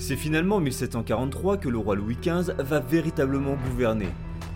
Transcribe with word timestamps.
C'est 0.00 0.16
finalement 0.16 0.56
en 0.56 0.60
1743 0.60 1.58
que 1.58 1.68
le 1.68 1.76
roi 1.76 1.94
Louis 1.94 2.16
XV 2.16 2.54
va 2.58 2.80
véritablement 2.80 3.56
gouverner. 3.68 4.08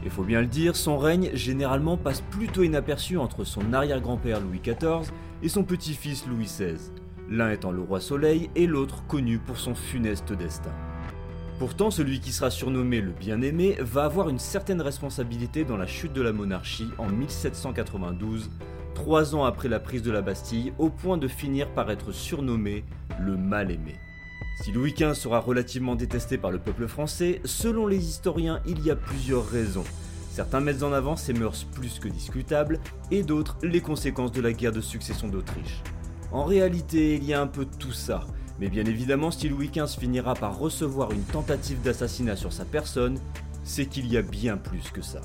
Et 0.02 0.08
faut 0.08 0.24
bien 0.24 0.40
le 0.40 0.46
dire, 0.46 0.74
son 0.74 0.96
règne 0.96 1.30
généralement 1.34 1.98
passe 1.98 2.22
plutôt 2.22 2.62
inaperçu 2.62 3.18
entre 3.18 3.44
son 3.44 3.74
arrière-grand-père 3.74 4.40
Louis 4.40 4.60
XIV 4.60 5.12
et 5.42 5.50
son 5.50 5.62
petit-fils 5.62 6.26
Louis 6.26 6.46
XVI, 6.46 6.90
l'un 7.28 7.50
étant 7.50 7.72
le 7.72 7.82
roi 7.82 8.00
Soleil 8.00 8.48
et 8.56 8.66
l'autre 8.66 9.06
connu 9.06 9.38
pour 9.38 9.58
son 9.58 9.74
funeste 9.74 10.32
destin. 10.32 10.72
Pourtant, 11.58 11.90
celui 11.90 12.20
qui 12.20 12.32
sera 12.32 12.48
surnommé 12.48 13.02
le 13.02 13.12
bien-aimé 13.12 13.76
va 13.80 14.04
avoir 14.04 14.30
une 14.30 14.38
certaine 14.38 14.80
responsabilité 14.80 15.66
dans 15.66 15.76
la 15.76 15.86
chute 15.86 16.14
de 16.14 16.22
la 16.22 16.32
monarchie 16.32 16.88
en 16.96 17.08
1792, 17.10 18.50
trois 18.94 19.34
ans 19.34 19.44
après 19.44 19.68
la 19.68 19.78
prise 19.78 20.02
de 20.02 20.10
la 20.10 20.22
Bastille, 20.22 20.72
au 20.78 20.88
point 20.88 21.18
de 21.18 21.28
finir 21.28 21.68
par 21.74 21.90
être 21.90 22.12
surnommé 22.12 22.82
le 23.20 23.36
mal-aimé. 23.36 23.96
Si 24.62 24.70
Louis 24.70 24.92
XV 24.92 25.14
sera 25.14 25.40
relativement 25.40 25.96
détesté 25.96 26.38
par 26.38 26.52
le 26.52 26.58
peuple 26.58 26.86
français, 26.86 27.40
selon 27.44 27.86
les 27.86 27.98
historiens, 27.98 28.60
il 28.66 28.80
y 28.84 28.90
a 28.90 28.96
plusieurs 28.96 29.46
raisons. 29.46 29.84
Certains 30.30 30.60
mettent 30.60 30.84
en 30.84 30.92
avant 30.92 31.16
ses 31.16 31.32
mœurs 31.32 31.64
plus 31.64 31.98
que 31.98 32.08
discutables, 32.08 32.78
et 33.10 33.22
d'autres 33.24 33.56
les 33.62 33.80
conséquences 33.80 34.32
de 34.32 34.40
la 34.40 34.52
guerre 34.52 34.72
de 34.72 34.80
succession 34.80 35.28
d'Autriche. 35.28 35.82
En 36.32 36.44
réalité, 36.44 37.16
il 37.16 37.24
y 37.24 37.34
a 37.34 37.40
un 37.40 37.46
peu 37.48 37.66
tout 37.78 37.92
ça, 37.92 38.26
mais 38.60 38.68
bien 38.68 38.84
évidemment, 38.84 39.30
si 39.30 39.48
Louis 39.48 39.70
XV 39.74 39.98
finira 39.98 40.34
par 40.34 40.58
recevoir 40.58 41.10
une 41.10 41.24
tentative 41.24 41.82
d'assassinat 41.82 42.36
sur 42.36 42.52
sa 42.52 42.64
personne, 42.64 43.18
c'est 43.64 43.86
qu'il 43.86 44.06
y 44.06 44.16
a 44.16 44.22
bien 44.22 44.56
plus 44.56 44.90
que 44.92 45.02
ça. 45.02 45.20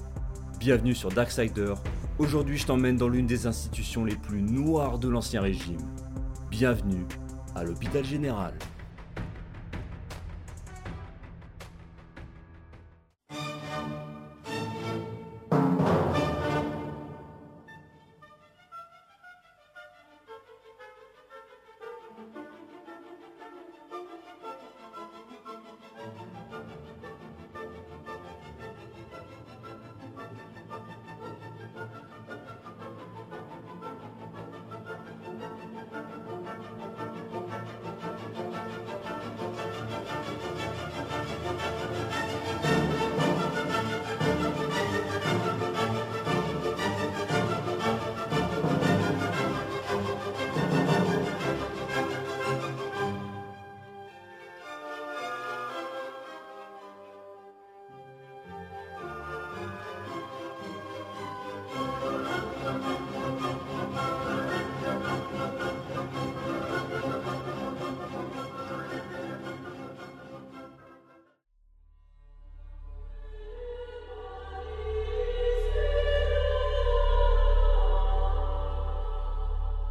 Bienvenue 0.60 0.96
sur 0.96 1.10
Darksider, 1.10 1.76
aujourd'hui 2.18 2.58
je 2.58 2.66
t'emmène 2.66 2.98
dans 2.98 3.08
l'une 3.08 3.28
des 3.28 3.48
institutions 3.48 4.06
les 4.06 4.16
plus 4.16 4.42
noires 4.42 4.98
de 4.98 5.08
l'Ancien 5.08 5.42
Régime. 5.42 5.82
Bienvenue 6.50 7.06
à 7.56 7.64
l'hôpital 7.64 8.04
général. 8.04 8.54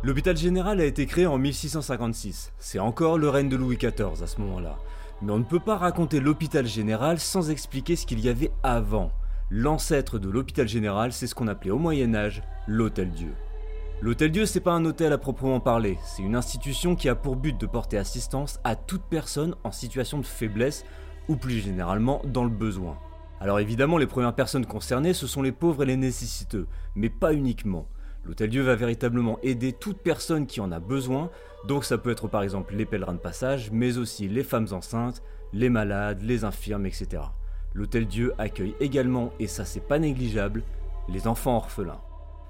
L'hôpital 0.08 0.38
général 0.38 0.80
a 0.80 0.86
été 0.86 1.04
créé 1.04 1.26
en 1.26 1.36
1656. 1.36 2.54
C'est 2.58 2.78
encore 2.78 3.18
le 3.18 3.28
règne 3.28 3.50
de 3.50 3.56
Louis 3.56 3.76
XIV 3.76 4.22
à 4.22 4.26
ce 4.26 4.40
moment-là. 4.40 4.78
Mais 5.20 5.32
on 5.32 5.38
ne 5.38 5.44
peut 5.44 5.60
pas 5.60 5.76
raconter 5.76 6.18
l'hôpital 6.18 6.66
général 6.66 7.18
sans 7.18 7.50
expliquer 7.50 7.94
ce 7.94 8.06
qu'il 8.06 8.20
y 8.20 8.30
avait 8.30 8.50
avant. 8.62 9.12
L'ancêtre 9.50 10.18
de 10.18 10.30
l'hôpital 10.30 10.66
général, 10.66 11.12
c'est 11.12 11.26
ce 11.26 11.34
qu'on 11.34 11.46
appelait 11.46 11.72
au 11.72 11.78
Moyen 11.78 12.14
Âge 12.14 12.42
l'Hôtel 12.66 13.10
Dieu. 13.10 13.34
L'Hôtel 14.00 14.32
Dieu, 14.32 14.46
c'est 14.46 14.60
pas 14.60 14.72
un 14.72 14.86
hôtel 14.86 15.12
à 15.12 15.18
proprement 15.18 15.60
parler, 15.60 15.98
c'est 16.02 16.22
une 16.22 16.36
institution 16.36 16.96
qui 16.96 17.10
a 17.10 17.14
pour 17.14 17.36
but 17.36 17.60
de 17.60 17.66
porter 17.66 17.98
assistance 17.98 18.60
à 18.64 18.76
toute 18.76 19.02
personne 19.10 19.56
en 19.62 19.72
situation 19.72 20.16
de 20.16 20.24
faiblesse 20.24 20.86
ou 21.28 21.36
plus 21.36 21.60
généralement 21.60 22.22
dans 22.24 22.44
le 22.44 22.50
besoin. 22.50 22.96
Alors 23.42 23.60
évidemment, 23.60 23.98
les 23.98 24.06
premières 24.06 24.34
personnes 24.34 24.64
concernées, 24.64 25.12
ce 25.12 25.26
sont 25.26 25.42
les 25.42 25.52
pauvres 25.52 25.82
et 25.82 25.86
les 25.86 25.98
nécessiteux, 25.98 26.66
mais 26.94 27.10
pas 27.10 27.34
uniquement. 27.34 27.86
L'Hôtel 28.24 28.50
Dieu 28.50 28.62
va 28.62 28.74
véritablement 28.74 29.38
aider 29.42 29.72
toute 29.72 29.98
personne 29.98 30.46
qui 30.46 30.60
en 30.60 30.70
a 30.72 30.80
besoin, 30.80 31.30
donc 31.66 31.84
ça 31.84 31.98
peut 31.98 32.10
être 32.10 32.28
par 32.28 32.42
exemple 32.42 32.74
les 32.74 32.84
pèlerins 32.84 33.14
de 33.14 33.18
passage, 33.18 33.70
mais 33.72 33.96
aussi 33.98 34.28
les 34.28 34.44
femmes 34.44 34.68
enceintes, 34.72 35.22
les 35.52 35.70
malades, 35.70 36.22
les 36.22 36.44
infirmes, 36.44 36.86
etc. 36.86 37.22
L'Hôtel 37.74 38.06
Dieu 38.06 38.32
accueille 38.38 38.74
également, 38.80 39.32
et 39.38 39.46
ça 39.46 39.64
c'est 39.64 39.86
pas 39.86 39.98
négligeable, 39.98 40.62
les 41.08 41.26
enfants 41.26 41.56
orphelins. 41.56 42.00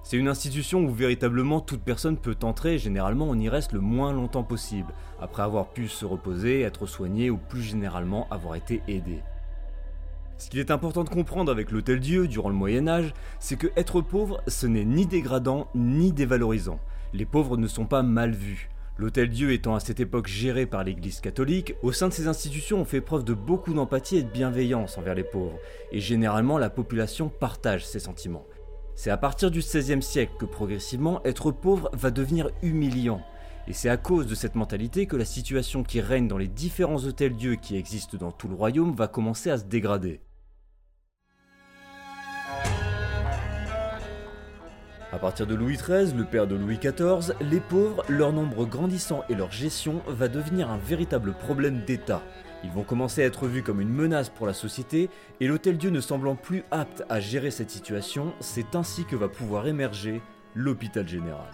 C'est 0.02 0.16
une 0.16 0.28
institution 0.28 0.84
où 0.84 0.90
véritablement 0.90 1.60
toute 1.60 1.82
personne 1.82 2.16
peut 2.16 2.36
entrer 2.42 2.78
généralement 2.78 3.26
on 3.28 3.38
y 3.38 3.48
reste 3.48 3.72
le 3.72 3.80
moins 3.80 4.12
longtemps 4.12 4.42
possible, 4.42 4.92
après 5.20 5.42
avoir 5.42 5.68
pu 5.68 5.88
se 5.88 6.04
reposer, 6.04 6.62
être 6.62 6.86
soigné 6.86 7.30
ou 7.30 7.36
plus 7.36 7.62
généralement 7.62 8.26
avoir 8.30 8.54
été 8.54 8.82
aidé. 8.88 9.20
Ce 10.38 10.50
qu'il 10.50 10.60
est 10.60 10.70
important 10.70 11.02
de 11.02 11.08
comprendre 11.08 11.50
avec 11.50 11.72
l'Hôtel 11.72 11.98
Dieu 11.98 12.28
durant 12.28 12.48
le 12.48 12.54
Moyen 12.54 12.86
Âge, 12.86 13.12
c'est 13.40 13.56
que 13.56 13.66
être 13.76 14.00
pauvre, 14.00 14.40
ce 14.46 14.68
n'est 14.68 14.84
ni 14.84 15.04
dégradant 15.04 15.68
ni 15.74 16.12
dévalorisant. 16.12 16.78
Les 17.12 17.26
pauvres 17.26 17.56
ne 17.56 17.66
sont 17.66 17.86
pas 17.86 18.04
mal 18.04 18.30
vus. 18.30 18.70
L'Hôtel 18.98 19.30
Dieu 19.30 19.52
étant 19.52 19.74
à 19.74 19.80
cette 19.80 19.98
époque 19.98 20.28
géré 20.28 20.66
par 20.66 20.84
l'Église 20.84 21.20
catholique, 21.20 21.74
au 21.82 21.90
sein 21.90 22.08
de 22.08 22.12
ces 22.12 22.28
institutions 22.28 22.80
on 22.80 22.84
fait 22.84 23.00
preuve 23.00 23.24
de 23.24 23.34
beaucoup 23.34 23.74
d'empathie 23.74 24.16
et 24.16 24.22
de 24.22 24.30
bienveillance 24.30 24.96
envers 24.96 25.14
les 25.14 25.24
pauvres, 25.24 25.58
et 25.90 26.00
généralement 26.00 26.56
la 26.56 26.70
population 26.70 27.28
partage 27.28 27.84
ces 27.84 28.00
sentiments. 28.00 28.46
C'est 28.94 29.10
à 29.10 29.16
partir 29.16 29.50
du 29.50 29.58
XVIe 29.58 30.02
siècle 30.02 30.34
que 30.38 30.46
progressivement 30.46 31.20
être 31.24 31.50
pauvre 31.50 31.90
va 31.92 32.10
devenir 32.10 32.50
humiliant. 32.62 33.22
Et 33.68 33.72
c'est 33.72 33.88
à 33.88 33.96
cause 33.96 34.26
de 34.26 34.34
cette 34.34 34.54
mentalité 34.54 35.06
que 35.06 35.16
la 35.16 35.24
situation 35.24 35.82
qui 35.82 36.00
règne 36.00 36.26
dans 36.26 36.38
les 36.38 36.48
différents 36.48 37.04
hôtels 37.04 37.36
dieux 37.36 37.56
qui 37.56 37.76
existent 37.76 38.16
dans 38.16 38.32
tout 38.32 38.48
le 38.48 38.54
royaume 38.54 38.94
va 38.94 39.08
commencer 39.08 39.50
à 39.50 39.58
se 39.58 39.64
dégrader. 39.64 40.20
À 45.10 45.18
partir 45.18 45.46
de 45.46 45.54
Louis 45.54 45.78
XIII, 45.78 46.12
le 46.14 46.24
père 46.24 46.46
de 46.46 46.54
Louis 46.54 46.76
XIV, 46.76 47.34
les 47.40 47.60
pauvres, 47.60 48.04
leur 48.10 48.30
nombre 48.30 48.66
grandissant 48.66 49.24
et 49.30 49.34
leur 49.34 49.50
gestion 49.50 50.02
va 50.06 50.28
devenir 50.28 50.70
un 50.70 50.76
véritable 50.76 51.32
problème 51.32 51.82
d'État. 51.86 52.22
Ils 52.62 52.70
vont 52.70 52.82
commencer 52.82 53.22
à 53.22 53.26
être 53.26 53.46
vus 53.46 53.62
comme 53.62 53.80
une 53.80 53.88
menace 53.88 54.28
pour 54.28 54.46
la 54.46 54.52
société, 54.52 55.08
et 55.40 55.46
l'Hôtel 55.46 55.78
Dieu 55.78 55.88
ne 55.88 56.02
semblant 56.02 56.34
plus 56.34 56.62
apte 56.70 57.04
à 57.08 57.20
gérer 57.20 57.50
cette 57.50 57.70
situation, 57.70 58.34
c'est 58.40 58.74
ainsi 58.74 59.06
que 59.06 59.16
va 59.16 59.28
pouvoir 59.28 59.66
émerger 59.66 60.20
l'hôpital 60.54 61.08
général. 61.08 61.52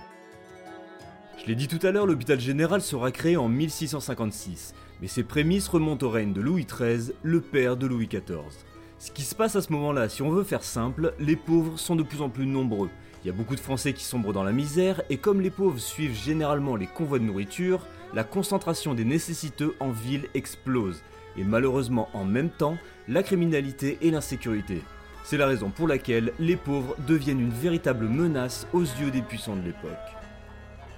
Je 1.41 1.47
l'ai 1.47 1.54
dit 1.54 1.69
tout 1.69 1.86
à 1.86 1.92
l'heure, 1.92 2.06
l'hôpital 2.06 2.41
général 2.41 2.81
sera 2.81 3.12
créé 3.12 3.36
en 3.36 3.47
1656, 3.47 4.75
mais 5.00 5.06
ses 5.06 5.22
prémices 5.22 5.69
remontent 5.69 6.06
au 6.06 6.10
règne 6.10 6.32
de 6.32 6.41
Louis 6.41 6.66
XIII, 6.66 7.12
le 7.22 7.41
père 7.41 7.76
de 7.76 7.86
Louis 7.86 8.09
XIV. 8.09 8.65
Ce 8.98 9.12
qui 9.12 9.22
se 9.22 9.36
passe 9.36 9.54
à 9.54 9.62
ce 9.62 9.72
moment-là, 9.75 10.09
si 10.09 10.22
on 10.22 10.31
veut 10.31 10.44
faire 10.44 10.65
simple, 10.65 11.15
les 11.21 11.36
pauvres 11.36 11.78
sont 11.78 11.94
de 11.94 12.03
plus 12.03 12.21
en 12.22 12.31
plus 12.31 12.47
nombreux, 12.47 12.88
il 13.24 13.28
y 13.28 13.30
a 13.30 13.34
beaucoup 13.34 13.54
de 13.54 13.60
Français 13.60 13.94
qui 13.94 14.04
sombrent 14.04 14.34
dans 14.34 14.42
la 14.42 14.53
misère 14.53 15.00
et 15.09 15.16
comme 15.16 15.41
les 15.41 15.50
pauvres 15.50 15.78
suivent 15.78 16.15
généralement 16.15 16.76
les 16.76 16.86
convois 16.86 17.18
de 17.18 17.24
nourriture, 17.24 17.86
la 18.12 18.22
concentration 18.22 18.92
des 18.92 19.06
nécessiteux 19.06 19.74
en 19.80 19.91
ville 19.91 20.28
explose 20.34 21.03
et 21.38 21.42
malheureusement 21.42 22.10
en 22.12 22.24
même 22.24 22.50
temps 22.50 22.76
la 23.09 23.22
criminalité 23.22 23.97
et 24.03 24.10
l'insécurité. 24.10 24.82
C'est 25.24 25.38
la 25.38 25.47
raison 25.47 25.71
pour 25.71 25.88
laquelle 25.88 26.34
les 26.38 26.56
pauvres 26.56 26.97
deviennent 27.09 27.41
une 27.41 27.48
véritable 27.48 28.09
menace 28.09 28.66
aux 28.74 28.82
yeux 28.82 29.10
des 29.10 29.22
puissants 29.22 29.56
de 29.56 29.65
l'époque. 29.65 29.91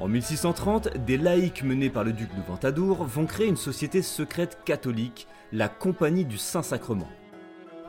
En 0.00 0.08
1630, 0.08 1.04
des 1.06 1.18
laïcs 1.18 1.62
menés 1.62 1.90
par 1.90 2.02
le 2.02 2.12
duc 2.12 2.28
de 2.34 2.42
Ventadour 2.42 3.04
vont 3.04 3.26
créer 3.26 3.46
une 3.46 3.56
société 3.56 4.02
secrète 4.02 4.58
catholique, 4.64 5.28
la 5.52 5.68
Compagnie 5.68 6.24
du 6.24 6.38
Saint-Sacrement. 6.38 7.08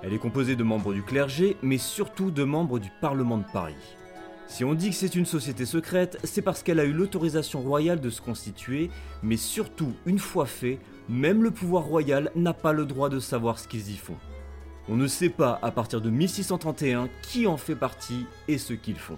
Elle 0.03 0.13
est 0.13 0.19
composée 0.19 0.55
de 0.55 0.63
membres 0.63 0.93
du 0.93 1.01
clergé, 1.01 1.57
mais 1.63 1.79
surtout 1.79 2.29
de 2.29 2.43
membres 2.43 2.77
du 2.77 2.91
Parlement 3.01 3.39
de 3.39 3.51
Paris. 3.51 3.97
Si 4.47 4.63
on 4.63 4.73
dit 4.73 4.89
que 4.89 4.95
c'est 4.95 5.15
une 5.15 5.25
société 5.25 5.65
secrète, 5.65 6.17
c'est 6.23 6.41
parce 6.41 6.63
qu'elle 6.63 6.79
a 6.79 6.85
eu 6.85 6.93
l'autorisation 6.93 7.61
royale 7.61 7.99
de 7.99 8.09
se 8.09 8.21
constituer, 8.21 8.89
mais 9.21 9.35
surtout, 9.35 9.93
une 10.05 10.19
fois 10.19 10.45
fait, 10.45 10.79
même 11.09 11.43
le 11.43 11.51
pouvoir 11.51 11.83
royal 11.83 12.31
n'a 12.33 12.53
pas 12.53 12.71
le 12.71 12.85
droit 12.85 13.09
de 13.09 13.19
savoir 13.19 13.59
ce 13.59 13.67
qu'ils 13.67 13.91
y 13.91 13.97
font. 13.97 14.15
On 14.87 14.95
ne 14.95 15.07
sait 15.07 15.29
pas 15.29 15.59
à 15.61 15.71
partir 15.71 15.99
de 15.99 16.09
1631 16.09 17.09
qui 17.21 17.45
en 17.45 17.57
fait 17.57 17.75
partie 17.75 18.25
et 18.47 18.57
ce 18.57 18.73
qu'ils 18.73 18.97
font. 18.97 19.17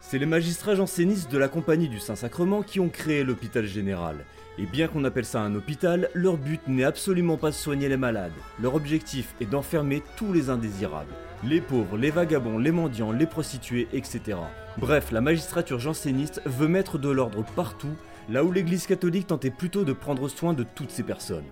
C'est 0.00 0.18
les 0.18 0.26
magistrats 0.26 0.76
jansénistes 0.76 1.30
de 1.30 1.38
la 1.38 1.48
Compagnie 1.48 1.88
du 1.88 1.98
Saint-Sacrement 1.98 2.62
qui 2.62 2.78
ont 2.78 2.88
créé 2.88 3.24
l'hôpital 3.24 3.66
général. 3.66 4.24
Et 4.58 4.66
bien 4.66 4.86
qu'on 4.86 5.04
appelle 5.04 5.24
ça 5.24 5.40
un 5.40 5.54
hôpital, 5.54 6.10
leur 6.12 6.36
but 6.36 6.60
n'est 6.68 6.84
absolument 6.84 7.38
pas 7.38 7.48
de 7.48 7.54
soigner 7.54 7.88
les 7.88 7.96
malades. 7.96 8.32
Leur 8.60 8.74
objectif 8.74 9.34
est 9.40 9.46
d'enfermer 9.46 10.02
tous 10.16 10.32
les 10.32 10.50
indésirables. 10.50 11.14
Les 11.42 11.62
pauvres, 11.62 11.96
les 11.96 12.10
vagabonds, 12.10 12.58
les 12.58 12.70
mendiants, 12.70 13.12
les 13.12 13.26
prostituées, 13.26 13.88
etc. 13.94 14.38
Bref, 14.76 15.10
la 15.10 15.22
magistrature 15.22 15.80
janséniste 15.80 16.42
veut 16.44 16.68
mettre 16.68 16.98
de 16.98 17.08
l'ordre 17.08 17.44
partout, 17.56 17.94
là 18.28 18.44
où 18.44 18.52
l'église 18.52 18.86
catholique 18.86 19.26
tentait 19.28 19.50
plutôt 19.50 19.84
de 19.84 19.94
prendre 19.94 20.28
soin 20.28 20.52
de 20.52 20.64
toutes 20.64 20.90
ces 20.90 21.02
personnes. 21.02 21.46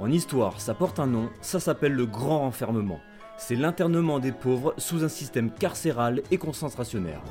En 0.00 0.10
histoire, 0.10 0.60
ça 0.60 0.74
porte 0.74 0.98
un 0.98 1.06
nom, 1.06 1.30
ça 1.40 1.60
s'appelle 1.60 1.94
le 1.94 2.06
grand 2.06 2.44
enfermement. 2.44 3.00
C'est 3.38 3.54
l'internement 3.54 4.18
des 4.18 4.32
pauvres 4.32 4.74
sous 4.76 5.04
un 5.04 5.08
système 5.08 5.52
carcéral 5.52 6.20
et 6.32 6.36
concentrationnaire. 6.36 7.22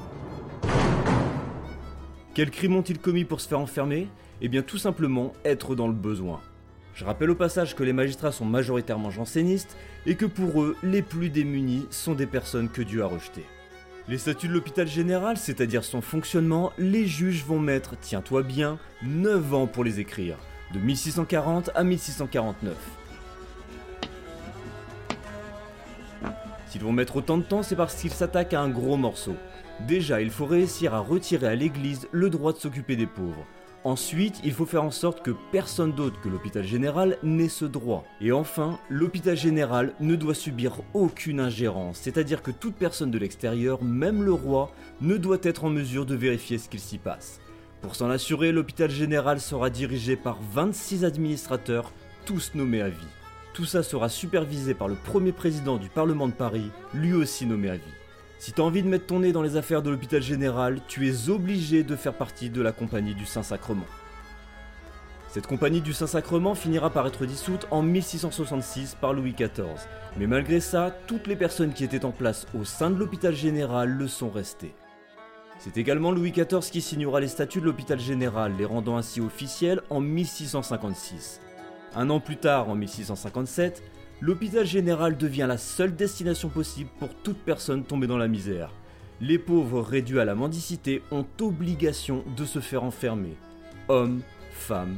Quel 2.33 2.51
crime 2.51 2.77
ont-ils 2.77 2.99
commis 2.99 3.25
pour 3.25 3.41
se 3.41 3.49
faire 3.49 3.59
enfermer? 3.59 4.07
Eh 4.41 4.47
bien 4.47 4.61
tout 4.61 4.77
simplement 4.77 5.33
être 5.43 5.75
dans 5.75 5.87
le 5.87 5.93
besoin. 5.93 6.41
Je 6.93 7.05
rappelle 7.05 7.29
au 7.29 7.35
passage 7.35 7.75
que 7.75 7.83
les 7.83 7.93
magistrats 7.93 8.31
sont 8.31 8.45
majoritairement 8.45 9.09
jansénistes 9.09 9.77
et 10.05 10.15
que 10.15 10.25
pour 10.25 10.61
eux, 10.61 10.75
les 10.83 11.01
plus 11.01 11.29
démunis 11.29 11.85
sont 11.91 12.13
des 12.13 12.25
personnes 12.25 12.69
que 12.69 12.81
Dieu 12.81 13.03
a 13.03 13.07
rejetées. 13.07 13.45
Les 14.07 14.17
statuts 14.17 14.47
de 14.47 14.53
l'hôpital 14.53 14.87
général, 14.87 15.37
c'est-à-dire 15.37 15.83
son 15.83 16.01
fonctionnement, 16.01 16.71
les 16.77 17.05
juges 17.05 17.45
vont 17.45 17.59
mettre, 17.59 17.95
tiens-toi 17.99 18.43
bien, 18.43 18.79
9 19.03 19.53
ans 19.53 19.67
pour 19.67 19.83
les 19.83 19.99
écrire, 19.99 20.35
de 20.73 20.79
1640 20.79 21.71
à 21.75 21.83
1649. 21.83 22.75
S'ils 26.67 26.81
vont 26.81 26.91
mettre 26.91 27.17
autant 27.17 27.37
de 27.37 27.43
temps, 27.43 27.63
c'est 27.63 27.75
parce 27.75 27.95
qu'ils 27.95 28.11
s'attaquent 28.11 28.53
à 28.53 28.61
un 28.61 28.69
gros 28.69 28.97
morceau. 28.97 29.35
Déjà, 29.87 30.21
il 30.21 30.29
faut 30.29 30.45
réussir 30.45 30.93
à 30.93 30.99
retirer 30.99 31.47
à 31.47 31.55
l'Église 31.55 32.07
le 32.11 32.29
droit 32.29 32.53
de 32.53 32.57
s'occuper 32.57 32.95
des 32.95 33.07
pauvres. 33.07 33.45
Ensuite, 33.85 34.41
il 34.43 34.51
faut 34.51 34.65
faire 34.65 34.83
en 34.83 34.91
sorte 34.91 35.23
que 35.23 35.31
personne 35.53 35.93
d'autre 35.93 36.19
que 36.19 36.27
l'hôpital 36.27 36.65
général 36.65 37.17
n'ait 37.23 37.47
ce 37.47 37.63
droit. 37.63 38.03
Et 38.19 38.33
enfin, 38.33 38.77
l'hôpital 38.89 39.37
général 39.37 39.93
ne 40.01 40.17
doit 40.17 40.33
subir 40.33 40.81
aucune 40.93 41.39
ingérence, 41.39 41.97
c'est-à-dire 41.97 42.41
que 42.41 42.51
toute 42.51 42.75
personne 42.75 43.09
de 43.09 43.17
l'extérieur, 43.17 43.81
même 43.81 44.21
le 44.21 44.33
roi, 44.33 44.71
ne 44.99 45.15
doit 45.15 45.37
être 45.43 45.63
en 45.63 45.69
mesure 45.69 46.05
de 46.05 46.15
vérifier 46.15 46.57
ce 46.57 46.67
qu'il 46.67 46.81
s'y 46.81 46.97
passe. 46.97 47.39
Pour 47.81 47.95
s'en 47.95 48.09
assurer, 48.09 48.51
l'hôpital 48.51 48.91
général 48.91 49.39
sera 49.39 49.69
dirigé 49.69 50.17
par 50.17 50.39
26 50.51 51.05
administrateurs, 51.05 51.93
tous 52.25 52.51
nommés 52.55 52.81
à 52.81 52.89
vie. 52.89 53.07
Tout 53.53 53.63
ça 53.63 53.81
sera 53.81 54.09
supervisé 54.09 54.73
par 54.73 54.89
le 54.89 54.95
premier 54.95 55.31
président 55.31 55.77
du 55.77 55.87
Parlement 55.87 56.27
de 56.27 56.33
Paris, 56.33 56.69
lui 56.93 57.13
aussi 57.13 57.45
nommé 57.45 57.69
à 57.69 57.75
vie. 57.75 57.98
Si 58.39 58.53
t'as 58.53 58.63
envie 58.63 58.83
de 58.83 58.87
mettre 58.87 59.07
ton 59.07 59.19
nez 59.19 59.33
dans 59.33 59.41
les 59.41 59.57
affaires 59.57 59.81
de 59.81 59.89
l'hôpital 59.89 60.21
général, 60.21 60.79
tu 60.87 61.09
es 61.09 61.29
obligé 61.29 61.83
de 61.83 61.97
faire 61.97 62.13
partie 62.13 62.49
de 62.49 62.61
la 62.61 62.71
compagnie 62.71 63.13
du 63.13 63.25
Saint-Sacrement. 63.25 63.85
Cette 65.27 65.45
compagnie 65.45 65.81
du 65.81 65.91
Saint-Sacrement 65.91 66.55
finira 66.55 66.89
par 66.89 67.05
être 67.05 67.25
dissoute 67.25 67.67
en 67.69 67.81
1666 67.81 68.95
par 69.01 69.11
Louis 69.11 69.33
XIV. 69.33 69.75
Mais 70.17 70.25
malgré 70.25 70.61
ça, 70.61 70.95
toutes 71.05 71.27
les 71.27 71.35
personnes 71.35 71.73
qui 71.73 71.83
étaient 71.83 72.05
en 72.05 72.11
place 72.11 72.47
au 72.57 72.63
sein 72.63 72.89
de 72.89 72.97
l'hôpital 72.97 73.35
général 73.35 73.89
le 73.89 74.07
sont 74.07 74.29
restées. 74.29 74.73
C'est 75.57 75.75
également 75.75 76.13
Louis 76.13 76.31
XIV 76.31 76.71
qui 76.71 76.79
signera 76.79 77.19
les 77.19 77.27
statuts 77.27 77.59
de 77.59 77.65
l'hôpital 77.65 77.99
général, 77.99 78.53
les 78.57 78.63
rendant 78.63 78.95
ainsi 78.95 79.19
officiels 79.19 79.81
en 79.89 79.99
1656. 79.99 81.41
Un 81.93 82.09
an 82.09 82.21
plus 82.21 82.37
tard, 82.37 82.69
en 82.69 82.75
1657, 82.75 83.83
l'hôpital 84.21 84.65
général 84.65 85.17
devient 85.17 85.45
la 85.47 85.57
seule 85.57 85.95
destination 85.95 86.49
possible 86.49 86.89
pour 86.99 87.13
toute 87.15 87.37
personne 87.37 87.83
tombée 87.83 88.07
dans 88.07 88.17
la 88.17 88.27
misère. 88.27 88.71
Les 89.21 89.37
pauvres 89.37 89.81
réduits 89.81 90.19
à 90.19 90.25
la 90.25 90.35
mendicité 90.35 91.01
ont 91.11 91.25
obligation 91.41 92.23
de 92.37 92.45
se 92.45 92.59
faire 92.59 92.83
enfermer. 92.83 93.35
Hommes, 93.87 94.21
femmes 94.51 94.97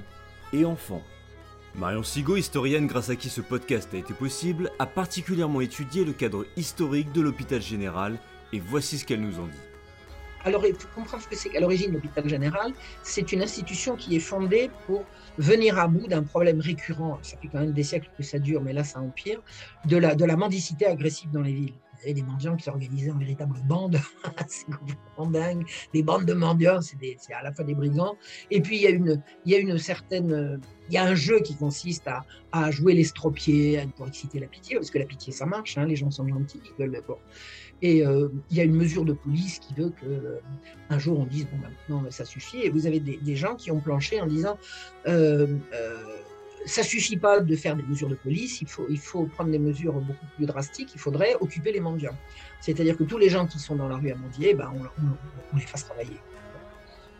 et 0.53 0.65
enfants. 0.65 1.01
Marion 1.75 2.03
Sigaud, 2.03 2.35
historienne 2.35 2.87
grâce 2.87 3.09
à 3.09 3.15
qui 3.15 3.29
ce 3.29 3.41
podcast 3.41 3.93
a 3.93 3.97
été 3.97 4.13
possible, 4.13 4.71
a 4.77 4.85
particulièrement 4.85 5.61
étudié 5.61 6.03
le 6.03 6.11
cadre 6.11 6.45
historique 6.57 7.13
de 7.13 7.21
l'hôpital 7.21 7.61
général 7.61 8.17
et 8.51 8.59
voici 8.59 8.97
ce 8.97 9.05
qu'elle 9.05 9.21
nous 9.21 9.39
en 9.39 9.47
dit. 9.47 9.70
Alors, 10.43 10.65
il 10.65 10.73
faut 10.75 10.87
comprendre 10.95 11.23
ce 11.23 11.27
que 11.27 11.35
c'est 11.35 11.49
qu'à 11.49 11.59
l'origine 11.59 11.91
l'hôpital 11.91 12.27
général. 12.27 12.73
C'est 13.03 13.31
une 13.31 13.41
institution 13.41 13.95
qui 13.95 14.15
est 14.15 14.19
fondée 14.19 14.71
pour 14.85 15.05
venir 15.37 15.77
à 15.77 15.87
bout 15.87 16.07
d'un 16.07 16.23
problème 16.23 16.59
récurrent. 16.59 17.19
Ça 17.21 17.37
fait 17.37 17.47
quand 17.47 17.59
même 17.59 17.73
des 17.73 17.83
siècles 17.83 18.09
que 18.17 18.23
ça 18.23 18.39
dure, 18.39 18.61
mais 18.61 18.73
là, 18.73 18.83
ça 18.83 18.99
empire, 18.99 19.41
de 19.85 19.97
la, 19.97 20.15
de 20.15 20.25
la 20.25 20.35
mendicité 20.35 20.85
agressive 20.85 21.31
dans 21.31 21.41
les 21.41 21.53
villes. 21.53 21.73
Vous 21.93 22.07
avez 22.07 22.13
des 22.15 22.23
mendiants 22.23 22.55
qui 22.55 22.63
s'organisaient 22.63 23.11
en 23.11 23.19
véritable 23.19 23.59
bande, 23.65 23.99
c'est 24.47 24.65
complètement 24.65 25.27
dingue. 25.27 25.63
Des 25.93 26.01
bandes 26.01 26.25
de 26.25 26.33
mendiants, 26.33 26.81
c'est 26.81 26.97
à 27.31 27.43
la 27.43 27.53
fois 27.53 27.63
des 27.63 27.75
brigands. 27.75 28.17
Et 28.49 28.61
puis, 28.61 28.77
il 28.77 28.81
y 28.81 28.87
a 28.87 28.89
une, 28.89 29.21
il 29.45 29.51
y 29.51 29.55
a 29.55 29.59
une 29.59 29.77
certaine. 29.77 30.59
Il 30.89 30.95
y 30.95 30.97
a 30.97 31.03
un 31.03 31.13
jeu 31.13 31.39
qui 31.41 31.55
consiste 31.55 32.07
à, 32.07 32.25
à 32.51 32.71
jouer 32.71 32.95
l'estropié 32.95 33.85
pour 33.95 34.07
exciter 34.07 34.39
la 34.39 34.47
pitié, 34.47 34.75
parce 34.77 34.89
que 34.89 34.97
la 34.97 35.05
pitié, 35.05 35.31
ça 35.31 35.45
marche, 35.45 35.77
hein, 35.77 35.85
les 35.85 35.95
gens 35.95 36.09
sont 36.09 36.27
gentils, 36.27 36.59
ils 36.65 36.83
veulent. 36.83 37.01
Bon. 37.07 37.17
Et 37.81 38.05
euh, 38.05 38.29
il 38.49 38.57
y 38.57 38.61
a 38.61 38.63
une 38.63 38.75
mesure 38.75 39.05
de 39.05 39.13
police 39.13 39.59
qui 39.59 39.73
veut 39.73 39.89
que 39.89 40.05
euh, 40.05 40.39
un 40.89 40.99
jour 40.99 41.19
on 41.19 41.25
dise 41.25 41.45
bon 41.45 41.57
ben, 41.57 41.69
maintenant 41.69 42.11
ça 42.11 42.25
suffit. 42.25 42.61
Et 42.61 42.69
vous 42.69 42.85
avez 42.85 42.99
des, 42.99 43.35
gens 43.35 43.55
qui 43.55 43.71
ont 43.71 43.79
planché 43.79 44.21
en 44.21 44.27
disant 44.27 44.57
euh, 45.07 45.47
euh, 45.73 45.97
ça 46.65 46.83
suffit 46.83 47.17
pas 47.17 47.39
de 47.39 47.55
faire 47.55 47.75
des 47.75 47.83
mesures 47.83 48.09
de 48.09 48.15
police, 48.15 48.61
il 48.61 48.67
faut, 48.67 48.85
il 48.87 48.99
faut 48.99 49.23
prendre 49.25 49.49
des 49.49 49.57
mesures 49.57 49.93
beaucoup 49.93 50.25
plus 50.35 50.45
drastiques. 50.45 50.91
Il 50.93 50.99
faudrait 50.99 51.35
occuper 51.39 51.71
les 51.71 51.79
mendiants, 51.79 52.15
c'est-à-dire 52.59 52.95
que 52.97 53.03
tous 53.03 53.17
les 53.17 53.29
gens 53.29 53.47
qui 53.47 53.57
sont 53.57 53.75
dans 53.75 53.87
la 53.87 53.95
rue 53.95 54.11
à 54.11 54.15
mendier, 54.15 54.55
on, 54.55 55.05
on 55.53 55.57
les 55.57 55.65
fasse 55.65 55.85
travailler. 55.85 56.19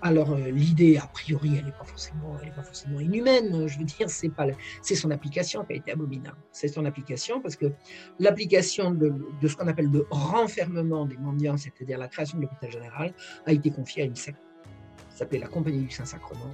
Alors 0.02 0.32
euh, 0.32 0.50
l'idée, 0.50 0.98
a 0.98 1.06
priori, 1.08 1.58
elle 1.58 1.66
n'est 1.66 1.72
pas 1.72 1.84
forcément, 1.84 3.00
inhumaine. 3.00 3.68
Je 3.68 3.78
veux 3.78 3.86
dire, 3.86 4.10
c'est 4.10 4.30
pas, 4.30 4.48
c'est 4.82 4.96
son 4.96 5.12
application 5.12 5.64
qui 5.64 5.74
a 5.74 5.76
été 5.76 5.92
abominable. 5.92 6.38
C'est 6.52 6.68
son 6.68 6.86
application 6.86 7.40
parce 7.40 7.56
que 7.56 7.68
l'application 8.20 8.92
de, 8.92 9.14
de, 9.42 9.48
ce 9.48 9.56
qu'on 9.56 9.68
appelle 9.68 9.92
le 9.92 10.08
renfermement 10.10 11.06
des 11.06 11.18
mendiants, 11.18 11.58
c'est-à-dire 11.58 11.98
la 11.98 12.08
création 12.08 12.38
de 12.38 12.44
l'hôpital 12.44 12.72
général, 12.72 13.14
a 13.46 13.54
été 13.54 13.70
confiée 13.70 14.04
à 14.04 14.06
une 14.06 14.16
secte 14.16 14.42
qui 15.12 15.18
s'appelait 15.18 15.40
la 15.40 15.48
Compagnie 15.48 15.82
du 15.82 15.92
Saint-Sacrement. 15.92 16.52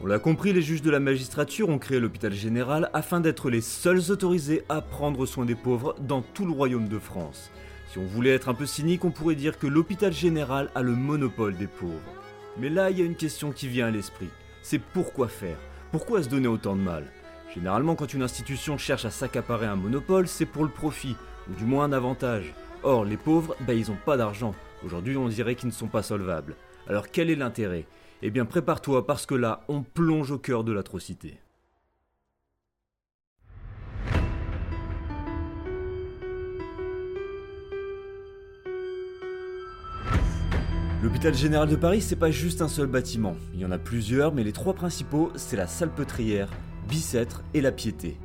On 0.00 0.06
l'a 0.06 0.18
compris, 0.18 0.52
les 0.52 0.60
juges 0.60 0.82
de 0.82 0.90
la 0.90 1.00
magistrature 1.00 1.68
ont 1.68 1.78
créé 1.78 2.00
l'hôpital 2.00 2.32
général 2.32 2.90
afin 2.92 3.20
d'être 3.20 3.48
les 3.48 3.60
seuls 3.60 4.10
autorisés 4.10 4.62
à 4.68 4.82
prendre 4.82 5.24
soin 5.24 5.44
des 5.44 5.54
pauvres 5.54 5.94
dans 6.00 6.20
tout 6.20 6.44
le 6.44 6.52
royaume 6.52 6.88
de 6.88 6.98
France. 6.98 7.50
Si 7.94 8.00
on 8.00 8.06
voulait 8.06 8.34
être 8.34 8.48
un 8.48 8.54
peu 8.54 8.66
cynique, 8.66 9.04
on 9.04 9.12
pourrait 9.12 9.36
dire 9.36 9.56
que 9.56 9.68
l'hôpital 9.68 10.12
général 10.12 10.68
a 10.74 10.82
le 10.82 10.96
monopole 10.96 11.56
des 11.56 11.68
pauvres. 11.68 12.00
Mais 12.58 12.68
là, 12.68 12.90
il 12.90 12.98
y 12.98 13.02
a 13.02 13.04
une 13.04 13.14
question 13.14 13.52
qui 13.52 13.68
vient 13.68 13.86
à 13.86 13.92
l'esprit. 13.92 14.30
C'est 14.62 14.80
pourquoi 14.80 15.28
faire? 15.28 15.58
Pourquoi 15.92 16.20
se 16.20 16.28
donner 16.28 16.48
autant 16.48 16.74
de 16.74 16.80
mal? 16.80 17.06
Généralement, 17.54 17.94
quand 17.94 18.12
une 18.12 18.24
institution 18.24 18.78
cherche 18.78 19.04
à 19.04 19.12
s'accaparer 19.12 19.66
un 19.66 19.76
monopole, 19.76 20.26
c'est 20.26 20.44
pour 20.44 20.64
le 20.64 20.70
profit, 20.70 21.14
ou 21.48 21.54
du 21.54 21.64
moins 21.64 21.84
un 21.84 21.92
avantage. 21.92 22.52
Or, 22.82 23.04
les 23.04 23.16
pauvres, 23.16 23.54
bah, 23.60 23.74
ils 23.74 23.88
n'ont 23.88 23.98
pas 24.04 24.16
d'argent. 24.16 24.56
Aujourd'hui, 24.84 25.16
on 25.16 25.28
dirait 25.28 25.54
qu'ils 25.54 25.68
ne 25.68 25.72
sont 25.72 25.86
pas 25.86 26.02
solvables. 26.02 26.56
Alors, 26.88 27.12
quel 27.12 27.30
est 27.30 27.36
l'intérêt? 27.36 27.86
Eh 28.22 28.32
bien, 28.32 28.44
prépare-toi 28.44 29.06
parce 29.06 29.24
que 29.24 29.36
là, 29.36 29.60
on 29.68 29.84
plonge 29.84 30.32
au 30.32 30.38
cœur 30.38 30.64
de 30.64 30.72
l'atrocité. 30.72 31.38
L'hôpital 41.14 41.34
général 41.36 41.68
de 41.68 41.76
Paris, 41.76 42.00
c'est 42.00 42.16
pas 42.16 42.32
juste 42.32 42.60
un 42.60 42.66
seul 42.66 42.88
bâtiment. 42.88 43.36
Il 43.54 43.60
y 43.60 43.64
en 43.64 43.70
a 43.70 43.78
plusieurs, 43.78 44.34
mais 44.34 44.42
les 44.42 44.50
trois 44.50 44.74
principaux, 44.74 45.30
c'est 45.36 45.56
la 45.56 45.68
Salpêtrière, 45.68 46.50
Bicêtre 46.88 47.44
et 47.54 47.60
la 47.60 47.70
Piété. 47.70 48.18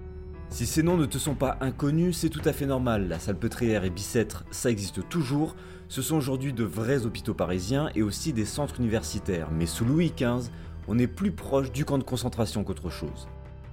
Si 0.50 0.65
ces 0.65 0.81
noms 0.81 0.98
ne 0.98 1.05
te 1.05 1.19
sont 1.19 1.36
pas 1.36 1.58
inconnus, 1.62 2.17
c'est 2.17 2.29
tout 2.29 2.41
à 2.46 2.51
fait 2.51 2.65
normal. 2.65 3.08
La 3.08 3.19
Salpêtrière 3.19 3.84
et 3.84 3.91
Bicêtre, 3.91 4.43
ça 4.50 4.72
existe 4.72 5.08
toujours. 5.08 5.55
Ce 5.88 6.01
sont 6.01 6.15
aujourd'hui 6.15 6.51
de 6.51 6.63
vrais 6.63 7.05
hôpitaux 7.05 7.36
parisiens 7.36 7.91
et 7.93 8.01
aussi 8.01 8.34
des 8.34 8.43
centres 8.43 8.79
universitaires. 8.79 9.51
Mais 9.51 9.67
sous 9.67 9.86
Louis 9.86 10.12
XV, 10.17 10.50
on 10.88 10.98
est 10.98 11.05
plus 11.05 11.31
proche 11.31 11.72
du 11.72 11.86
camp 11.86 12.00
de 12.00 12.03
concentration 12.03 12.63
qu'autre 12.63 12.89
chose. 12.89 13.27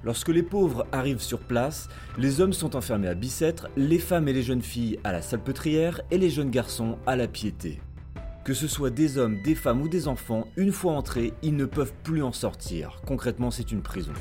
Lorsque 0.05 0.29
les 0.29 0.43
pauvres 0.43 0.87
arrivent 0.93 1.23
sur 1.23 1.41
place, 1.41 1.89
les 2.19 2.43
hommes 2.43 2.53
sont 2.53 2.77
enfermés 2.77 3.09
à 3.09 3.15
Bicêtre, 3.15 3.69
les 3.79 3.99
femmes 3.99 4.29
et 4.29 4.35
les 4.35 4.43
jeunes 4.43 4.61
filles 4.61 5.01
à 5.05 5.13
la 5.13 5.23
Salpêtrière 5.23 6.03
et 6.11 6.19
les 6.19 6.29
jeunes 6.29 6.51
garçons 6.51 6.99
à 7.07 7.17
la 7.17 7.29
Piété. 7.29 7.81
Que 8.47 8.55
ce 8.55 8.69
soit 8.69 8.91
des 8.91 9.19
hommes, 9.19 9.43
des 9.43 9.57
femmes 9.57 9.83
ou 9.83 9.89
des 9.89 10.07
enfants, 10.07 10.47
une 10.57 10.71
fois 10.71 10.93
entrés, 10.93 11.33
ils 11.43 11.57
ne 11.57 11.65
peuvent 11.65 11.93
plus 12.05 12.23
en 12.23 12.31
sortir. 12.31 13.03
Concrètement, 13.05 13.51
c'est 13.51 13.73
une 13.73 13.83
prison. 13.83 14.13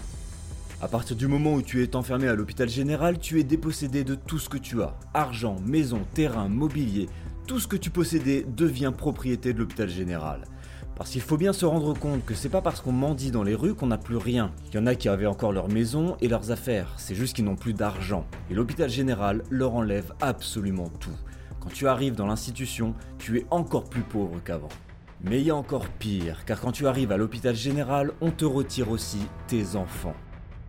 À 0.81 0.87
partir 0.87 1.15
du 1.15 1.27
moment 1.27 1.53
où 1.53 1.61
tu 1.61 1.83
es 1.83 1.95
enfermé 1.95 2.27
à 2.27 2.33
l'hôpital 2.33 2.67
général, 2.67 3.19
tu 3.19 3.39
es 3.39 3.43
dépossédé 3.43 4.03
de 4.03 4.15
tout 4.15 4.39
ce 4.39 4.49
que 4.49 4.57
tu 4.57 4.81
as. 4.81 4.97
Argent, 5.13 5.57
maison, 5.63 5.99
terrain, 6.15 6.49
mobilier, 6.49 7.07
tout 7.45 7.59
ce 7.59 7.67
que 7.67 7.75
tu 7.75 7.91
possédais 7.91 8.47
devient 8.57 8.91
propriété 8.97 9.53
de 9.53 9.59
l'hôpital 9.59 9.89
général. 9.89 10.45
Parce 10.95 11.11
qu'il 11.11 11.21
faut 11.21 11.37
bien 11.37 11.53
se 11.53 11.67
rendre 11.67 11.93
compte 11.93 12.25
que 12.25 12.33
c'est 12.33 12.49
pas 12.49 12.63
parce 12.63 12.81
qu'on 12.81 12.93
mendie 12.93 13.29
dans 13.29 13.43
les 13.43 13.53
rues 13.53 13.75
qu'on 13.75 13.85
n'a 13.85 13.99
plus 13.99 14.17
rien. 14.17 14.51
Il 14.69 14.73
y 14.73 14.79
en 14.79 14.87
a 14.87 14.95
qui 14.95 15.07
avaient 15.07 15.27
encore 15.27 15.51
leur 15.51 15.69
maison 15.69 16.17
et 16.19 16.29
leurs 16.29 16.49
affaires, 16.49 16.95
c'est 16.97 17.13
juste 17.13 17.35
qu'ils 17.35 17.45
n'ont 17.45 17.55
plus 17.55 17.73
d'argent. 17.73 18.25
Et 18.49 18.55
l'hôpital 18.55 18.89
général 18.89 19.43
leur 19.51 19.75
enlève 19.75 20.13
absolument 20.19 20.89
tout. 20.99 21.15
Quand 21.65 21.71
tu 21.73 21.87
arrives 21.87 22.13
dans 22.13 22.27
l'institution, 22.27 22.93
tu 23.17 23.39
es 23.39 23.45
encore 23.49 23.85
plus 23.85 24.03
pauvre 24.03 24.39
qu'avant. 24.45 24.69
Mais 25.23 25.41
il 25.41 25.47
y 25.47 25.49
a 25.49 25.55
encore 25.55 25.87
pire, 25.87 26.45
car 26.45 26.61
quand 26.61 26.71
tu 26.71 26.85
arrives 26.85 27.11
à 27.11 27.17
l'hôpital 27.17 27.55
général, 27.55 28.11
on 28.21 28.29
te 28.29 28.45
retire 28.45 28.91
aussi 28.91 29.17
tes 29.47 29.75
enfants. 29.75 30.13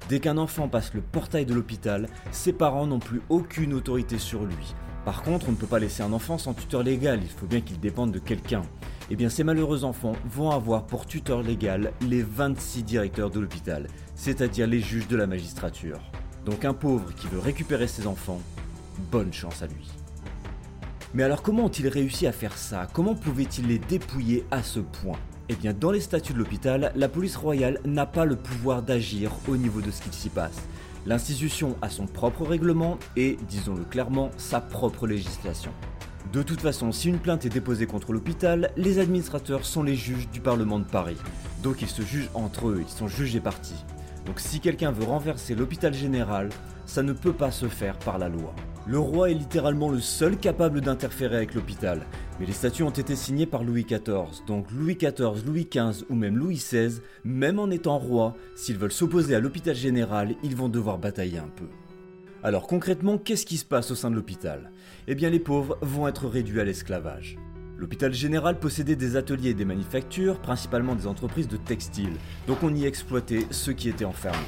Dès 0.09 0.21
qu'un 0.21 0.39
enfant 0.39 0.69
passe 0.69 0.95
le 0.95 1.03
portail 1.03 1.45
de 1.45 1.53
l'hôpital, 1.53 2.09
ses 2.33 2.55
parents 2.55 2.87
n'ont 2.87 2.99
plus 2.99 3.21
aucune 3.29 3.75
autorité 3.75 4.19
sur 4.19 4.45
lui. 4.45 4.75
Par 5.05 5.23
contre, 5.23 5.51
on 5.51 5.53
ne 5.53 5.57
peut 5.57 5.67
pas 5.67 5.79
laisser 5.79 6.03
un 6.03 6.15
enfant 6.15 6.39
sans 6.39 6.55
tuteur 6.55 6.83
légal, 6.83 7.21
il 7.23 7.29
faut 7.29 7.47
bien 7.47 7.61
qu'il 7.61 7.79
dépende 7.79 8.13
de 8.13 8.19
quelqu'un. 8.19 8.63
Eh 9.11 9.17
bien, 9.17 9.29
ces 9.29 9.45
malheureux 9.45 9.85
enfants 9.85 10.17
vont 10.25 10.51
avoir 10.51 10.87
pour 10.87 11.05
tuteur 11.05 11.43
légal 11.43 11.93
les 12.09 12.23
26 12.23 12.85
directeurs 12.85 13.29
de 13.29 13.41
l'hôpital, 13.41 13.89
c'est-à-dire 14.15 14.67
les 14.67 14.81
juges 14.81 15.09
de 15.09 15.17
la 15.17 15.27
magistrature. 15.27 16.01
Donc 16.47 16.65
un 16.65 16.73
pauvre 16.73 17.13
qui 17.15 17.27
veut 17.27 17.39
récupérer 17.39 17.87
ses 17.87 18.07
enfants, 18.07 18.41
bonne 19.13 19.35
chance 19.35 19.61
à 19.61 19.67
lui. 19.67 19.91
Mais 21.15 21.23
alors 21.23 21.43
comment 21.43 21.65
ont-ils 21.65 21.89
réussi 21.89 22.27
à 22.27 22.33
faire 22.33 22.59
ça? 22.59 22.87
Comment 22.93 23.15
pouvaient-ils 23.15 23.67
les 23.67 23.79
dépouiller 23.79 24.45
à 24.51 24.63
ce 24.63 24.81
point? 24.81 25.19
Eh 25.49 25.55
bien 25.55 25.73
dans 25.73 25.91
les 25.91 26.01
statuts 26.01 26.33
de 26.33 26.39
l'hôpital, 26.39 26.93
la 26.95 27.09
police 27.09 27.37
royale 27.37 27.81
n'a 27.85 28.07
pas 28.07 28.25
le 28.25 28.37
pouvoir 28.37 28.83
d'agir 28.83 29.31
au 29.49 29.57
niveau 29.57 29.81
de 29.81 29.91
ce 29.91 30.03
qu'il 30.03 30.13
s'y 30.13 30.29
passe. 30.29 30.59
L'institution 31.07 31.77
a 31.83 31.89
son 31.89 32.07
propre 32.07 32.45
règlement 32.45 32.99
et, 33.17 33.39
disons-le 33.49 33.85
clairement, 33.85 34.31
sa 34.37 34.61
propre 34.61 35.07
législation. 35.07 35.71
De 36.33 36.43
toute 36.43 36.61
façon, 36.61 36.91
si 36.91 37.09
une 37.09 37.21
plainte 37.21 37.47
est 37.47 37.51
déposée 37.51 37.87
contre 37.87 38.13
l'hôpital, 38.13 38.73
les 38.77 38.99
administrateurs 38.99 39.65
sont 39.65 39.85
les 39.85 39.95
juges 39.95 40.29
du 40.31 40.41
Parlement 40.41 40.81
de 40.81 40.85
Paris. 40.85 41.17
Donc 41.63 41.81
ils 41.81 41.89
se 41.89 42.03
jugent 42.03 42.31
entre 42.35 42.69
eux, 42.69 42.83
ils 42.83 42.93
sont 42.93 43.07
juges 43.07 43.37
et 43.37 43.41
partis. 43.41 43.85
Donc 44.27 44.41
si 44.41 44.59
quelqu'un 44.59 44.91
veut 44.91 45.05
renverser 45.05 45.55
l'hôpital 45.55 45.95
général, 45.95 46.49
ça 46.85 47.05
ne 47.05 47.13
peut 47.13 47.33
pas 47.33 47.53
se 47.53 47.69
faire 47.69 47.97
par 48.01 48.19
la 48.19 48.29
loi. 48.29 48.53
Le 48.89 49.01
roi 49.01 49.31
est 49.31 49.35
littéralement 49.35 49.89
le 49.89 49.99
seul 49.99 50.37
capable 50.37 50.81
d'interférer 50.81 51.37
avec 51.39 51.55
l'hôpital, 51.55 52.07
mais 52.39 52.47
les 52.47 52.53
statuts 52.53 52.85
ont 52.85 52.91
été 52.91 53.17
signés 53.17 53.45
par 53.45 53.65
Louis 53.65 53.83
XIV, 53.83 54.45
donc 54.47 54.71
Louis 54.71 54.95
XIV, 54.95 55.45
Louis 55.45 55.69
XV 55.69 56.05
ou 56.09 56.15
même 56.15 56.37
Louis 56.37 56.55
XVI, 56.55 57.01
même 57.25 57.59
en 57.59 57.69
étant 57.71 57.99
roi, 57.99 58.37
s'ils 58.55 58.79
veulent 58.79 58.93
s'opposer 58.93 59.35
à 59.35 59.41
l'hôpital 59.41 59.75
général, 59.75 60.37
ils 60.45 60.55
vont 60.55 60.69
devoir 60.69 60.99
batailler 60.99 61.39
un 61.39 61.49
peu. 61.49 61.67
Alors 62.45 62.69
concrètement, 62.69 63.19
qu'est-ce 63.19 63.45
qui 63.45 63.57
se 63.57 63.65
passe 63.65 63.91
au 63.91 63.97
sein 63.97 64.09
de 64.09 64.15
l'hôpital? 64.15 64.71
Eh 65.09 65.17
bien 65.17 65.31
les 65.31 65.41
pauvres 65.41 65.79
vont 65.81 66.07
être 66.07 66.29
réduits 66.29 66.61
à 66.61 66.65
l'esclavage. 66.65 67.39
L'hôpital 67.77 68.15
général 68.15 68.61
possédait 68.61 68.95
des 68.95 69.17
ateliers 69.17 69.51
et 69.51 69.55
des 69.55 69.65
manufactures, 69.65 70.39
principalement 70.39 70.95
des 70.95 71.09
entreprises 71.09 71.49
de 71.49 71.57
textile, 71.57 72.15
donc 72.47 72.63
on 72.63 72.73
y 72.73 72.85
exploitait 72.85 73.47
ceux 73.51 73.73
qui 73.73 73.89
étaient 73.89 74.05
enfermés. 74.05 74.39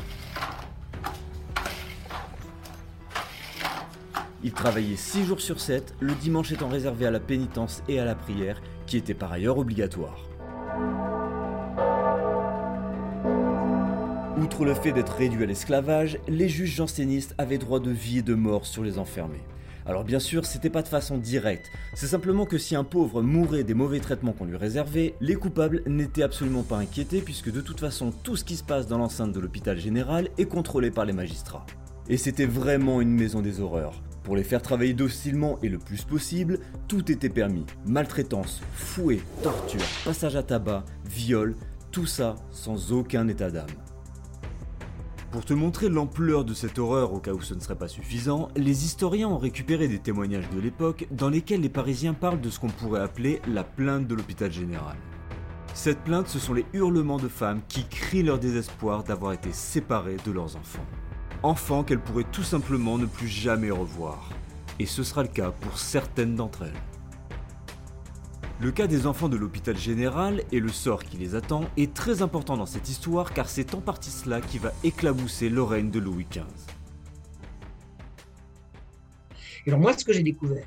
Ils 4.44 4.52
travaillaient 4.52 4.96
6 4.96 5.24
jours 5.24 5.40
sur 5.40 5.60
7, 5.60 5.94
le 5.98 6.14
dimanche 6.14 6.52
étant 6.52 6.68
réservé 6.68 7.06
à 7.06 7.10
la 7.10 7.18
pénitence 7.18 7.82
et 7.88 7.98
à 7.98 8.04
la 8.04 8.14
prière, 8.14 8.60
qui 8.86 8.96
étaient 8.96 9.14
par 9.14 9.32
ailleurs 9.32 9.58
obligatoires. 9.58 10.28
Outre 14.40 14.64
le 14.64 14.74
fait 14.74 14.92
d'être 14.92 15.14
réduits 15.14 15.42
à 15.42 15.46
l'esclavage, 15.46 16.18
les 16.28 16.48
juges 16.48 16.76
jansénistes 16.76 17.34
avaient 17.38 17.58
droit 17.58 17.80
de 17.80 17.90
vie 17.90 18.18
et 18.18 18.22
de 18.22 18.34
mort 18.34 18.64
sur 18.64 18.84
les 18.84 19.00
enfermés. 19.00 19.42
Alors 19.84 20.04
bien 20.04 20.20
sûr, 20.20 20.44
c'était 20.46 20.70
pas 20.70 20.82
de 20.82 20.88
façon 20.88 21.18
directe, 21.18 21.70
c'est 21.94 22.06
simplement 22.06 22.44
que 22.44 22.58
si 22.58 22.76
un 22.76 22.84
pauvre 22.84 23.22
mourait 23.22 23.64
des 23.64 23.74
mauvais 23.74 24.00
traitements 24.00 24.32
qu'on 24.32 24.44
lui 24.44 24.56
réservait, 24.56 25.14
les 25.20 25.34
coupables 25.34 25.82
n'étaient 25.86 26.22
absolument 26.22 26.62
pas 26.62 26.76
inquiétés 26.76 27.22
puisque 27.22 27.50
de 27.50 27.62
toute 27.62 27.80
façon 27.80 28.12
tout 28.22 28.36
ce 28.36 28.44
qui 28.44 28.56
se 28.56 28.62
passe 28.62 28.86
dans 28.86 28.98
l'enceinte 28.98 29.32
de 29.32 29.40
l'hôpital 29.40 29.78
général 29.78 30.28
est 30.38 30.44
contrôlé 30.44 30.90
par 30.90 31.06
les 31.06 31.14
magistrats. 31.14 31.66
Et 32.08 32.18
c'était 32.18 32.46
vraiment 32.46 33.00
une 33.00 33.14
maison 33.14 33.40
des 33.40 33.60
horreurs. 33.60 34.00
Pour 34.28 34.36
les 34.36 34.44
faire 34.44 34.60
travailler 34.60 34.92
docilement 34.92 35.58
et 35.62 35.70
le 35.70 35.78
plus 35.78 36.04
possible, 36.04 36.58
tout 36.86 37.10
était 37.10 37.30
permis. 37.30 37.64
Maltraitance, 37.86 38.60
fouet, 38.74 39.20
torture, 39.42 39.80
passage 40.04 40.36
à 40.36 40.42
tabac, 40.42 40.84
viol, 41.08 41.56
tout 41.92 42.04
ça 42.04 42.36
sans 42.50 42.92
aucun 42.92 43.26
état 43.28 43.50
d'âme. 43.50 43.70
Pour 45.30 45.46
te 45.46 45.54
montrer 45.54 45.88
l'ampleur 45.88 46.44
de 46.44 46.52
cette 46.52 46.78
horreur 46.78 47.14
au 47.14 47.20
cas 47.20 47.32
où 47.32 47.40
ce 47.40 47.54
ne 47.54 47.60
serait 47.60 47.78
pas 47.78 47.88
suffisant, 47.88 48.50
les 48.54 48.84
historiens 48.84 49.30
ont 49.30 49.38
récupéré 49.38 49.88
des 49.88 49.98
témoignages 49.98 50.50
de 50.50 50.60
l'époque 50.60 51.06
dans 51.10 51.30
lesquels 51.30 51.62
les 51.62 51.70
Parisiens 51.70 52.12
parlent 52.12 52.42
de 52.42 52.50
ce 52.50 52.60
qu'on 52.60 52.68
pourrait 52.68 53.00
appeler 53.00 53.40
la 53.48 53.64
plainte 53.64 54.06
de 54.06 54.14
l'hôpital 54.14 54.52
général. 54.52 54.98
Cette 55.72 56.04
plainte, 56.04 56.28
ce 56.28 56.38
sont 56.38 56.52
les 56.52 56.66
hurlements 56.74 57.16
de 57.16 57.28
femmes 57.28 57.62
qui 57.66 57.86
crient 57.88 58.24
leur 58.24 58.38
désespoir 58.38 59.04
d'avoir 59.04 59.32
été 59.32 59.52
séparées 59.52 60.18
de 60.26 60.32
leurs 60.32 60.54
enfants 60.54 60.84
enfants 61.42 61.84
qu'elles 61.84 62.00
pourraient 62.00 62.26
tout 62.30 62.42
simplement 62.42 62.98
ne 62.98 63.06
plus 63.06 63.28
jamais 63.28 63.70
revoir. 63.70 64.30
Et 64.78 64.86
ce 64.86 65.02
sera 65.02 65.22
le 65.22 65.28
cas 65.28 65.50
pour 65.50 65.78
certaines 65.78 66.34
d'entre 66.34 66.62
elles. 66.62 66.82
Le 68.60 68.72
cas 68.72 68.88
des 68.88 69.06
enfants 69.06 69.28
de 69.28 69.36
l'hôpital 69.36 69.76
général 69.76 70.42
et 70.50 70.58
le 70.58 70.68
sort 70.68 71.04
qui 71.04 71.16
les 71.16 71.36
attend 71.36 71.64
est 71.76 71.94
très 71.94 72.22
important 72.22 72.56
dans 72.56 72.66
cette 72.66 72.88
histoire 72.88 73.32
car 73.32 73.48
c'est 73.48 73.72
en 73.74 73.80
partie 73.80 74.10
cela 74.10 74.40
qui 74.40 74.58
va 74.58 74.72
éclabousser 74.82 75.48
le 75.48 75.62
règne 75.62 75.90
de 75.90 76.00
Louis 76.00 76.26
XV. 76.28 76.42
Alors 79.68 79.78
moi, 79.78 79.96
ce 79.96 80.04
que 80.04 80.12
j'ai 80.12 80.22
découvert, 80.22 80.66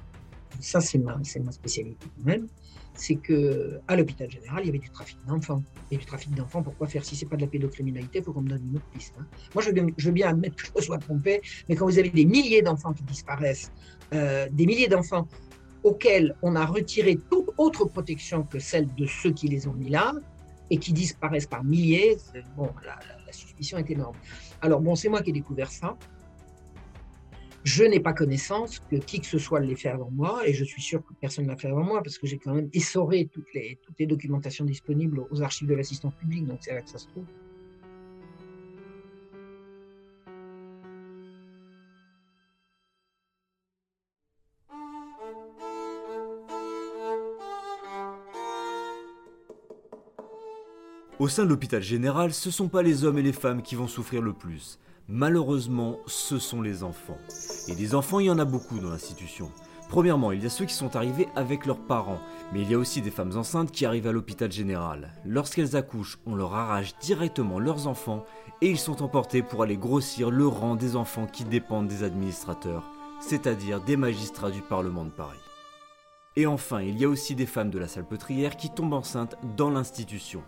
ça 0.62 0.80
c'est 0.80 1.00
ma, 1.00 1.18
ma 1.18 1.52
spécialité 1.52 2.08
même, 2.24 2.48
c'est 2.94 3.16
que 3.16 3.82
à 3.88 3.96
l'hôpital 3.96 4.30
général, 4.30 4.64
il 4.64 4.68
y 4.68 4.70
avait 4.70 4.80
du 4.80 4.90
trafic 4.90 5.18
d'enfants. 5.26 5.64
Et 5.92 5.98
du 5.98 6.06
trafic 6.06 6.34
d'enfants, 6.34 6.64
pourquoi 6.64 6.88
faire 6.88 7.04
Si 7.04 7.16
c'est 7.16 7.26
pas 7.26 7.36
de 7.36 7.42
la 7.42 7.48
pédocriminalité, 7.48 8.20
il 8.20 8.24
faut 8.24 8.32
qu'on 8.32 8.42
me 8.42 8.50
donne 8.50 8.64
une 8.64 8.78
autre 8.78 8.86
piste. 8.94 9.14
Hein. 9.20 9.26
Moi, 9.54 9.64
je 9.64 10.06
veux, 10.06 10.12
bien, 10.12 10.30
admettre 10.30 10.56
que 10.56 10.80
je 10.80 10.86
sois 10.86 10.98
trompé, 10.98 11.42
mais 11.68 11.76
quand 11.76 11.86
vous 11.86 12.00
avez 12.00 12.10
des 12.10 12.26
milliers 12.26 12.62
d'enfants 12.62 12.94
qui 12.94 13.04
disparaissent, 13.04 13.72
euh, 14.14 14.48
des 14.52 14.66
milliers 14.66 14.88
d'enfants 14.88 15.28
auxquels 15.84 16.36
on 16.42 16.56
a 16.56 16.66
retiré 16.66 17.18
toute 17.30 17.50
autre 17.58 17.86
protection 17.86 18.44
que 18.44 18.60
celle 18.60 18.94
de 18.96 19.06
ceux 19.06 19.32
qui 19.32 19.48
les 19.48 19.68
ont 19.68 19.74
mis 19.74 19.90
là, 19.90 20.14
et 20.70 20.78
qui 20.78 20.94
disparaissent 20.94 21.48
par 21.48 21.66
milliers, 21.66 22.18
la, 22.58 22.98
la 23.26 23.34
suspicion 23.34 23.78
est 23.78 23.90
énorme. 23.92 24.16
Alors, 24.62 24.80
bon, 24.80 24.96
c'est 24.96 25.10
moi 25.10 25.22
qui 25.22 25.32
ai 25.32 25.34
découvert 25.34 25.70
ça. 25.70 25.98
Je 27.64 27.84
n'ai 27.84 28.00
pas 28.00 28.14
connaissance 28.14 28.80
que 28.80 28.96
qui 28.96 29.20
que 29.20 29.28
ce 29.28 29.38
soit 29.38 29.60
l'ait 29.60 29.76
fait 29.76 29.90
avant 29.90 30.10
moi, 30.10 30.48
et 30.48 30.54
je 30.54 30.64
suis 30.64 30.82
sûr 30.82 31.06
que 31.06 31.14
personne 31.14 31.46
ne 31.46 31.50
l'a 31.50 31.58
fait 31.58 31.68
avant 31.68 31.84
moi, 31.84 32.02
parce 32.02 32.18
que 32.18 32.26
j'ai 32.26 32.40
quand 32.40 32.56
même 32.56 32.70
essoré 32.74 33.30
toutes 33.32 33.54
les, 33.54 33.78
toutes 33.84 34.00
les 34.00 34.08
documentations 34.08 34.66
disponibles 34.66 35.26
aux 35.30 35.42
archives 35.44 35.68
de 35.68 35.76
l'assistance 35.76 36.16
publique, 36.16 36.48
donc 36.48 36.58
c'est 36.62 36.74
là 36.74 36.82
que 36.82 36.90
ça 36.90 36.98
se 36.98 37.08
trouve. 37.08 37.26
Au 51.20 51.28
sein 51.28 51.44
de 51.44 51.50
l'hôpital 51.50 51.84
général, 51.84 52.34
ce 52.34 52.50
ne 52.50 52.52
sont 52.52 52.68
pas 52.68 52.82
les 52.82 53.04
hommes 53.04 53.20
et 53.20 53.22
les 53.22 53.32
femmes 53.32 53.62
qui 53.62 53.76
vont 53.76 53.88
souffrir 53.88 54.24
le 54.24 54.34
plus. 54.34 54.80
Malheureusement, 55.14 56.00
ce 56.08 56.40
sont 56.40 56.62
les 56.62 56.84
enfants. 56.84 57.18
Et 57.68 57.76
des 57.76 57.96
enfants, 57.96 58.22
il 58.22 58.28
y 58.28 58.32
en 58.32 58.40
a 58.40 58.46
beaucoup 58.46 58.80
dans 58.80 58.92
l'institution. 58.92 59.52
Premièrement, 59.90 60.32
il 60.32 60.42
y 60.42 60.46
a 60.46 60.50
ceux 60.50 60.64
qui 60.64 60.74
sont 60.74 60.96
arrivés 60.96 61.28
avec 61.36 61.66
leurs 61.66 61.86
parents, 61.86 62.22
mais 62.54 62.62
il 62.62 62.72
y 62.72 62.76
a 62.76 62.78
aussi 62.78 63.02
des 63.02 63.12
femmes 63.12 63.36
enceintes 63.36 63.74
qui 63.74 63.86
arrivent 63.86 64.08
à 64.08 64.14
l'hôpital 64.14 64.50
général. 64.50 65.12
Lorsqu'elles 65.26 65.76
accouchent, 65.76 66.18
on 66.26 66.34
leur 66.34 66.56
arrache 66.56 66.98
directement 67.02 67.60
leurs 67.60 67.88
enfants 67.88 68.24
et 68.62 68.70
ils 68.70 68.80
sont 68.80 69.04
emportés 69.04 69.42
pour 69.42 69.64
aller 69.64 69.76
grossir 69.76 70.32
le 70.32 70.48
rang 70.48 70.78
des 70.78 70.96
enfants 70.96 71.28
qui 71.28 71.44
dépendent 71.44 71.90
des 71.90 72.04
administrateurs, 72.04 72.90
c'est-à-dire 73.20 73.82
des 73.82 73.98
magistrats 73.98 74.50
du 74.50 74.62
Parlement 74.62 75.04
de 75.04 75.10
Paris. 75.10 75.40
Et 76.38 76.48
enfin, 76.48 76.80
il 76.80 76.98
y 76.98 77.04
a 77.04 77.10
aussi 77.10 77.36
des 77.36 77.46
femmes 77.46 77.70
de 77.70 77.80
la 77.80 77.90
salpêtrière 77.90 78.56
qui 78.56 78.70
tombent 78.70 78.94
enceintes 78.94 79.36
dans 79.58 79.72
l'institution. 79.72 80.42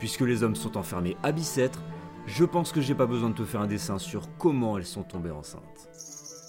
Puisque 0.00 0.22
les 0.22 0.42
hommes 0.42 0.56
sont 0.56 0.76
enfermés 0.76 1.16
à 1.22 1.30
Bicêtre, 1.30 1.80
je 2.28 2.44
pense 2.44 2.72
que 2.72 2.82
j'ai 2.82 2.94
pas 2.94 3.06
besoin 3.06 3.30
de 3.30 3.34
te 3.34 3.44
faire 3.44 3.62
un 3.62 3.66
dessin 3.66 3.98
sur 3.98 4.28
comment 4.36 4.76
elles 4.76 4.84
sont 4.84 5.02
tombées 5.02 5.30
enceintes. 5.30 5.88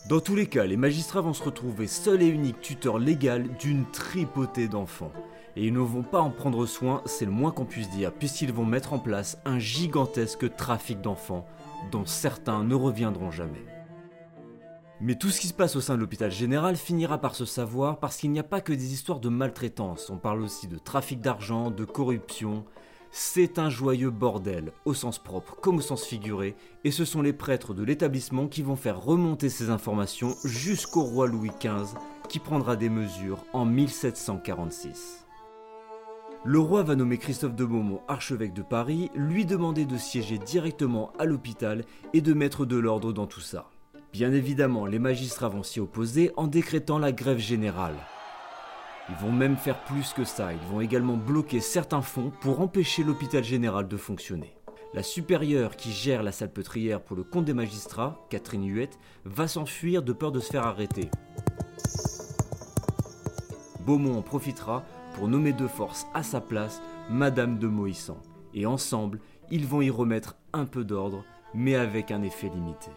Dans 0.09 0.19
tous 0.19 0.36
les 0.36 0.48
cas, 0.48 0.65
les 0.65 0.75
magistrats 0.75 1.21
vont 1.21 1.33
se 1.33 1.43
retrouver 1.43 1.88
seuls 1.88 2.21
et 2.21 2.27
uniques 2.27 2.59
tuteurs 2.59 3.00
légaux 3.00 3.48
d'une 3.59 3.86
tripotée 3.86 4.67
d'enfants. 4.67 5.12
Et 5.55 5.65
ils 5.67 5.74
ne 5.74 5.79
vont 5.79 6.03
pas 6.03 6.19
en 6.19 6.31
prendre 6.31 6.65
soin, 6.65 7.01
c'est 7.05 7.25
le 7.25 7.31
moins 7.31 7.51
qu'on 7.51 7.65
puisse 7.65 7.89
dire, 7.89 8.12
puisqu'ils 8.12 8.51
vont 8.51 8.65
mettre 8.65 8.93
en 8.93 9.00
place 9.00 9.39
un 9.45 9.57
gigantesque 9.57 10.53
trafic 10.55 11.00
d'enfants, 11.00 11.45
dont 11.91 12.05
certains 12.05 12.63
ne 12.63 12.75
reviendront 12.75 13.31
jamais. 13.31 13.65
Mais 15.00 15.15
tout 15.15 15.29
ce 15.29 15.39
qui 15.39 15.48
se 15.48 15.53
passe 15.53 15.77
au 15.77 15.81
sein 15.81 15.95
de 15.95 16.01
l'hôpital 16.01 16.29
général 16.29 16.75
finira 16.75 17.19
par 17.19 17.36
se 17.36 17.45
savoir 17.45 18.00
parce 18.00 18.17
qu'il 18.17 18.31
n'y 18.31 18.39
a 18.39 18.43
pas 18.43 18.59
que 18.59 18.74
des 18.74 18.93
histoires 18.93 19.21
de 19.21 19.29
maltraitance, 19.29 20.09
on 20.09 20.17
parle 20.17 20.41
aussi 20.41 20.67
de 20.67 20.77
trafic 20.77 21.21
d'argent, 21.21 21.71
de 21.71 21.86
corruption, 21.86 22.65
c'est 23.12 23.60
un 23.60 23.70
joyeux 23.70 24.10
bordel, 24.10 24.72
au 24.86 24.94
sens 24.94 25.20
propre 25.20 25.56
comme 25.62 25.78
au 25.78 25.82
sens 25.82 26.06
figuré, 26.06 26.56
et 26.84 26.92
ce 26.92 27.06
sont 27.06 27.22
les 27.22 27.34
prêtres 27.34 27.74
de 27.74 27.84
l'établissement 27.84 28.48
qui 28.48 28.62
vont 28.62 28.75
faire 28.75 29.01
remonter 29.01 29.50
ces 29.50 29.70
informations 29.70 30.36
jusqu'au 30.44 31.01
roi 31.01 31.28
Louis 31.28 31.51
XV, 31.60 31.96
qui 32.28 32.39
prendra 32.39 32.75
des 32.75 32.89
mesures 32.89 33.44
en 33.54 33.66
1746. 33.66 35.25
Le 36.46 36.60
roi 36.60 36.84
va 36.84 36.96
nommer 36.96 37.18
Christophe 37.18 37.56
de 37.56 37.66
Beaumont 37.66 38.01
archevêque 38.08 38.54
de 38.54 38.62
Paris, 38.62 39.12
lui 39.13 39.46
demander 39.46 39.86
de 39.86 39.98
siéger 39.98 40.38
directement 40.38 41.12
à 41.20 41.25
l'hôpital 41.25 41.84
et 42.13 42.22
de 42.22 42.34
mettre 42.34 42.66
de 42.66 42.78
l'ordre 42.78 43.12
dans 43.12 43.28
tout 43.28 43.42
ça. 43.42 43.70
Bien 44.13 44.32
évidemment, 44.32 44.86
les 44.86 45.00
magistrats 45.00 45.50
vont 45.50 45.63
s'y 45.63 45.80
opposer 45.80 46.32
en 46.38 46.48
décrétant 46.48 46.98
la 46.98 47.12
grève 47.12 47.39
générale. 47.39 47.96
Ils 49.10 49.25
vont 49.25 49.32
même 49.32 49.58
faire 49.58 49.84
plus 49.86 50.13
que 50.13 50.24
ça, 50.24 50.54
ils 50.54 50.68
vont 50.72 50.82
également 50.82 51.18
bloquer 51.18 51.62
certains 51.62 52.01
fonds 52.01 52.32
pour 52.42 52.62
empêcher 52.62 53.04
l'hôpital 53.04 53.44
général 53.44 53.88
de 53.88 53.98
fonctionner. 53.98 54.56
La 54.94 55.04
supérieure 55.04 55.75
qui 55.75 55.92
gère 55.92 56.24
la 56.24 56.32
salpêtrière 56.32 57.01
pour 57.01 57.16
le 57.16 57.24
compte 57.24 57.46
des 57.46 57.54
magistrats, 57.54 58.25
Catherine 58.30 58.68
Huette, 58.68 59.00
va 59.25 59.48
s'enfuir 59.48 60.04
de 60.04 60.13
peur 60.13 60.32
de 60.32 60.39
se 60.39 60.51
faire 60.51 60.66
arrêter. 60.66 61.10
Beaumont 63.86 64.18
en 64.18 64.22
profitera 64.22 64.84
pour 65.16 65.28
nommer 65.28 65.54
de 65.54 65.68
force 65.68 66.06
à 66.13 66.24
sa 66.24 66.42
place 66.42 66.82
Madame 67.10 67.58
de 67.58 67.68
Moissan. 67.68 68.18
Et 68.54 68.66
ensemble, 68.66 69.20
ils 69.51 69.66
vont 69.66 69.82
y 69.82 69.89
remettre 69.89 70.38
un 70.54 70.66
peu 70.66 70.84
d'ordre, 70.84 71.24
mais 71.54 71.75
avec 71.75 72.12
un 72.12 72.22
effet 72.22 72.50
limité. 72.50 72.92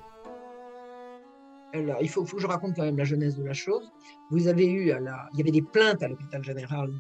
Il 1.74 2.08
faut, 2.08 2.24
que 2.24 2.38
je 2.38 2.46
raconte 2.46 2.76
quand 2.76 2.82
même 2.82 2.98
la 2.98 3.04
jeunesse 3.04 3.36
de 3.36 3.44
la 3.44 3.54
chose. 3.54 3.90
Vous 4.30 4.46
avez 4.46 4.66
eu, 4.66 4.86
la, 4.88 5.28
il 5.32 5.38
y 5.38 5.40
avait 5.42 5.50
des 5.50 5.62
plaintes 5.62 6.02
à 6.02 6.08
l'hôpital 6.08 6.44
général 6.44 6.90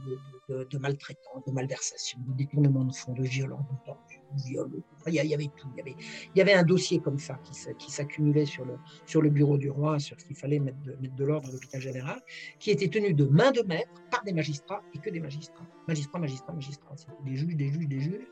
de, 0.48 0.64
de, 0.64 0.78
maltraitance, 0.78 1.44
de 1.46 1.52
malversation, 1.52 2.18
de 2.26 2.32
détournement 2.32 2.84
de 2.84 2.94
fonds, 2.94 3.12
de 3.12 3.22
violence, 3.22 3.66
de 3.68 4.42
viol. 4.48 4.70
Il 5.06 5.14
y, 5.14 5.34
avait 5.34 5.50
tout. 5.56 5.68
Il 5.76 6.38
y 6.38 6.40
avait, 6.40 6.54
un 6.54 6.62
dossier 6.62 7.00
comme 7.00 7.18
ça 7.18 7.38
qui, 7.78 7.90
s'accumulait 7.90 8.46
sur 8.46 8.64
le, 8.64 9.30
bureau 9.30 9.58
du 9.58 9.68
roi, 9.68 9.98
sur 9.98 10.18
ce 10.18 10.24
qu'il 10.24 10.36
fallait 10.36 10.58
mettre 10.58 10.80
de, 10.80 10.96
de 11.00 11.24
l'ordre 11.24 11.48
à 11.48 11.52
l'hôpital 11.52 11.80
général, 11.80 12.20
qui 12.58 12.70
était 12.70 12.88
tenu 12.88 13.12
de 13.12 13.24
main 13.26 13.50
de 13.50 13.62
maître 13.62 13.92
par 14.10 14.22
des 14.24 14.32
magistrats 14.32 14.82
et 14.94 14.98
que 14.98 15.10
des 15.10 15.20
magistrats. 15.20 15.66
Magistrats, 15.86 16.18
magistrats, 16.18 16.52
magistrats. 16.54 16.94
Des 17.26 17.36
juges, 17.36 17.56
des 17.56 17.68
juges, 17.68 17.88
des 17.88 18.00
juges. 18.00 18.26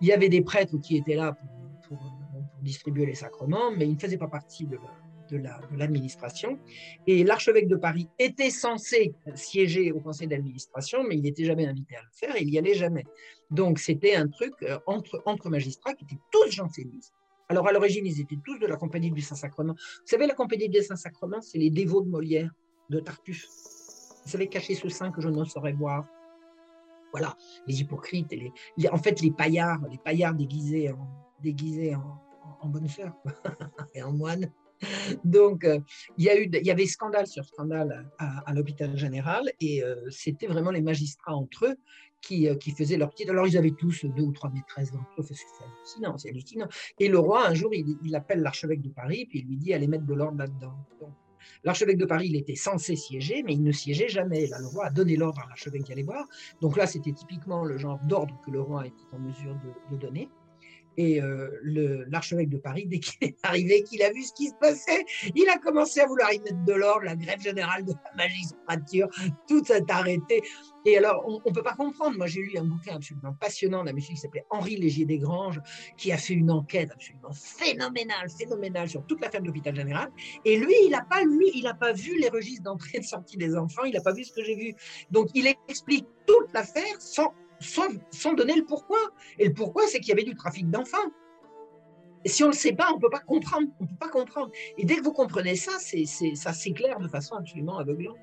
Il 0.00 0.08
y 0.08 0.12
avait 0.12 0.28
des 0.28 0.42
prêtres 0.42 0.76
qui 0.78 0.96
étaient 0.96 1.16
là 1.16 1.32
pour, 1.32 1.98
pour, 1.98 2.28
distribuer 2.62 3.06
les 3.06 3.14
sacrements, 3.14 3.70
mais 3.70 3.86
ils 3.86 3.94
ne 3.94 3.98
faisaient 3.98 4.18
pas 4.18 4.28
partie 4.28 4.66
de 4.66 4.76
de 5.30 5.42
l'administration. 5.76 6.58
et 7.06 7.24
l'archevêque 7.24 7.68
de 7.68 7.76
Paris 7.76 8.08
était 8.18 8.50
censé 8.50 9.14
siéger 9.34 9.92
au 9.92 10.00
conseil 10.00 10.28
d'administration, 10.28 11.04
mais 11.04 11.16
il 11.16 11.22
n'était 11.22 11.44
jamais 11.44 11.66
invité 11.66 11.96
à 11.96 12.02
le 12.02 12.08
faire, 12.12 12.36
il 12.36 12.48
n'y 12.48 12.58
allait 12.58 12.74
jamais. 12.74 13.04
Donc 13.50 13.78
c'était 13.78 14.14
un 14.14 14.28
truc 14.28 14.54
euh, 14.62 14.78
entre, 14.86 15.48
magistrats 15.48 15.94
qui 15.94 16.04
étaient 16.04 16.20
tous 16.30 16.50
jansénistes. 16.50 17.14
Alors 17.48 17.66
à 17.66 17.72
l'origine, 17.72 18.06
ils 18.06 18.20
étaient 18.20 18.38
tous 18.44 18.58
de 18.58 18.66
la 18.66 18.76
compagnie 18.76 19.10
du 19.10 19.22
Saint-Sacrement. 19.22 19.72
Vous 19.72 20.06
savez, 20.06 20.26
la 20.26 20.34
compagnie 20.34 20.68
du 20.68 20.82
Saint-Sacrement, 20.82 21.40
c'est 21.40 21.58
les 21.58 21.70
dévots 21.70 22.02
de 22.02 22.08
Molière, 22.08 22.50
de 22.90 23.00
Tartuffe. 23.00 23.46
Vous 24.24 24.30
savez, 24.30 24.48
cacher 24.48 24.74
ce 24.74 24.88
sein 24.88 25.10
que 25.10 25.22
je 25.22 25.28
ne 25.28 25.44
saurais 25.44 25.72
voir. 25.72 26.06
Voilà, 27.12 27.34
les 27.66 27.80
hypocrites, 27.80 28.30
et 28.34 28.52
les, 28.76 28.88
en 28.88 28.98
fait 28.98 29.22
les 29.22 29.30
paillards, 29.30 29.80
les 29.90 29.96
paillards 29.96 30.34
déguisés 30.34 30.90
en, 30.92 31.08
déguisés 31.42 31.94
en, 31.94 32.20
en 32.60 32.68
bonne 32.68 32.86
sœur 32.86 33.14
et 33.94 34.02
en 34.02 34.12
moine. 34.12 34.52
Donc, 35.24 35.64
euh, 35.64 35.80
il, 36.16 36.24
y 36.24 36.30
a 36.30 36.40
eu, 36.40 36.48
y 36.50 36.70
avait 36.70 36.86
scandale 36.86 37.26
sur 37.26 37.44
scandale 37.44 38.10
à, 38.18 38.52
l'hôpital 38.54 38.96
général 38.96 39.50
et 39.60 39.82
euh, 39.82 39.96
c'était 40.10 40.46
vraiment 40.46 40.70
les 40.70 40.82
magistrats 40.82 41.34
entre 41.34 41.66
eux 41.66 41.76
qui, 42.20 42.48
euh, 42.48 42.54
qui, 42.56 42.70
faisaient 42.72 42.96
leur 42.96 43.10
petite. 43.10 43.30
Alors, 43.30 43.46
ils 43.46 43.56
avaient 43.56 43.74
tous 43.76 44.04
deux 44.04 44.22
ou 44.22 44.32
trois 44.32 44.50
maîtresses 44.50 44.92
d'entre 44.92 45.08
eux, 45.18 45.24
c'est 45.24 45.34
hallucinant, 45.64 46.18
c'est 46.18 46.30
hallucinant. 46.30 46.68
Et 46.98 47.08
le 47.08 47.18
roi, 47.18 47.48
un 47.48 47.54
jour, 47.54 47.72
il, 47.74 48.14
appelle 48.14 48.40
l'archevêque 48.40 48.82
de 48.82 48.90
Paris 48.90 49.26
puis 49.28 49.40
il 49.40 49.46
lui 49.46 49.56
dit 49.56 49.72
allez 49.72 49.86
mettre 49.86 50.06
de 50.06 50.14
l'ordre 50.14 50.38
là-dedans. 50.38 50.74
L'archevêque 51.64 51.98
de 51.98 52.04
Paris, 52.04 52.28
il 52.28 52.36
était 52.36 52.54
censé 52.54 52.94
siéger, 52.94 53.42
mais 53.42 53.54
il 53.54 53.62
ne 53.62 53.72
siégeait 53.72 54.08
jamais. 54.08 54.46
Là, 54.46 54.58
le 54.60 54.66
roi 54.66 54.86
a 54.86 54.90
donné 54.90 55.16
l'ordre 55.16 55.40
à 55.40 55.48
l'archevêque 55.48 55.82
d'y 55.82 55.92
aller 55.92 56.02
voir. 56.02 56.26
Donc 56.60 56.76
là, 56.76 56.86
c'était 56.86 57.12
typiquement 57.12 57.64
le 57.64 57.78
genre 57.78 57.98
d'ordre 58.04 58.40
que 58.44 58.50
le 58.50 58.60
roi 58.60 58.86
était 58.86 58.96
en 59.12 59.18
mesure 59.18 59.56
de 59.90 59.96
donner. 59.96 60.28
Et 60.98 61.22
euh, 61.22 62.04
l'archevêque 62.10 62.48
de 62.48 62.58
Paris, 62.58 62.86
dès 62.90 62.98
qu'il 62.98 63.28
est 63.28 63.36
arrivé, 63.44 63.84
qu'il 63.84 64.02
a 64.02 64.12
vu 64.12 64.22
ce 64.22 64.32
qui 64.32 64.48
se 64.48 64.54
passait, 64.60 65.04
il 65.34 65.48
a 65.48 65.56
commencé 65.56 66.00
à 66.00 66.06
vouloir 66.06 66.32
y 66.32 66.40
mettre 66.40 66.64
de 66.64 66.72
l'ordre, 66.72 67.04
la 67.04 67.14
grève 67.14 67.40
générale 67.40 67.84
de 67.84 67.92
la 67.92 68.24
magistrature, 68.24 69.08
tout 69.46 69.64
s'est 69.64 69.84
arrêté. 69.88 70.42
Et 70.84 70.98
alors, 70.98 71.24
on 71.26 71.48
ne 71.48 71.54
peut 71.54 71.62
pas 71.62 71.74
comprendre. 71.74 72.16
Moi, 72.16 72.26
j'ai 72.26 72.40
lu 72.40 72.56
un 72.58 72.64
bouquin 72.64 72.96
absolument 72.96 73.32
passionnant 73.34 73.84
d'un 73.84 73.92
monsieur 73.92 74.14
qui 74.14 74.20
s'appelait 74.20 74.46
Henri 74.50 74.76
Légier 74.76 75.04
Desgranges, 75.04 75.60
qui 75.96 76.10
a 76.10 76.16
fait 76.16 76.34
une 76.34 76.50
enquête 76.50 76.90
absolument 76.92 77.32
phénoménale, 77.32 78.28
phénoménale 78.36 78.88
sur 78.88 79.06
toute 79.06 79.20
l'affaire 79.20 79.40
de 79.40 79.46
l'hôpital 79.46 79.76
général. 79.76 80.10
Et 80.44 80.58
lui, 80.58 80.74
il 80.84 80.90
n'a 80.90 81.02
pas 81.02 81.20
il 81.22 81.62
n'a 81.62 81.74
pas 81.74 81.92
vu 81.92 82.18
les 82.18 82.28
registres 82.28 82.64
d'entrée 82.64 82.90
et 82.94 83.00
de 83.00 83.04
sortie 83.04 83.36
des 83.36 83.56
enfants, 83.56 83.84
il 83.84 83.94
n'a 83.94 84.00
pas 84.00 84.12
vu 84.12 84.24
ce 84.24 84.32
que 84.32 84.42
j'ai 84.42 84.56
vu. 84.56 84.74
Donc, 85.10 85.28
il 85.34 85.46
explique 85.68 86.06
toute 86.26 86.52
l'affaire 86.52 87.00
sans 87.00 87.32
sans, 87.60 88.34
donner 88.34 88.56
le 88.56 88.64
pourquoi. 88.64 88.98
Et 89.38 89.48
le 89.48 89.54
pourquoi, 89.54 89.86
c'est 89.86 90.00
qu'il 90.00 90.08
y 90.08 90.12
avait 90.12 90.24
du 90.24 90.34
trafic 90.34 90.68
d'enfants. 90.70 90.98
Si 92.26 92.42
on 92.42 92.46
ne 92.46 92.52
le 92.52 92.56
sait 92.56 92.72
pas, 92.72 92.90
on 92.92 92.96
ne 92.96 93.00
peut 93.00 93.10
pas 93.10 93.20
comprendre. 93.20 93.68
On 93.80 93.86
peut 93.86 93.96
pas 93.98 94.08
comprendre. 94.08 94.50
Et 94.76 94.84
dès 94.84 94.96
que 94.96 95.02
vous 95.02 95.12
comprenez 95.12 95.56
ça, 95.56 95.72
c'est, 95.78 96.04
ça 96.06 96.52
s'éclaire 96.52 97.00
de 97.00 97.08
façon 97.08 97.36
absolument 97.36 97.78
aveuglante. 97.78 98.18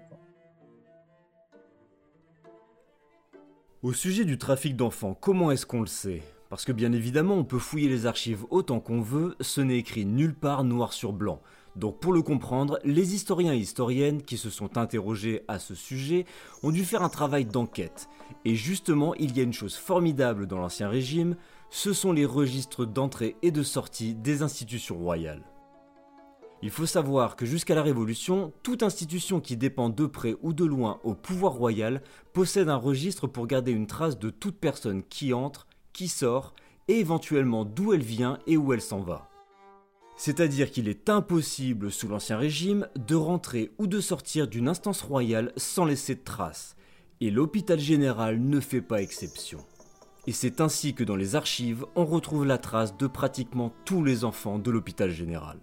Au 3.82 3.94
sujet 3.94 4.26
du 4.26 4.38
trafic 4.38 4.76
d'enfants, 4.76 5.14
comment 5.14 5.52
est-ce 5.52 5.66
qu'on 5.66 5.82
le 5.82 5.88
sait? 5.88 6.24
Parce 6.50 6.66
que 6.66 6.72
bien 6.72 6.92
évidemment, 6.92 7.36
on 7.36 7.44
peut 7.44 7.60
fouiller 7.60 7.88
les 7.88 8.06
archives 8.06 8.46
autant 8.50 8.80
qu'on 8.80 9.02
veut, 9.02 9.36
ce 9.42 9.62
n'est 9.62 9.78
écrit 9.78 10.06
nulle 10.06 10.34
part 10.34 10.64
noir 10.64 10.94
sur 10.94 11.14
blanc. 11.14 11.42
Donc 11.76 12.00
pour 12.00 12.14
le 12.14 12.22
comprendre, 12.22 12.80
les 12.84 13.16
historiens 13.16 13.54
et 13.54 13.58
historiennes 13.58 14.22
qui 14.22 14.38
se 14.38 14.50
sont 14.50 14.78
interrogés 14.78 15.44
à 15.48 15.60
ce 15.60 15.76
sujet 15.76 16.26
ont 16.64 16.72
dû 16.72 16.86
faire 16.86 17.04
un 17.04 17.10
travail 17.10 17.46
d'enquête. 17.46 18.08
Et 18.46 18.56
justement, 18.56 19.14
il 19.16 19.36
y 19.36 19.42
a 19.42 19.44
une 19.44 19.54
chose 19.54 19.76
formidable 19.76 20.48
dans 20.48 20.60
l'Ancien 20.60 20.88
Régime, 20.88 21.36
ce 21.70 21.92
sont 21.92 22.14
les 22.14 22.26
registres 22.26 22.86
d'entrée 22.86 23.36
et 23.42 23.52
de 23.52 23.64
sortie 23.64 24.16
des 24.16 24.42
institutions 24.42 24.98
royales. 24.98 25.44
Il 26.62 26.70
faut 26.70 26.86
savoir 26.86 27.36
que 27.36 27.46
jusqu'à 27.46 27.76
la 27.76 27.84
Révolution, 27.84 28.54
toute 28.64 28.82
institution 28.82 29.42
qui 29.42 29.58
dépend 29.58 29.90
de 29.90 30.06
près 30.06 30.36
ou 30.42 30.54
de 30.54 30.64
loin 30.64 31.00
au 31.04 31.14
pouvoir 31.14 31.54
royal 31.54 32.02
possède 32.34 32.70
un 32.70 32.78
registre 32.78 33.28
pour 33.28 33.46
garder 33.46 33.72
une 33.72 33.88
trace 33.88 34.18
de 34.18 34.30
toute 34.30 34.58
personne 34.58 35.04
qui 35.04 35.34
entre, 35.34 35.68
qui 35.92 36.08
sort, 36.08 36.56
et 36.88 37.00
éventuellement 37.00 37.66
d'où 37.66 37.94
elle 37.94 38.04
vient 38.04 38.40
et 38.48 38.58
où 38.58 38.74
elle 38.74 38.82
s'en 38.82 39.02
va. 39.02 39.30
C'est-à-dire 40.18 40.72
qu'il 40.72 40.88
est 40.88 41.10
impossible 41.10 41.92
sous 41.92 42.08
l'Ancien 42.08 42.38
Régime 42.38 42.88
de 42.96 43.16
rentrer 43.16 43.72
ou 43.78 43.88
de 43.88 44.00
sortir 44.00 44.48
d'une 44.48 44.70
instance 44.70 45.02
royale 45.02 45.52
sans 45.58 45.86
laisser 45.86 46.16
de 46.16 46.24
traces, 46.24 46.76
et 47.20 47.32
l'hôpital 47.32 47.80
général 47.80 48.40
ne 48.40 48.60
fait 48.60 48.82
pas 48.82 49.02
exception. 49.02 49.60
Et 50.28 50.32
c'est 50.32 50.62
ainsi 50.62 50.94
que 50.94 51.04
dans 51.04 51.16
les 51.16 51.36
archives, 51.36 51.86
on 51.96 52.06
retrouve 52.06 52.46
la 52.46 52.58
trace 52.58 52.98
de 52.98 53.08
pratiquement 53.08 53.74
tous 53.84 54.04
les 54.04 54.24
enfants 54.24 54.58
de 54.58 54.72
l'hôpital 54.72 55.12
général. 55.12 55.60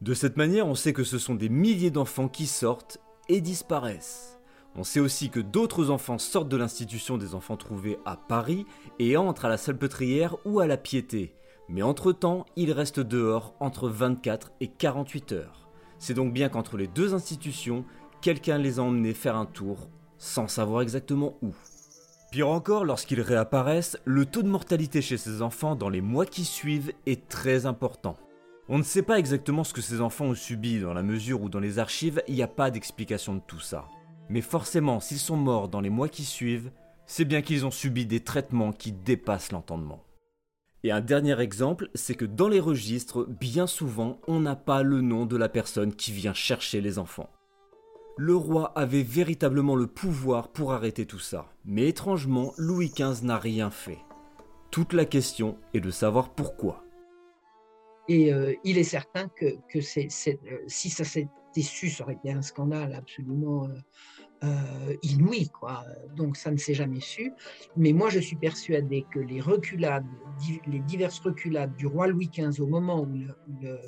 De 0.00 0.14
cette 0.14 0.38
manière, 0.38 0.66
on 0.66 0.74
sait 0.74 0.94
que 0.94 1.04
ce 1.04 1.18
sont 1.18 1.34
des 1.34 1.50
milliers 1.50 1.90
d'enfants 1.90 2.28
qui 2.28 2.46
sortent 2.46 2.98
et 3.28 3.40
disparaissent. 3.40 4.38
On 4.76 4.82
sait 4.82 5.00
aussi 5.00 5.30
que 5.30 5.40
d'autres 5.40 5.90
enfants 5.90 6.18
sortent 6.18 6.48
de 6.48 6.56
l'institution 6.56 7.18
des 7.18 7.34
enfants 7.34 7.56
trouvés 7.56 7.98
à 8.04 8.16
Paris 8.16 8.66
et 8.98 9.16
entrent 9.16 9.44
à 9.44 9.48
la 9.48 9.58
salpêtrière 9.58 10.36
ou 10.46 10.60
à 10.60 10.66
la 10.66 10.76
piété, 10.76 11.34
mais 11.70 11.82
entre-temps, 11.82 12.44
ils 12.56 12.72
restent 12.72 13.00
dehors 13.00 13.54
entre 13.60 13.88
24 13.88 14.52
et 14.60 14.66
48 14.66 15.32
heures. 15.32 15.68
C'est 15.98 16.14
donc 16.14 16.32
bien 16.32 16.48
qu'entre 16.48 16.76
les 16.76 16.88
deux 16.88 17.14
institutions, 17.14 17.84
quelqu'un 18.20 18.58
les 18.58 18.78
a 18.78 18.82
emmenés 18.82 19.14
faire 19.14 19.36
un 19.36 19.46
tour, 19.46 19.88
sans 20.18 20.48
savoir 20.48 20.82
exactement 20.82 21.36
où. 21.42 21.54
Pire 22.32 22.48
encore, 22.48 22.84
lorsqu'ils 22.84 23.20
réapparaissent, 23.20 23.98
le 24.04 24.26
taux 24.26 24.42
de 24.42 24.48
mortalité 24.48 25.00
chez 25.00 25.16
ces 25.16 25.42
enfants 25.42 25.76
dans 25.76 25.88
les 25.88 26.00
mois 26.00 26.26
qui 26.26 26.44
suivent 26.44 26.92
est 27.06 27.28
très 27.28 27.66
important. 27.66 28.16
On 28.68 28.78
ne 28.78 28.84
sait 28.84 29.02
pas 29.02 29.18
exactement 29.18 29.64
ce 29.64 29.74
que 29.74 29.80
ces 29.80 30.00
enfants 30.00 30.26
ont 30.26 30.34
subi 30.34 30.80
dans 30.80 30.94
la 30.94 31.02
mesure 31.02 31.42
où 31.42 31.48
dans 31.48 31.58
les 31.60 31.78
archives, 31.78 32.22
il 32.28 32.34
n'y 32.34 32.42
a 32.42 32.48
pas 32.48 32.70
d'explication 32.70 33.34
de 33.34 33.42
tout 33.46 33.58
ça. 33.58 33.86
Mais 34.28 34.42
forcément, 34.42 35.00
s'ils 35.00 35.18
sont 35.18 35.36
morts 35.36 35.68
dans 35.68 35.80
les 35.80 35.90
mois 35.90 36.08
qui 36.08 36.24
suivent, 36.24 36.70
c'est 37.04 37.24
bien 37.24 37.42
qu'ils 37.42 37.66
ont 37.66 37.72
subi 37.72 38.06
des 38.06 38.20
traitements 38.20 38.72
qui 38.72 38.92
dépassent 38.92 39.50
l'entendement. 39.50 40.04
Et 40.82 40.92
un 40.92 41.00
dernier 41.00 41.38
exemple, 41.40 41.90
c'est 41.94 42.14
que 42.14 42.24
dans 42.24 42.48
les 42.48 42.60
registres, 42.60 43.26
bien 43.28 43.66
souvent, 43.66 44.18
on 44.26 44.40
n'a 44.40 44.56
pas 44.56 44.82
le 44.82 45.02
nom 45.02 45.26
de 45.26 45.36
la 45.36 45.50
personne 45.50 45.94
qui 45.94 46.10
vient 46.12 46.32
chercher 46.32 46.80
les 46.80 46.98
enfants. 46.98 47.28
Le 48.16 48.34
roi 48.34 48.72
avait 48.76 49.02
véritablement 49.02 49.76
le 49.76 49.86
pouvoir 49.86 50.48
pour 50.48 50.72
arrêter 50.72 51.06
tout 51.06 51.18
ça, 51.18 51.46
mais 51.64 51.88
étrangement, 51.88 52.52
Louis 52.56 52.92
XV 52.94 53.24
n'a 53.24 53.38
rien 53.38 53.70
fait. 53.70 53.98
Toute 54.70 54.92
la 54.92 55.04
question 55.04 55.58
est 55.74 55.80
de 55.80 55.90
savoir 55.90 56.30
pourquoi. 56.30 56.84
Et 58.08 58.32
euh, 58.32 58.54
il 58.64 58.78
est 58.78 58.84
certain 58.84 59.28
que, 59.28 59.46
euh, 59.46 60.58
si 60.66 60.90
ça 60.90 61.04
s'était 61.04 61.60
su, 61.60 61.90
ça 61.90 62.04
aurait 62.04 62.14
été 62.14 62.32
un 62.32 62.42
scandale 62.42 62.94
absolument 62.94 63.66
euh, 63.66 63.74
euh, 64.42 64.96
inouï, 65.02 65.48
quoi. 65.48 65.84
Donc 66.16 66.36
ça 66.36 66.50
ne 66.50 66.56
s'est 66.56 66.74
jamais 66.74 67.00
su. 67.00 67.32
Mais 67.76 67.92
moi, 67.92 68.08
je 68.08 68.20
suis 68.20 68.36
persuadé 68.36 69.06
que 69.10 69.18
les 69.18 69.40
reculades, 69.40 70.06
les 70.66 70.80
diverses 70.80 71.18
reculades 71.20 71.74
du 71.76 71.86
roi 71.86 72.06
Louis 72.06 72.30
XV 72.34 72.60
au 72.60 72.66
moment 72.66 73.00
où 73.02 73.06
le, 73.06 73.78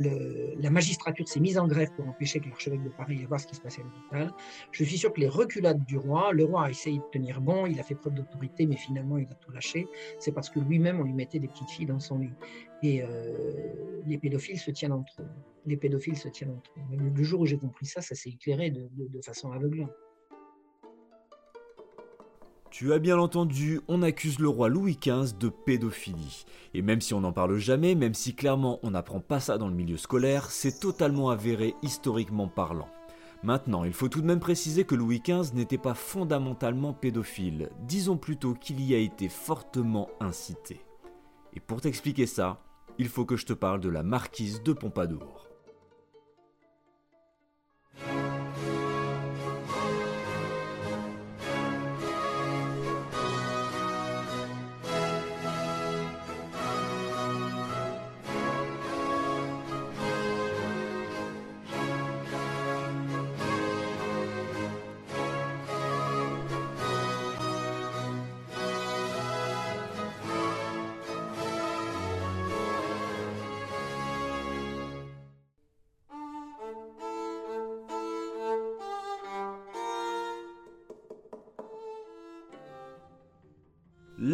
la 0.00 0.70
magistrature 0.70 1.28
s'est 1.28 1.40
mise 1.40 1.58
en 1.58 1.66
grève 1.66 1.90
pour 1.94 2.08
empêcher 2.08 2.40
que 2.40 2.48
l'archevêque 2.48 2.82
de 2.82 2.88
Paris 2.88 3.24
voir 3.26 3.40
ce 3.40 3.46
qui 3.46 3.54
se 3.54 3.60
passait 3.60 3.82
à 3.82 3.84
l'hôpital. 3.84 4.34
Je 4.70 4.84
suis 4.84 4.98
sûr 4.98 5.12
que 5.12 5.20
les 5.20 5.28
reculades 5.28 5.84
du 5.84 5.96
roi, 5.96 6.32
le 6.32 6.44
roi 6.44 6.64
a 6.66 6.70
essayé 6.70 6.98
de 6.98 7.04
tenir 7.12 7.40
bon, 7.40 7.66
il 7.66 7.78
a 7.78 7.82
fait 7.82 7.94
preuve 7.94 8.14
d'autorité, 8.14 8.66
mais 8.66 8.76
finalement 8.76 9.18
il 9.18 9.28
a 9.28 9.34
tout 9.34 9.50
lâché. 9.52 9.86
C'est 10.18 10.32
parce 10.32 10.50
que 10.50 10.60
lui-même, 10.60 11.00
on 11.00 11.04
lui 11.04 11.12
mettait 11.12 11.38
des 11.38 11.48
petites 11.48 11.70
filles 11.70 11.86
dans 11.86 12.00
son 12.00 12.18
lit. 12.18 12.32
Et 12.82 13.02
euh, 13.02 14.00
les 14.06 14.18
pédophiles 14.18 14.58
se 14.58 14.70
tiennent 14.70 14.92
entre 14.92 15.20
eux. 15.20 15.28
Les 15.66 15.76
pédophiles 15.76 16.16
se 16.16 16.28
tiennent 16.28 16.50
entre 16.50 16.72
eux. 16.78 16.96
Le 16.96 17.22
jour 17.22 17.40
où 17.40 17.46
j'ai 17.46 17.58
compris 17.58 17.86
ça, 17.86 18.00
ça 18.00 18.14
s'est 18.14 18.30
éclairé 18.30 18.70
de 18.70 19.22
façon 19.22 19.52
aveuglante. 19.52 19.92
Tu 22.72 22.94
as 22.94 22.98
bien 22.98 23.18
entendu, 23.18 23.82
on 23.86 24.00
accuse 24.00 24.38
le 24.38 24.48
roi 24.48 24.70
Louis 24.70 24.96
XV 24.98 25.36
de 25.38 25.50
pédophilie. 25.50 26.46
Et 26.72 26.80
même 26.80 27.02
si 27.02 27.12
on 27.12 27.20
n'en 27.20 27.30
parle 27.30 27.58
jamais, 27.58 27.94
même 27.94 28.14
si 28.14 28.34
clairement 28.34 28.80
on 28.82 28.92
n'apprend 28.92 29.20
pas 29.20 29.40
ça 29.40 29.58
dans 29.58 29.68
le 29.68 29.74
milieu 29.74 29.98
scolaire, 29.98 30.50
c'est 30.50 30.80
totalement 30.80 31.28
avéré 31.28 31.74
historiquement 31.82 32.48
parlant. 32.48 32.88
Maintenant, 33.42 33.84
il 33.84 33.92
faut 33.92 34.08
tout 34.08 34.22
de 34.22 34.26
même 34.26 34.40
préciser 34.40 34.84
que 34.84 34.94
Louis 34.94 35.20
XV 35.22 35.54
n'était 35.54 35.76
pas 35.76 35.92
fondamentalement 35.92 36.94
pédophile, 36.94 37.68
disons 37.86 38.16
plutôt 38.16 38.54
qu'il 38.54 38.80
y 38.80 38.94
a 38.94 38.98
été 38.98 39.28
fortement 39.28 40.08
incité. 40.18 40.80
Et 41.52 41.60
pour 41.60 41.82
t'expliquer 41.82 42.24
ça, 42.24 42.62
il 42.96 43.08
faut 43.08 43.26
que 43.26 43.36
je 43.36 43.44
te 43.44 43.52
parle 43.52 43.80
de 43.80 43.90
la 43.90 44.02
marquise 44.02 44.62
de 44.62 44.72
Pompadour. 44.72 45.51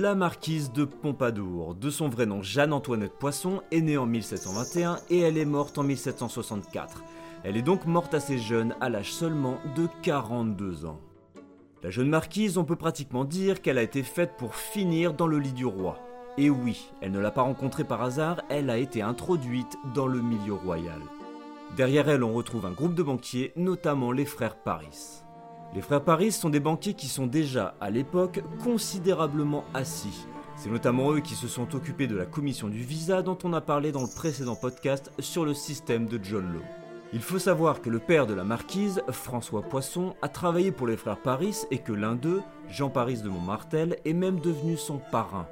La 0.08 0.14
marquise 0.14 0.72
de 0.72 0.86
Pompadour, 0.86 1.74
de 1.74 1.90
son 1.90 2.08
vrai 2.08 2.24
nom 2.24 2.42
Jeanne-Antoinette 2.42 3.18
Poisson, 3.18 3.60
est 3.70 3.82
née 3.82 3.98
en 3.98 4.06
1721 4.06 5.00
et 5.10 5.18
elle 5.18 5.36
est 5.36 5.44
morte 5.44 5.76
en 5.76 5.82
1764. 5.82 7.04
Elle 7.44 7.58
est 7.58 7.62
donc 7.62 7.84
morte 7.84 8.14
assez 8.14 8.38
jeune, 8.38 8.74
à 8.80 8.88
l'âge 8.88 9.12
seulement 9.12 9.58
de 9.76 9.86
42 10.00 10.86
ans. 10.86 10.98
La 11.82 11.90
jeune 11.90 12.08
marquise, 12.08 12.56
on 12.56 12.64
peut 12.64 12.74
pratiquement 12.74 13.26
dire 13.26 13.60
qu'elle 13.60 13.76
a 13.76 13.82
été 13.82 14.02
faite 14.02 14.32
pour 14.38 14.54
finir 14.54 15.12
dans 15.12 15.26
le 15.26 15.38
lit 15.38 15.52
du 15.52 15.66
roi. 15.66 15.98
Et 16.38 16.48
oui, 16.48 16.88
elle 17.02 17.12
ne 17.12 17.20
l'a 17.20 17.30
pas 17.30 17.42
rencontré 17.42 17.84
par 17.84 18.00
hasard, 18.00 18.40
elle 18.48 18.70
a 18.70 18.78
été 18.78 19.02
introduite 19.02 19.76
dans 19.94 20.06
le 20.06 20.22
milieu 20.22 20.54
royal. 20.54 21.02
Derrière 21.76 22.08
elle, 22.08 22.24
on 22.24 22.32
retrouve 22.32 22.64
un 22.64 22.72
groupe 22.72 22.94
de 22.94 23.02
banquiers, 23.02 23.52
notamment 23.56 24.12
les 24.12 24.24
frères 24.24 24.56
Paris. 24.56 25.22
Les 25.74 25.82
frères 25.82 26.02
Paris 26.02 26.32
sont 26.32 26.48
des 26.48 26.60
banquiers 26.60 26.94
qui 26.94 27.08
sont 27.08 27.26
déjà, 27.26 27.74
à 27.80 27.90
l'époque, 27.90 28.42
considérablement 28.64 29.64
assis. 29.74 30.26
C'est 30.56 30.70
notamment 30.70 31.12
eux 31.12 31.20
qui 31.20 31.34
se 31.34 31.46
sont 31.46 31.74
occupés 31.74 32.06
de 32.06 32.16
la 32.16 32.26
commission 32.26 32.68
du 32.68 32.82
visa 32.82 33.22
dont 33.22 33.38
on 33.44 33.52
a 33.52 33.60
parlé 33.60 33.92
dans 33.92 34.02
le 34.02 34.08
précédent 34.08 34.56
podcast 34.56 35.12
sur 35.18 35.44
le 35.44 35.54
système 35.54 36.06
de 36.06 36.18
John 36.22 36.52
Law. 36.52 36.62
Il 37.12 37.20
faut 37.20 37.38
savoir 37.38 37.80
que 37.80 37.90
le 37.90 38.00
père 38.00 38.26
de 38.26 38.34
la 38.34 38.44
marquise, 38.44 39.02
François 39.10 39.62
Poisson, 39.62 40.14
a 40.20 40.28
travaillé 40.28 40.72
pour 40.72 40.86
les 40.86 40.96
frères 40.96 41.22
Paris 41.22 41.58
et 41.70 41.78
que 41.78 41.92
l'un 41.92 42.16
d'eux, 42.16 42.42
Jean 42.68 42.90
Paris 42.90 43.22
de 43.22 43.28
Montmartel, 43.28 43.98
est 44.04 44.14
même 44.14 44.40
devenu 44.40 44.76
son 44.76 44.98
parrain. 44.98 45.46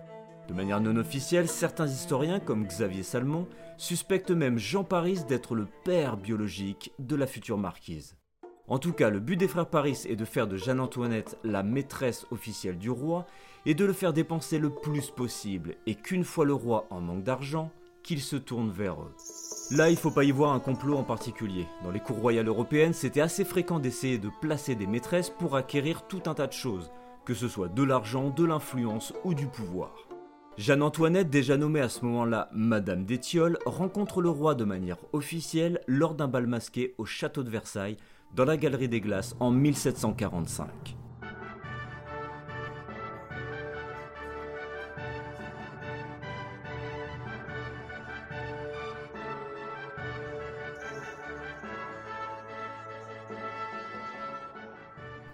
De 0.48 0.54
manière 0.54 0.80
non 0.80 0.96
officielle, 0.96 1.48
certains 1.48 1.86
historiens, 1.86 2.40
comme 2.40 2.66
Xavier 2.66 3.02
Salmon, 3.02 3.46
suspectent 3.76 4.30
même 4.30 4.58
Jean 4.58 4.84
Paris 4.84 5.20
d'être 5.28 5.54
le 5.54 5.66
père 5.84 6.16
biologique 6.16 6.92
de 6.98 7.16
la 7.16 7.26
future 7.26 7.58
marquise. 7.58 8.16
En 8.68 8.78
tout 8.78 8.92
cas, 8.92 9.10
le 9.10 9.20
but 9.20 9.36
des 9.36 9.46
frères 9.46 9.68
Paris 9.68 10.02
est 10.08 10.16
de 10.16 10.24
faire 10.24 10.48
de 10.48 10.56
Jeanne-Antoinette 10.56 11.38
la 11.44 11.62
maîtresse 11.62 12.26
officielle 12.32 12.78
du 12.78 12.90
roi 12.90 13.26
et 13.64 13.74
de 13.74 13.84
le 13.84 13.92
faire 13.92 14.12
dépenser 14.12 14.58
le 14.58 14.70
plus 14.70 15.10
possible, 15.10 15.74
et 15.86 15.94
qu'une 15.94 16.24
fois 16.24 16.44
le 16.44 16.54
roi 16.54 16.86
en 16.90 17.00
manque 17.00 17.22
d'argent, 17.22 17.70
qu'il 18.02 18.20
se 18.20 18.36
tourne 18.36 18.70
vers 18.70 19.00
eux. 19.00 19.14
Là, 19.72 19.90
il 19.90 19.96
faut 19.96 20.10
pas 20.10 20.24
y 20.24 20.30
voir 20.30 20.52
un 20.52 20.60
complot 20.60 20.96
en 20.96 21.02
particulier. 21.02 21.66
Dans 21.82 21.90
les 21.90 22.00
cours 22.00 22.18
royales 22.18 22.46
européennes, 22.46 22.92
c'était 22.92 23.20
assez 23.20 23.44
fréquent 23.44 23.80
d'essayer 23.80 24.18
de 24.18 24.30
placer 24.40 24.74
des 24.76 24.86
maîtresses 24.86 25.30
pour 25.30 25.56
acquérir 25.56 26.06
tout 26.06 26.22
un 26.26 26.34
tas 26.34 26.46
de 26.46 26.52
choses, 26.52 26.90
que 27.24 27.34
ce 27.34 27.48
soit 27.48 27.68
de 27.68 27.82
l'argent, 27.82 28.30
de 28.30 28.44
l'influence 28.44 29.12
ou 29.24 29.34
du 29.34 29.46
pouvoir. 29.46 30.06
Jeanne-Antoinette, 30.56 31.28
déjà 31.28 31.56
nommée 31.56 31.80
à 31.80 31.88
ce 31.88 32.04
moment-là 32.04 32.48
Madame 32.52 33.04
d'Étiole, 33.04 33.58
rencontre 33.66 34.22
le 34.22 34.30
roi 34.30 34.54
de 34.54 34.64
manière 34.64 34.98
officielle 35.12 35.80
lors 35.86 36.14
d'un 36.14 36.28
bal 36.28 36.46
masqué 36.46 36.94
au 36.98 37.04
château 37.04 37.42
de 37.42 37.50
Versailles 37.50 37.98
dans 38.34 38.44
la 38.44 38.56
Galerie 38.56 38.88
des 38.88 39.00
Glaces 39.00 39.36
en 39.40 39.50
1745. 39.50 40.96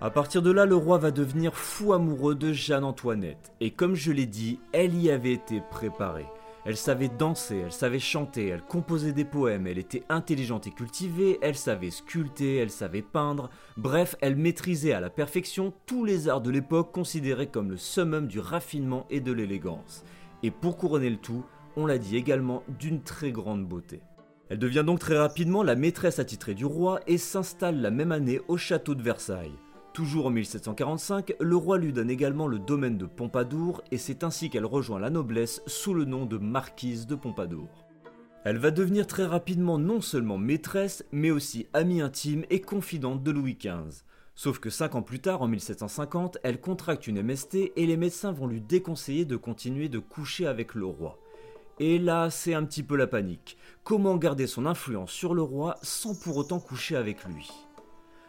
A 0.03 0.11
partir 0.11 0.43
de 0.43 0.51
là, 0.51 0.67
le 0.67 0.75
roi 0.75 0.99
va 0.99 1.13
devenir 1.13 1.55
fou 1.55 1.93
amoureux 1.93 2.35
de 2.35 2.53
Jeanne-Antoinette, 2.53 3.53
et 3.61 3.71
comme 3.71 3.95
je 3.95 4.11
l'ai 4.11 4.27
dit, 4.27 4.59
elle 4.73 5.01
y 5.01 5.13
avait 5.13 5.33
été 5.33 5.63
préparée. 5.71 6.27
Elle 6.65 6.77
savait 6.77 7.09
danser, 7.09 7.57
elle 7.65 7.73
savait 7.73 7.99
chanter, 7.99 8.47
elle 8.47 8.63
composait 8.63 9.13
des 9.13 9.25
poèmes, 9.25 9.67
elle 9.67 9.79
était 9.79 10.05
intelligente 10.09 10.69
et 10.69 10.71
cultivée, 10.71 11.39
elle 11.43 11.57
savait 11.57 11.91
sculpter, 11.91 12.57
elle 12.57 12.71
savait 12.71 13.03
peindre, 13.03 13.51
bref, 13.77 14.15
elle 14.21 14.37
maîtrisait 14.37 14.93
à 14.93 15.01
la 15.01 15.11
perfection 15.11 15.75
tous 15.87 16.05
les 16.05 16.29
arts 16.29 16.41
de 16.41 16.51
l'époque 16.51 16.93
considérés 16.93 17.49
comme 17.49 17.71
le 17.71 17.77
summum 17.77 18.29
du 18.29 18.39
raffinement 18.39 19.07
et 19.11 19.21
de 19.21 19.33
l'élégance. 19.33 20.05
Et 20.45 20.53
pour 20.53 20.77
couronner 20.77 21.11
le 21.11 21.17
tout, 21.17 21.45
on 21.77 21.85
l'a 21.85 21.99
dit 21.99 22.17
également 22.17 22.63
d'une 22.79 23.03
très 23.03 23.33
grande 23.33 23.67
beauté. 23.67 24.01
Elle 24.49 24.59
devient 24.59 24.85
donc 24.87 25.01
très 25.01 25.19
rapidement 25.19 25.65
la 25.65 25.75
maîtresse 25.75 26.21
attitrée 26.21 26.55
du 26.55 26.67
roi 26.67 27.01
et 27.09 27.19
s'installe 27.19 27.81
la 27.81 27.91
même 27.91 28.13
année 28.13 28.41
au 28.47 28.57
château 28.57 28.95
de 28.95 29.03
Versailles. 29.03 29.59
Toujours 29.93 30.27
en 30.27 30.31
1745, 30.31 31.35
le 31.39 31.57
roi 31.57 31.77
lui 31.77 31.93
donne 31.93 32.09
également 32.09 32.47
le 32.47 32.59
domaine 32.59 32.97
de 32.97 33.05
Pompadour 33.05 33.83
et 33.91 33.99
c'est 33.99 34.25
ainsi 34.25 34.49
qu'elle 34.49 34.65
rejoint 34.65 34.99
la 34.99 35.11
noblesse 35.11 35.61
sous 35.67 35.93
le 35.93 36.07
nom 36.07 36.25
de 36.25 36.39
marquise 36.39 37.07
de 37.07 37.15
Pompadour. 37.15 37.69
Elle 38.45 38.57
va 38.57 38.71
devenir 38.71 39.07
très 39.07 39.27
rapidement 39.27 39.79
non 39.79 40.01
seulement 40.01 40.39
maîtresse, 40.39 41.05
mais 41.13 41.31
aussi 41.31 41.67
amie 41.75 42.01
intime 42.01 42.47
et 42.49 42.63
confidente 42.63 43.23
de 43.23 43.31
Louis 43.31 43.59
XV. 43.61 44.03
Sauf 44.35 44.61
que 44.61 44.71
5 44.71 44.95
ans 44.95 45.03
plus 45.03 45.21
tard, 45.21 45.43
en 45.43 45.47
1750, 45.49 46.39
elle 46.43 46.59
contracte 46.59 47.07
une 47.07 47.23
MST 47.23 47.73
et 47.77 47.87
les 47.87 47.99
médecins 47.99 48.33
vont 48.33 48.47
lui 48.47 48.63
déconseiller 48.63 49.27
de 49.27 49.37
continuer 49.37 49.91
de 49.91 49.99
coucher 49.99 50.47
avec 50.47 50.75
le 50.75 50.87
roi. 50.87 51.19
Et 51.81 51.99
là, 51.99 52.31
c'est 52.31 52.55
un 52.55 52.65
petit 52.65 52.83
peu 52.83 52.97
la 52.97 53.07
panique. 53.07 53.59
Comment 53.85 54.17
garder 54.17 54.47
son 54.47 54.65
influence 54.65 55.11
sur 55.11 55.35
le 55.35 55.43
roi 55.43 55.77
sans 55.83 56.19
pour 56.19 56.39
autant 56.39 56.61
coucher 56.61 56.97
avec 56.97 57.25
lui? 57.25 57.51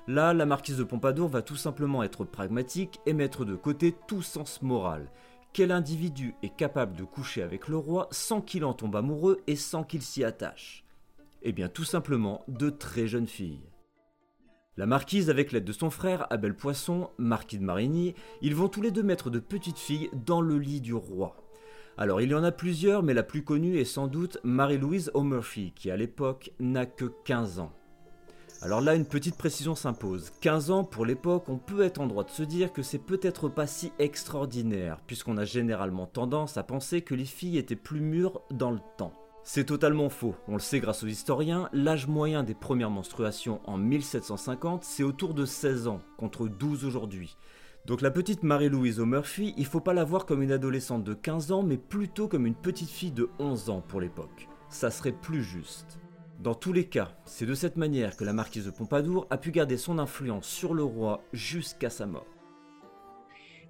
Là, 0.07 0.33
la 0.33 0.45
marquise 0.45 0.77
de 0.77 0.83
Pompadour 0.83 1.29
va 1.29 1.41
tout 1.41 1.55
simplement 1.55 2.03
être 2.03 2.25
pragmatique 2.25 2.99
et 3.05 3.13
mettre 3.13 3.45
de 3.45 3.55
côté 3.55 3.95
tout 4.07 4.21
sens 4.21 4.61
moral. 4.61 5.09
Quel 5.53 5.71
individu 5.71 6.35
est 6.43 6.53
capable 6.53 6.97
de 6.97 7.05
coucher 7.05 7.41
avec 7.41 7.69
le 7.69 7.77
roi 7.77 8.09
sans 8.11 8.41
qu'il 8.41 8.65
en 8.65 8.73
tombe 8.73 8.97
amoureux 8.97 9.41
et 9.47 9.55
sans 9.55 9.83
qu'il 9.83 10.01
s'y 10.01 10.25
attache? 10.25 10.83
Eh 11.41 11.53
bien 11.53 11.69
tout 11.69 11.85
simplement 11.85 12.43
de 12.49 12.69
très 12.69 13.07
jeunes 13.07 13.27
filles. 13.27 13.69
La 14.75 14.87
marquise, 14.87 15.29
avec 15.29 15.51
l'aide 15.51 15.63
de 15.63 15.71
son 15.71 15.89
frère, 15.89 16.27
Abel 16.31 16.55
Poisson, 16.55 17.11
marquis 17.17 17.59
de 17.59 17.63
Marigny, 17.63 18.15
ils 18.41 18.55
vont 18.55 18.67
tous 18.67 18.81
les 18.81 18.91
deux 18.91 19.03
mettre 19.03 19.29
de 19.29 19.39
petites 19.39 19.77
filles 19.77 20.09
dans 20.25 20.41
le 20.41 20.57
lit 20.57 20.81
du 20.81 20.95
roi. 20.95 21.37
Alors 21.95 22.19
il 22.19 22.31
y 22.31 22.35
en 22.35 22.43
a 22.43 22.51
plusieurs, 22.51 23.03
mais 23.03 23.13
la 23.13 23.23
plus 23.23 23.43
connue 23.43 23.77
est 23.77 23.85
sans 23.85 24.07
doute 24.07 24.39
Marie-Louise 24.43 25.11
O'Murphy, 25.13 25.71
qui 25.75 25.91
à 25.91 25.95
l'époque 25.95 26.51
n'a 26.59 26.87
que 26.87 27.05
15 27.23 27.59
ans. 27.59 27.71
Alors 28.63 28.79
là, 28.79 28.95
une 28.95 29.03
petite 29.03 29.35
précision 29.35 29.75
s'impose. 29.75 30.31
15 30.39 30.71
ans, 30.71 30.83
pour 30.85 31.05
l'époque, 31.05 31.49
on 31.49 31.57
peut 31.57 31.81
être 31.81 31.99
en 31.99 32.07
droit 32.07 32.23
de 32.23 32.29
se 32.29 32.43
dire 32.43 32.71
que 32.71 32.81
c'est 32.81 32.97
peut-être 32.97 33.49
pas 33.49 33.67
si 33.67 33.91
extraordinaire, 33.99 35.01
puisqu'on 35.05 35.35
a 35.35 35.43
généralement 35.43 36.05
tendance 36.05 36.55
à 36.55 36.63
penser 36.63 37.01
que 37.01 37.13
les 37.13 37.25
filles 37.25 37.57
étaient 37.57 37.75
plus 37.75 37.99
mûres 37.99 38.39
dans 38.51 38.71
le 38.71 38.79
temps. 38.97 39.11
C'est 39.43 39.65
totalement 39.65 40.07
faux, 40.07 40.35
on 40.47 40.53
le 40.53 40.61
sait 40.61 40.79
grâce 40.79 41.03
aux 41.03 41.07
historiens, 41.07 41.67
l'âge 41.73 42.07
moyen 42.07 42.43
des 42.43 42.53
premières 42.53 42.89
menstruations 42.89 43.59
en 43.65 43.77
1750, 43.77 44.85
c'est 44.85 45.03
autour 45.03 45.33
de 45.33 45.43
16 45.43 45.89
ans, 45.89 45.99
contre 46.15 46.47
12 46.47 46.85
aujourd'hui. 46.85 47.35
Donc 47.85 47.99
la 47.99 48.11
petite 48.11 48.43
Marie-Louise 48.43 49.01
O'Murphy, 49.01 49.53
il 49.57 49.65
faut 49.65 49.81
pas 49.81 49.93
la 49.93 50.05
voir 50.05 50.25
comme 50.25 50.41
une 50.41 50.53
adolescente 50.53 51.03
de 51.03 51.13
15 51.13 51.51
ans, 51.51 51.63
mais 51.63 51.75
plutôt 51.75 52.29
comme 52.29 52.47
une 52.47 52.55
petite 52.55 52.89
fille 52.89 53.11
de 53.11 53.29
11 53.39 53.69
ans 53.69 53.83
pour 53.85 53.99
l'époque. 53.99 54.47
Ça 54.69 54.89
serait 54.89 55.11
plus 55.11 55.43
juste. 55.43 55.99
Dans 56.39 56.55
tous 56.55 56.73
les 56.73 56.87
cas, 56.87 57.11
c'est 57.25 57.45
de 57.45 57.53
cette 57.53 57.77
manière 57.77 58.17
que 58.17 58.23
la 58.23 58.33
marquise 58.33 58.65
de 58.65 58.71
Pompadour 58.71 59.27
a 59.29 59.37
pu 59.37 59.51
garder 59.51 59.77
son 59.77 59.99
influence 59.99 60.45
sur 60.45 60.73
le 60.73 60.83
roi 60.83 61.21
jusqu'à 61.31 61.89
sa 61.89 62.05
mort. 62.05 62.27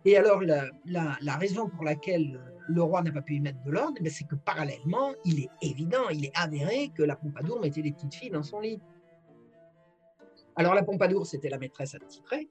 Et 0.06 0.18
alors, 0.18 0.42
la, 0.42 1.38
raison 1.38 1.70
pour 1.70 1.84
laquelle 1.84 2.42
le 2.68 2.84
roi 2.84 3.02
n'a 3.04 3.12
pas 3.12 3.22
pu 3.22 3.36
y 3.36 3.40
mettre 3.40 3.62
de 3.64 3.72
l'ordre, 3.72 3.98
eh 4.04 4.10
c'est 4.10 4.26
que 4.26 4.36
parallèlement, 4.36 5.14
il 5.24 5.42
est 5.42 5.50
évident, 5.62 6.10
il 6.12 6.26
est 6.26 6.32
avéré 6.36 6.90
que 6.94 7.04
la 7.04 7.16
Pompadour 7.16 7.62
mettait 7.62 7.82
des 7.82 7.92
petites 7.92 8.14
filles 8.14 8.32
dans 8.32 8.44
son 8.44 8.60
lit. 8.60 8.82
Alors, 10.56 10.74
la 10.74 10.84
Pompadour, 10.84 11.26
c'était 11.26 11.50
la 11.50 11.58
maîtresse 11.58 11.96
attitrée, 11.96 12.50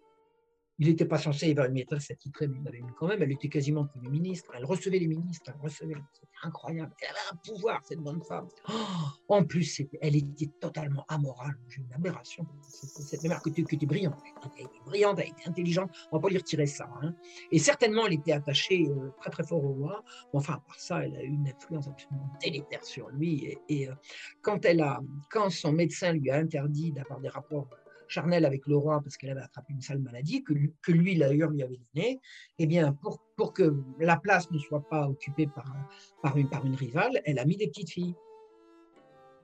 Il 0.78 0.88
n'était 0.88 1.04
pas 1.04 1.18
censé 1.18 1.50
une 1.50 1.68
maîtresse 1.68 2.10
attitrée, 2.10 2.48
mais 2.48 2.58
il 2.60 2.68
avait 2.68 2.78
une 2.78 2.92
quand 2.92 3.06
même. 3.06 3.22
Elle 3.22 3.32
était 3.32 3.48
quasiment 3.48 3.84
Premier 3.84 4.08
ministre. 4.08 4.50
Elle 4.56 4.64
recevait 4.64 4.98
les 4.98 5.06
ministres, 5.06 5.52
elle 5.54 5.60
recevait. 5.60 5.94
C'était 6.12 6.28
incroyable. 6.42 6.92
Elle 7.00 7.08
avait 7.08 7.18
un 7.32 7.36
pouvoir, 7.36 7.80
cette 7.84 8.00
bonne 8.00 8.22
femme. 8.22 8.48
Oh, 8.68 9.34
en 9.34 9.44
plus, 9.44 9.82
elle 10.00 10.16
était 10.16 10.50
totalement 10.60 11.04
amorale. 11.08 11.56
J'ai 11.68 11.82
une 11.82 11.92
aberration. 11.92 12.46
Cette 12.62 13.22
mère 13.24 13.40
que 13.42 13.50
tu 13.50 13.64
es 13.70 13.86
brillante. 13.86 14.18
Elle 14.56 14.64
était 14.64 14.80
brillante, 14.84 15.18
elle 15.20 15.28
était 15.28 15.48
intelligente. 15.48 15.90
On 16.10 16.16
ne 16.16 16.20
va 16.20 16.22
pas 16.22 16.30
lui 16.30 16.38
retirer 16.38 16.66
ça. 16.66 16.88
Hein. 17.02 17.14
Et 17.50 17.58
certainement, 17.58 18.06
elle 18.06 18.14
était 18.14 18.32
attachée 18.32 18.88
euh, 18.88 19.10
très 19.20 19.30
très 19.30 19.44
fort 19.44 19.64
au 19.64 19.72
roi. 19.72 20.04
Enfin, 20.32 20.60
par 20.66 20.78
ça, 20.78 21.04
elle 21.04 21.16
a 21.16 21.22
eu 21.22 21.28
une 21.28 21.48
influence 21.48 21.88
absolument 21.88 22.28
délétère 22.42 22.84
sur 22.84 23.08
lui. 23.10 23.56
Et, 23.68 23.88
euh, 23.88 23.94
quand, 24.40 24.64
elle 24.64 24.80
a, 24.80 25.00
quand 25.30 25.50
son 25.50 25.72
médecin 25.72 26.12
lui 26.12 26.30
a 26.30 26.36
interdit 26.36 26.92
d'avoir 26.92 27.20
des 27.20 27.28
rapports 27.28 27.68
charnelle 28.12 28.44
avec 28.44 28.66
le 28.66 28.76
roi 28.76 29.00
parce 29.00 29.16
qu'elle 29.16 29.30
avait 29.30 29.42
attrapé 29.42 29.72
une 29.72 29.80
sale 29.80 30.00
maladie, 30.00 30.44
que, 30.44 30.52
que 30.82 30.92
lui, 30.92 31.16
d'ailleurs, 31.16 31.50
lui 31.50 31.62
avait 31.62 31.80
donné, 31.94 32.20
eh 32.58 32.66
bien, 32.66 32.92
pour, 32.92 33.52
que 33.52 33.74
la 33.98 34.16
place 34.16 34.50
ne 34.50 34.58
soit 34.58 34.86
pas 34.88 35.08
occupée 35.08 35.48
par, 35.48 36.36
une, 36.36 36.74
rivale, 36.74 37.20
elle 37.24 37.38
a 37.38 37.44
mis 37.44 37.56
des 37.56 37.66
petites 37.66 37.90
filles. 37.90 38.14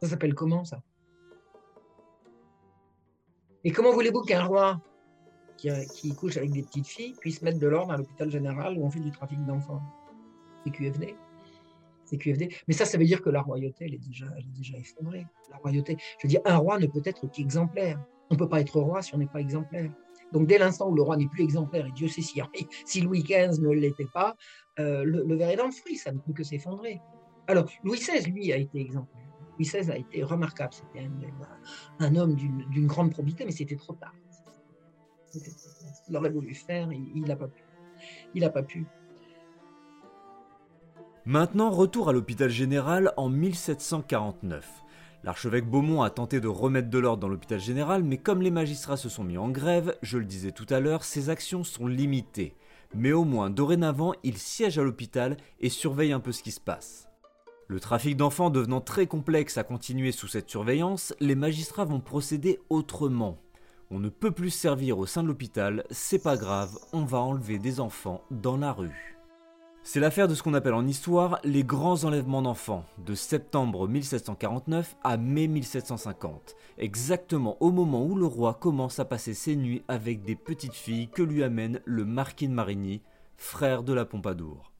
Ça 0.00 0.08
s'appelle 0.08 0.34
comment, 0.34 0.64
ça? 0.64 0.82
Et 3.64 3.72
comment 3.72 3.92
voulez-vous 3.92 4.22
qu'un 4.22 4.44
roi 4.44 4.80
qui, 5.56 5.68
qui, 5.94 6.14
couche 6.14 6.36
avec 6.36 6.52
des 6.52 6.62
petites 6.62 6.86
filles 6.86 7.14
puisse 7.20 7.42
mettre 7.42 7.58
de 7.58 7.66
l'ordre 7.66 7.92
à 7.92 7.96
l'hôpital 7.96 8.30
général 8.30 8.78
où 8.78 8.84
on 8.84 8.90
fait 8.90 9.00
du 9.00 9.10
trafic 9.10 9.44
d'enfants? 9.44 9.82
C'est 10.64 10.70
QFD 10.70 11.16
QFD. 12.16 12.48
Mais 12.66 12.74
ça, 12.74 12.84
ça 12.84 12.96
veut 12.96 13.04
dire 13.04 13.20
que 13.20 13.28
la 13.28 13.42
royauté, 13.42 13.84
elle 13.84 13.94
est 13.94 14.06
déjà, 14.06 14.26
elle 14.36 14.44
est 14.44 14.56
déjà 14.56 14.78
effondrée. 14.78 15.26
La 15.50 15.58
royauté, 15.58 15.96
je 16.18 16.26
veux 16.26 16.30
dire, 16.30 16.40
un 16.44 16.56
roi 16.56 16.78
ne 16.78 16.86
peut 16.86 17.02
être 17.04 17.30
qu'exemplaire. 17.30 18.02
On 18.30 18.34
ne 18.34 18.38
peut 18.38 18.48
pas 18.48 18.60
être 18.60 18.78
roi 18.78 19.02
si 19.02 19.14
on 19.14 19.18
n'est 19.18 19.26
pas 19.26 19.40
exemplaire. 19.40 19.90
Donc 20.32 20.46
dès 20.46 20.58
l'instant 20.58 20.88
où 20.90 20.94
le 20.94 21.02
roi 21.02 21.16
n'est 21.16 21.28
plus 21.28 21.42
exemplaire, 21.42 21.86
et 21.86 21.92
Dieu 21.92 22.08
sait 22.08 22.22
si, 22.22 22.40
si 22.84 23.00
Louis 23.00 23.22
XV 23.22 23.60
ne 23.60 23.70
l'était 23.70 24.08
pas, 24.12 24.36
euh, 24.78 25.02
le, 25.04 25.34
verre 25.36 25.50
est 25.50 25.56
dans 25.56 25.66
le 25.66 25.72
fruit, 25.72 25.96
ça 25.96 26.12
ne 26.12 26.18
peut 26.18 26.32
que 26.32 26.44
s'effondrer. 26.44 27.00
Alors 27.46 27.70
Louis 27.82 27.98
XVI, 27.98 28.30
lui, 28.30 28.52
a 28.52 28.56
été 28.56 28.80
exemplaire. 28.80 29.24
Louis 29.58 29.66
XVI 29.66 29.90
a 29.90 29.96
été 29.96 30.22
remarquable, 30.22 30.72
c'était 30.72 31.08
un, 31.98 32.16
homme 32.16 32.36
d'une 32.36 32.86
grande 32.86 33.10
probité, 33.10 33.44
mais 33.44 33.50
c'était 33.50 33.76
trop 33.76 33.94
tard. 33.94 34.14
Il 36.08 36.16
aurait 36.16 36.30
voulu 36.30 36.54
faire, 36.54 36.92
il 36.92 37.22
n'a 37.22 37.36
pas 37.36 37.48
pu. 37.48 37.62
Il 38.34 38.42
n'a 38.42 38.50
pas 38.50 38.62
pu. 38.62 38.86
Maintenant, 41.24 41.70
retour 41.70 42.08
à 42.08 42.12
l'hôpital 42.12 42.48
général 42.48 43.12
en 43.16 43.28
1749. 43.28 44.84
L'archevêque 45.28 45.68
Beaumont 45.68 46.00
a 46.00 46.08
tenté 46.08 46.40
de 46.40 46.48
remettre 46.48 46.88
de 46.88 46.98
l'ordre 46.98 47.20
dans 47.20 47.28
l'hôpital 47.28 47.60
général, 47.60 48.02
mais 48.02 48.16
comme 48.16 48.40
les 48.40 48.50
magistrats 48.50 48.96
se 48.96 49.10
sont 49.10 49.24
mis 49.24 49.36
en 49.36 49.50
grève, 49.50 49.94
je 50.00 50.16
le 50.16 50.24
disais 50.24 50.52
tout 50.52 50.64
à 50.70 50.80
l'heure, 50.80 51.04
ses 51.04 51.28
actions 51.28 51.64
sont 51.64 51.86
limitées. 51.86 52.54
Mais 52.94 53.12
au 53.12 53.24
moins, 53.24 53.50
dorénavant, 53.50 54.14
il 54.22 54.38
siège 54.38 54.78
à 54.78 54.82
l'hôpital 54.82 55.36
et 55.60 55.68
surveille 55.68 56.12
un 56.12 56.20
peu 56.20 56.32
ce 56.32 56.42
qui 56.42 56.50
se 56.50 56.60
passe. 56.60 57.10
Le 57.66 57.78
trafic 57.78 58.16
d'enfants 58.16 58.48
devenant 58.48 58.80
très 58.80 59.06
complexe 59.06 59.58
à 59.58 59.64
continuer 59.64 60.12
sous 60.12 60.28
cette 60.28 60.48
surveillance, 60.48 61.12
les 61.20 61.34
magistrats 61.34 61.84
vont 61.84 62.00
procéder 62.00 62.58
autrement. 62.70 63.36
On 63.90 63.98
ne 63.98 64.08
peut 64.08 64.32
plus 64.32 64.48
servir 64.48 64.98
au 64.98 65.04
sein 65.04 65.22
de 65.22 65.28
l'hôpital, 65.28 65.84
c'est 65.90 66.22
pas 66.22 66.38
grave, 66.38 66.78
on 66.94 67.04
va 67.04 67.18
enlever 67.18 67.58
des 67.58 67.80
enfants 67.80 68.22
dans 68.30 68.56
la 68.56 68.72
rue. 68.72 69.17
C'est 69.90 70.00
l'affaire 70.00 70.28
de 70.28 70.34
ce 70.34 70.42
qu'on 70.42 70.52
appelle 70.52 70.74
en 70.74 70.86
histoire 70.86 71.40
les 71.44 71.64
grands 71.64 72.04
enlèvements 72.04 72.42
d'enfants, 72.42 72.84
de 73.06 73.14
septembre 73.14 73.88
1749 73.88 74.96
à 75.02 75.16
mai 75.16 75.46
1750, 75.48 76.56
exactement 76.76 77.56
au 77.60 77.70
moment 77.70 78.04
où 78.04 78.14
le 78.14 78.26
roi 78.26 78.52
commence 78.52 78.98
à 78.98 79.06
passer 79.06 79.32
ses 79.32 79.56
nuits 79.56 79.82
avec 79.88 80.20
des 80.24 80.36
petites 80.36 80.74
filles 80.74 81.08
que 81.08 81.22
lui 81.22 81.42
amène 81.42 81.80
le 81.86 82.04
marquis 82.04 82.48
de 82.48 82.52
Marigny, 82.52 83.00
frère 83.38 83.82
de 83.82 83.94
la 83.94 84.04
Pompadour. 84.04 84.74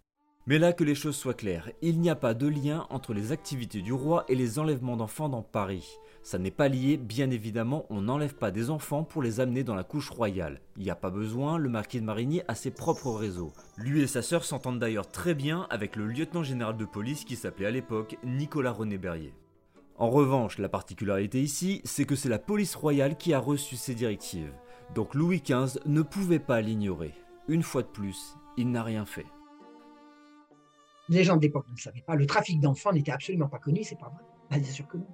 Mais 0.46 0.58
là 0.58 0.74
que 0.74 0.84
les 0.84 0.94
choses 0.94 1.16
soient 1.16 1.32
claires, 1.32 1.70
il 1.80 2.00
n'y 2.00 2.10
a 2.10 2.14
pas 2.14 2.34
de 2.34 2.46
lien 2.46 2.86
entre 2.90 3.14
les 3.14 3.32
activités 3.32 3.80
du 3.80 3.94
roi 3.94 4.26
et 4.28 4.34
les 4.34 4.58
enlèvements 4.58 4.98
d'enfants 4.98 5.30
dans 5.30 5.40
Paris. 5.40 5.88
Ça 6.22 6.38
n'est 6.38 6.50
pas 6.50 6.68
lié, 6.68 6.96
bien 6.96 7.30
évidemment, 7.30 7.86
on 7.90 8.02
n'enlève 8.02 8.34
pas 8.34 8.50
des 8.50 8.70
enfants 8.70 9.04
pour 9.04 9.22
les 9.22 9.40
amener 9.40 9.64
dans 9.64 9.74
la 9.74 9.84
couche 9.84 10.10
royale. 10.10 10.60
Il 10.76 10.82
n'y 10.82 10.90
a 10.90 10.94
pas 10.94 11.10
besoin, 11.10 11.58
le 11.58 11.68
marquis 11.68 12.00
de 12.00 12.04
Marigny 12.04 12.42
a 12.48 12.54
ses 12.54 12.70
propres 12.70 13.12
réseaux. 13.12 13.52
Lui 13.76 14.02
et 14.02 14.06
sa 14.06 14.22
sœur 14.22 14.44
s'entendent 14.44 14.78
d'ailleurs 14.78 15.10
très 15.10 15.34
bien 15.34 15.66
avec 15.70 15.96
le 15.96 16.06
lieutenant 16.06 16.42
général 16.42 16.76
de 16.76 16.84
police 16.84 17.24
qui 17.24 17.36
s'appelait 17.36 17.66
à 17.66 17.70
l'époque 17.70 18.18
Nicolas 18.24 18.72
René 18.72 18.98
Berrier. 18.98 19.32
En 19.96 20.10
revanche, 20.10 20.58
la 20.58 20.68
particularité 20.68 21.42
ici, 21.42 21.80
c'est 21.84 22.04
que 22.04 22.14
c'est 22.14 22.28
la 22.28 22.38
police 22.38 22.76
royale 22.76 23.16
qui 23.16 23.34
a 23.34 23.38
reçu 23.38 23.76
ces 23.76 23.94
directives. 23.94 24.52
Donc 24.94 25.14
Louis 25.14 25.42
XV 25.44 25.80
ne 25.86 26.02
pouvait 26.02 26.38
pas 26.38 26.60
l'ignorer. 26.60 27.14
Une 27.48 27.62
fois 27.62 27.82
de 27.82 27.88
plus, 27.88 28.36
il 28.56 28.70
n'a 28.70 28.82
rien 28.82 29.06
fait. 29.06 29.26
Les 31.08 31.24
gens 31.24 31.36
d'époque 31.36 31.66
ne 31.68 31.72
le 31.72 31.80
savaient 31.80 32.02
pas. 32.02 32.14
Le 32.14 32.26
trafic 32.26 32.60
d'enfants 32.60 32.92
n'était 32.92 33.12
absolument 33.12 33.48
pas 33.48 33.58
connu, 33.58 33.82
c'est 33.82 33.98
pas 33.98 34.10
vrai. 34.10 34.22
Ben, 34.50 34.60
bien 34.60 34.70
sûr 34.70 34.86
que 34.86 34.98
non. 34.98 35.06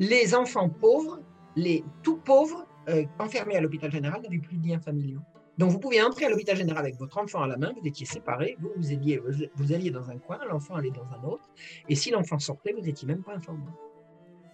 Les 0.00 0.34
enfants 0.34 0.70
pauvres, 0.70 1.20
les 1.56 1.84
tout 2.02 2.16
pauvres, 2.16 2.66
euh, 2.88 3.04
enfermés 3.18 3.56
à 3.56 3.60
l'hôpital 3.60 3.92
général, 3.92 4.22
n'avaient 4.22 4.38
plus 4.38 4.56
de 4.56 4.66
liens 4.66 4.80
familiaux. 4.80 5.20
Donc 5.58 5.72
vous 5.72 5.78
pouviez 5.78 6.00
entrer 6.00 6.24
à 6.24 6.30
l'hôpital 6.30 6.56
général 6.56 6.86
avec 6.86 6.96
votre 6.96 7.18
enfant 7.18 7.42
à 7.42 7.46
la 7.46 7.58
main, 7.58 7.74
vous 7.78 7.86
étiez 7.86 8.06
séparés, 8.06 8.56
vous, 8.60 8.92
alliez, 8.92 9.90
dans 9.90 10.08
un 10.08 10.16
coin, 10.16 10.38
l'enfant 10.48 10.76
allait 10.76 10.90
dans 10.90 11.04
un 11.04 11.22
autre, 11.24 11.50
et 11.86 11.94
si 11.94 12.10
l'enfant 12.10 12.38
sortait, 12.38 12.72
vous 12.72 12.80
n'étiez 12.80 13.06
même 13.06 13.22
pas 13.22 13.34
informé. 13.34 13.64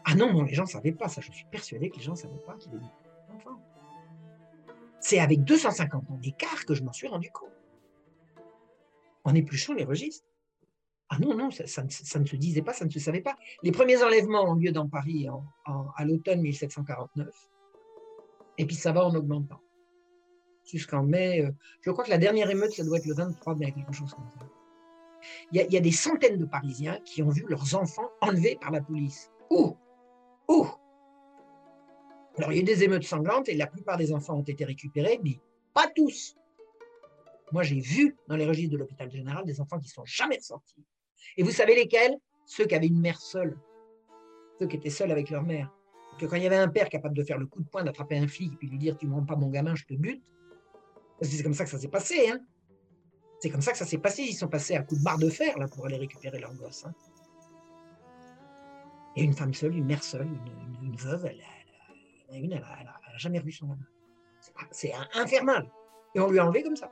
Ah 0.05 0.17
non, 0.17 0.33
non, 0.33 0.43
les 0.43 0.53
gens 0.53 0.65
ne 0.65 0.69
savaient 0.69 0.91
pas, 0.91 1.07
ça 1.07 1.21
je 1.21 1.31
suis 1.31 1.47
persuadé 1.49 1.91
que 1.91 1.97
les 1.97 2.03
gens 2.03 2.13
ne 2.13 2.17
savaient 2.17 2.43
pas 2.45 2.55
qu'il 2.55 2.73
des 2.73 2.79
enfants. 3.33 3.63
C'est 4.99 5.21
avec 5.21 5.45
250 5.45 6.11
ans 6.11 6.19
d'écart 6.21 6.65
que 6.65 6.75
je 6.75 6.83
m'en 6.83 6.93
suis 6.93 7.07
rendu 7.07 7.31
compte. 7.31 7.51
En 9.23 9.33
épluchant 9.33 9.75
les 9.75 9.85
registres. 9.85 10.27
Ah 11.09 11.19
non, 11.21 11.37
non, 11.37 11.51
ça, 11.51 11.83
ne 11.85 11.89
se 12.25 12.37
disait 12.37 12.63
pas, 12.63 12.73
ça 12.73 12.85
ne 12.85 12.91
se 12.91 12.99
savait 12.99 13.21
pas. 13.21 13.37
Les 13.63 13.71
premiers 13.71 14.03
enlèvements 14.03 14.43
ont 14.43 14.55
lieu 14.55 14.73
dans 14.73 14.89
Paris 14.89 15.29
à 15.65 16.05
l'automne 16.05 16.41
1749. 16.41 17.29
Et 18.59 18.67
puis 18.67 18.75
ça 18.75 18.93
va 18.93 19.05
en 19.05 19.15
augmentant. 19.15 19.61
Jusqu'en 20.65 21.05
mai, 21.05 21.45
euh, 21.45 21.53
je 21.83 21.91
crois 21.91 22.03
que 22.03 22.11
la 22.11 22.19
dernière 22.19 22.51
émeute, 22.51 22.73
ça 22.73 22.83
doit 22.83 22.99
être 22.99 23.07
le 23.07 23.15
23 23.15 23.55
mai, 23.55 23.71
quelque 23.71 23.93
chose 23.93 24.13
comme 24.13 24.29
ça. 24.37 24.47
Il 25.53 25.61
y, 25.61 25.77
a, 25.77 25.81
des 25.81 25.93
centaines 25.93 26.39
de 26.39 26.45
Parisiens 26.45 27.01
qui 27.05 27.23
ont 27.23 27.29
vu 27.29 27.45
leurs 27.49 27.75
enfants 27.75 28.11
enlevés 28.21 28.57
par 28.61 28.71
la 28.71 28.81
police. 28.81 29.31
Où? 29.51 29.77
Où? 30.49 30.67
Alors 32.39 32.53
il 32.53 32.57
y 32.57 32.59
a 32.59 32.63
eu 32.63 32.65
des 32.65 32.85
émeutes 32.85 33.05
sanglantes 33.05 33.49
et 33.49 33.55
la 33.55 33.67
plupart 33.67 33.97
des 33.97 34.13
enfants 34.13 34.35
ont 34.35 34.43
été 34.43 34.65
récupérés, 34.65 35.21
mais 35.25 35.41
pas 35.73 35.89
tous. 35.95 36.37
Moi, 37.53 37.63
j'ai 37.63 37.81
vu 37.81 38.17
dans 38.29 38.37
les 38.37 38.47
registres 38.47 38.73
de 38.73 38.79
l'hôpital 38.79 39.11
général 39.11 39.45
des 39.45 39.61
enfants 39.61 39.79
qui 39.79 39.87
ne 39.87 39.93
sont 39.93 40.05
jamais 40.05 40.37
ressortis. 40.37 40.85
Et 41.37 41.43
vous 41.43 41.51
savez 41.51 41.75
lesquels? 41.75 42.17
Ceux 42.45 42.65
qui 42.67 42.75
avaient 42.75 42.87
une 42.87 43.01
mère 43.01 43.21
seule, 43.21 43.59
ceux 44.59 44.69
qui 44.69 44.77
étaient 44.77 44.91
seuls 44.91 45.11
avec 45.11 45.31
leur 45.31 45.43
mère. 45.43 45.73
Que 46.19 46.27
quand 46.27 46.37
il 46.37 46.45
y 46.45 46.47
avait 46.47 46.57
un 46.57 46.69
père 46.69 46.89
capable 46.89 47.17
de 47.17 47.25
faire 47.25 47.39
le 47.39 47.47
coup 47.47 47.61
de 47.61 47.69
poing, 47.69 47.83
d'attraper 47.83 48.17
un 48.17 48.29
flic 48.29 48.53
et 48.53 48.57
puis 48.57 48.69
lui 48.69 48.79
dire 48.79 48.97
Tu 48.97 49.07
ne 49.07 49.21
pas 49.23 49.37
mon 49.37 49.49
gamin, 49.49 49.75
je 49.75 49.85
te 49.85 49.95
bute. 49.95 50.23
C'est 51.21 51.43
comme 51.43 51.55
ça 51.55 51.65
que 51.65 51.71
ça 51.71 51.79
s'est 51.79 51.89
passé. 51.89 52.31
Hein 52.31 52.41
c'est 53.39 53.51
comme 53.51 53.61
ça 53.61 53.73
que 53.73 53.79
ça 53.79 53.85
s'est 53.85 53.99
passé. 53.99 54.23
Ils 54.23 54.35
sont 54.35 54.49
passés 54.49 54.77
à 54.77 54.83
coup 54.83 54.97
de 54.97 55.03
barre 55.03 55.19
de 55.19 55.29
fer 55.29 55.59
là, 55.59 55.69
pour 55.69 55.87
aller 55.87 55.97
récupérer 55.97 56.39
leur 56.39 56.55
gosse. 56.55 56.85
Hein. 56.87 56.95
Et 59.17 59.23
une 59.23 59.33
femme 59.33 59.55
seule, 59.55 59.77
une 59.77 59.87
mère 59.87 60.03
seule, 60.03 60.29
une, 60.83 60.97
veuve, 60.97 61.27
elle, 61.27 61.43
elle, 62.31 62.49
n'a 62.49 62.63
jamais 63.17 63.39
revu 63.39 63.53
son 63.53 63.67
gamin. 63.67 63.87
C'est 64.71 64.93
infernal. 65.15 65.71
Et 66.15 66.21
on 66.21 66.31
lui 66.31 66.39
a 66.39 66.45
enlevé 66.47 66.63
comme 66.63 66.77
ça. 66.77 66.91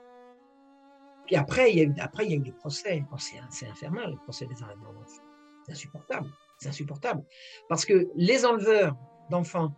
Puis 1.27 1.37
après, 1.37 1.73
il 1.73 1.79
y 1.79 1.81
a 1.81 1.85
eu, 1.85 2.39
des 2.39 2.53
procès. 2.53 3.05
c'est 3.51 3.67
infernal, 3.67 4.11
le 4.13 4.17
procès 4.19 4.47
des 4.47 4.55
d'enfants. 4.55 5.23
C'est 5.65 5.73
insupportable. 5.73 6.31
C'est 6.59 6.69
insupportable. 6.69 7.25
Parce 7.69 7.85
que 7.85 8.09
les 8.15 8.45
enleveurs 8.45 8.97
d'enfants 9.31 9.75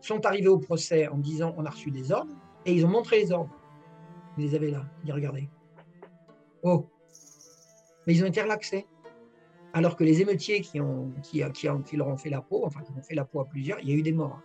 sont 0.00 0.24
arrivés 0.24 0.48
au 0.48 0.58
procès 0.58 1.08
en 1.08 1.18
disant 1.18 1.54
on 1.56 1.64
a 1.64 1.70
reçu 1.70 1.90
des 1.90 2.12
ordres 2.12 2.34
et 2.64 2.72
ils 2.72 2.86
ont 2.86 2.88
montré 2.88 3.18
les 3.20 3.32
ordres. 3.32 3.54
Vous 4.36 4.42
les 4.42 4.54
avez 4.54 4.70
là. 4.70 4.84
Ils 5.04 5.12
regardez. 5.12 5.48
Oh. 6.62 6.86
Mais 8.06 8.14
ils 8.14 8.22
ont 8.22 8.28
été 8.28 8.40
relaxés. 8.40 8.86
Alors 9.72 9.96
que 9.96 10.04
les 10.04 10.22
émeutiers 10.22 10.60
qui, 10.60 10.80
qui, 11.22 11.96
leur 11.96 12.08
ont 12.08 12.16
fait 12.16 12.30
la 12.30 12.40
peau, 12.40 12.64
enfin 12.64 12.80
qui 12.82 12.92
ont 12.92 13.02
fait 13.02 13.14
la 13.14 13.24
peau 13.24 13.40
à 13.40 13.44
plusieurs, 13.44 13.80
il 13.80 13.90
y 13.90 13.92
a 13.92 13.96
eu 13.96 14.02
des 14.02 14.12
morts. 14.12 14.40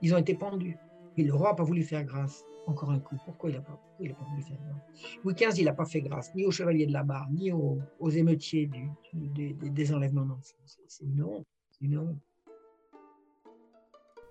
Ils 0.00 0.14
ont 0.14 0.18
été 0.18 0.34
pendus. 0.34 0.76
Et 1.16 1.24
le 1.24 1.34
roi 1.34 1.50
n'a 1.50 1.54
pas 1.54 1.64
voulu 1.64 1.82
faire 1.82 2.04
grâce 2.04 2.44
encore 2.66 2.90
un 2.90 2.98
coup. 2.98 3.16
Pourquoi 3.24 3.50
il 3.50 3.56
n'a 3.56 3.62
pas, 3.62 3.80
voulu 3.98 4.42
faire 4.42 4.58
Louis 5.24 5.34
XV, 5.34 5.60
il 5.60 5.64
n'a 5.64 5.72
pas 5.72 5.84
fait 5.84 6.00
grâce 6.00 6.34
ni 6.34 6.44
aux 6.44 6.50
chevaliers 6.50 6.86
de 6.86 6.92
la 6.92 7.02
barre, 7.02 7.28
ni 7.30 7.52
aux, 7.52 8.10
émeutiers 8.10 8.70
des, 9.12 9.94
enlèvements 9.94 10.26
d'enfants. 10.26 10.56
C'est 10.64 11.04
une 11.04 11.22
honte. 11.22 11.46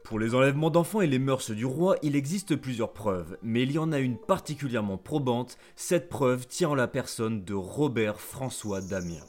Pour 0.03 0.19
les 0.19 0.35
enlèvements 0.35 0.69
d'enfants 0.69 1.01
et 1.01 1.07
les 1.07 1.19
mœurs 1.19 1.51
du 1.51 1.65
roi, 1.65 1.97
il 2.03 2.15
existe 2.15 2.55
plusieurs 2.55 2.93
preuves, 2.93 3.37
mais 3.41 3.63
il 3.63 3.71
y 3.71 3.79
en 3.79 3.91
a 3.91 3.99
une 3.99 4.17
particulièrement 4.17 4.97
probante. 4.97 5.57
Cette 5.75 6.09
preuve 6.09 6.47
tient 6.47 6.69
en 6.69 6.75
la 6.75 6.87
personne 6.87 7.43
de 7.43 7.53
Robert 7.53 8.19
François 8.19 8.81
Damien. 8.81 9.23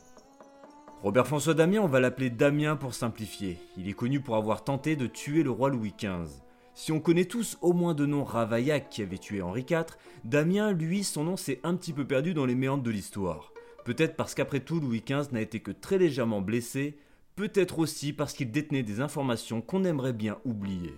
Robert 1.03 1.27
François 1.27 1.55
Damien, 1.55 1.81
on 1.81 1.87
va 1.87 2.01
l'appeler 2.01 2.31
Damien 2.31 2.77
pour 2.77 2.95
simplifier. 2.95 3.59
Il 3.77 3.89
est 3.89 3.95
connu 3.95 4.21
pour 4.21 4.37
avoir 4.37 4.65
tenté 4.65 4.97
de 4.97 5.07
tuer 5.07 5.43
le 5.43 5.51
roi 5.51 5.71
Louis 5.71 5.95
XV. 5.97 6.46
Si 6.79 6.93
on 6.93 7.01
connaît 7.01 7.25
tous 7.25 7.57
au 7.63 7.73
moins 7.73 7.95
de 7.95 8.05
nom 8.05 8.23
Ravaillac 8.23 8.91
qui 8.91 9.01
avait 9.01 9.17
tué 9.17 9.41
Henri 9.41 9.65
IV, 9.69 9.97
Damien, 10.25 10.73
lui, 10.73 11.05
son 11.05 11.25
nom 11.25 11.39
s'est 11.39 11.59
un 11.65 11.75
petit 11.75 11.95
peu 11.95 12.07
perdu 12.07 12.35
dans 12.35 12.45
les 12.45 12.55
méandres 12.55 12.83
de 12.83 12.91
l'histoire. 12.91 13.55
Peut-être 13.87 14.15
parce 14.15 14.35
qu'après 14.35 14.61
tout, 14.61 14.79
Louis 14.79 15.03
XV 15.03 15.33
n'a 15.33 15.41
été 15.41 15.61
que 15.61 15.71
très 15.71 15.97
légèrement 15.97 16.43
blessé, 16.43 16.99
peut-être 17.35 17.79
aussi 17.79 18.13
parce 18.13 18.35
qu'il 18.35 18.51
détenait 18.51 18.83
des 18.83 19.01
informations 19.01 19.63
qu'on 19.63 19.85
aimerait 19.85 20.13
bien 20.13 20.37
oublier. 20.45 20.93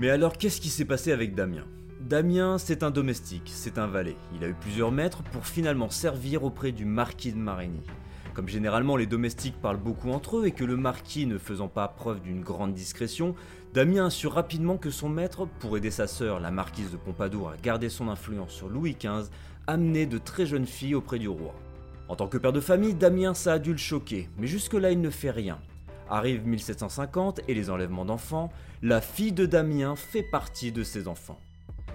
Mais 0.00 0.10
alors, 0.10 0.38
qu'est-ce 0.38 0.60
qui 0.60 0.68
s'est 0.68 0.84
passé 0.84 1.10
avec 1.10 1.34
Damien? 1.34 1.64
Damien, 1.98 2.56
c'est 2.58 2.84
un 2.84 2.92
domestique, 2.92 3.50
c'est 3.52 3.78
un 3.78 3.88
valet. 3.88 4.14
Il 4.36 4.44
a 4.44 4.48
eu 4.48 4.54
plusieurs 4.54 4.92
maîtres 4.92 5.24
pour 5.24 5.44
finalement 5.44 5.90
servir 5.90 6.44
auprès 6.44 6.70
du 6.70 6.84
marquis 6.84 7.32
de 7.32 7.36
Marigny. 7.36 7.82
Comme 8.32 8.46
généralement 8.46 8.96
les 8.96 9.06
domestiques 9.06 9.60
parlent 9.60 9.82
beaucoup 9.82 10.12
entre 10.12 10.36
eux 10.36 10.46
et 10.46 10.52
que 10.52 10.62
le 10.62 10.76
marquis 10.76 11.26
ne 11.26 11.36
faisant 11.36 11.66
pas 11.66 11.88
preuve 11.88 12.20
d'une 12.20 12.42
grande 12.42 12.74
discrétion, 12.74 13.34
Damien 13.74 14.06
a 14.06 14.10
su 14.10 14.28
rapidement 14.28 14.76
que 14.76 14.90
son 14.90 15.08
maître, 15.08 15.48
pour 15.58 15.76
aider 15.76 15.90
sa 15.90 16.06
sœur, 16.06 16.38
la 16.38 16.52
marquise 16.52 16.92
de 16.92 16.96
Pompadour, 16.96 17.50
à 17.50 17.56
garder 17.56 17.88
son 17.88 18.08
influence 18.08 18.52
sur 18.52 18.68
Louis 18.68 18.96
XV, 18.96 19.28
amenait 19.66 20.06
de 20.06 20.18
très 20.18 20.46
jeunes 20.46 20.66
filles 20.66 20.94
auprès 20.94 21.18
du 21.18 21.28
roi. 21.28 21.56
En 22.06 22.14
tant 22.14 22.28
que 22.28 22.38
père 22.38 22.52
de 22.52 22.60
famille, 22.60 22.94
Damien 22.94 23.34
ça 23.34 23.54
a 23.54 23.58
dû 23.58 23.72
le 23.72 23.78
choquer, 23.78 24.28
mais 24.38 24.46
jusque-là 24.46 24.92
il 24.92 25.00
ne 25.00 25.10
fait 25.10 25.32
rien. 25.32 25.58
Arrive 26.10 26.46
1750 26.46 27.40
et 27.48 27.54
les 27.54 27.70
enlèvements 27.70 28.04
d'enfants, 28.04 28.50
la 28.82 29.00
fille 29.00 29.32
de 29.32 29.46
Damien 29.46 29.94
fait 29.96 30.22
partie 30.22 30.72
de 30.72 30.82
ses 30.82 31.08
enfants. 31.08 31.38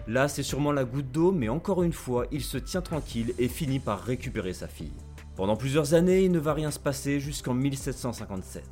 Là, 0.07 0.27
c'est 0.27 0.43
sûrement 0.43 0.71
la 0.71 0.83
goutte 0.83 1.11
d'eau, 1.11 1.31
mais 1.31 1.49
encore 1.49 1.81
une 1.81 1.93
fois, 1.93 2.25
il 2.31 2.43
se 2.43 2.57
tient 2.57 2.81
tranquille 2.81 3.33
et 3.39 3.47
finit 3.47 3.79
par 3.79 4.01
récupérer 4.01 4.53
sa 4.53 4.67
fille. 4.67 4.91
Pendant 5.35 5.55
plusieurs 5.55 5.93
années, 5.93 6.25
il 6.25 6.31
ne 6.31 6.39
va 6.39 6.53
rien 6.53 6.69
se 6.69 6.79
passer 6.79 7.19
jusqu'en 7.19 7.53
1757. 7.53 8.63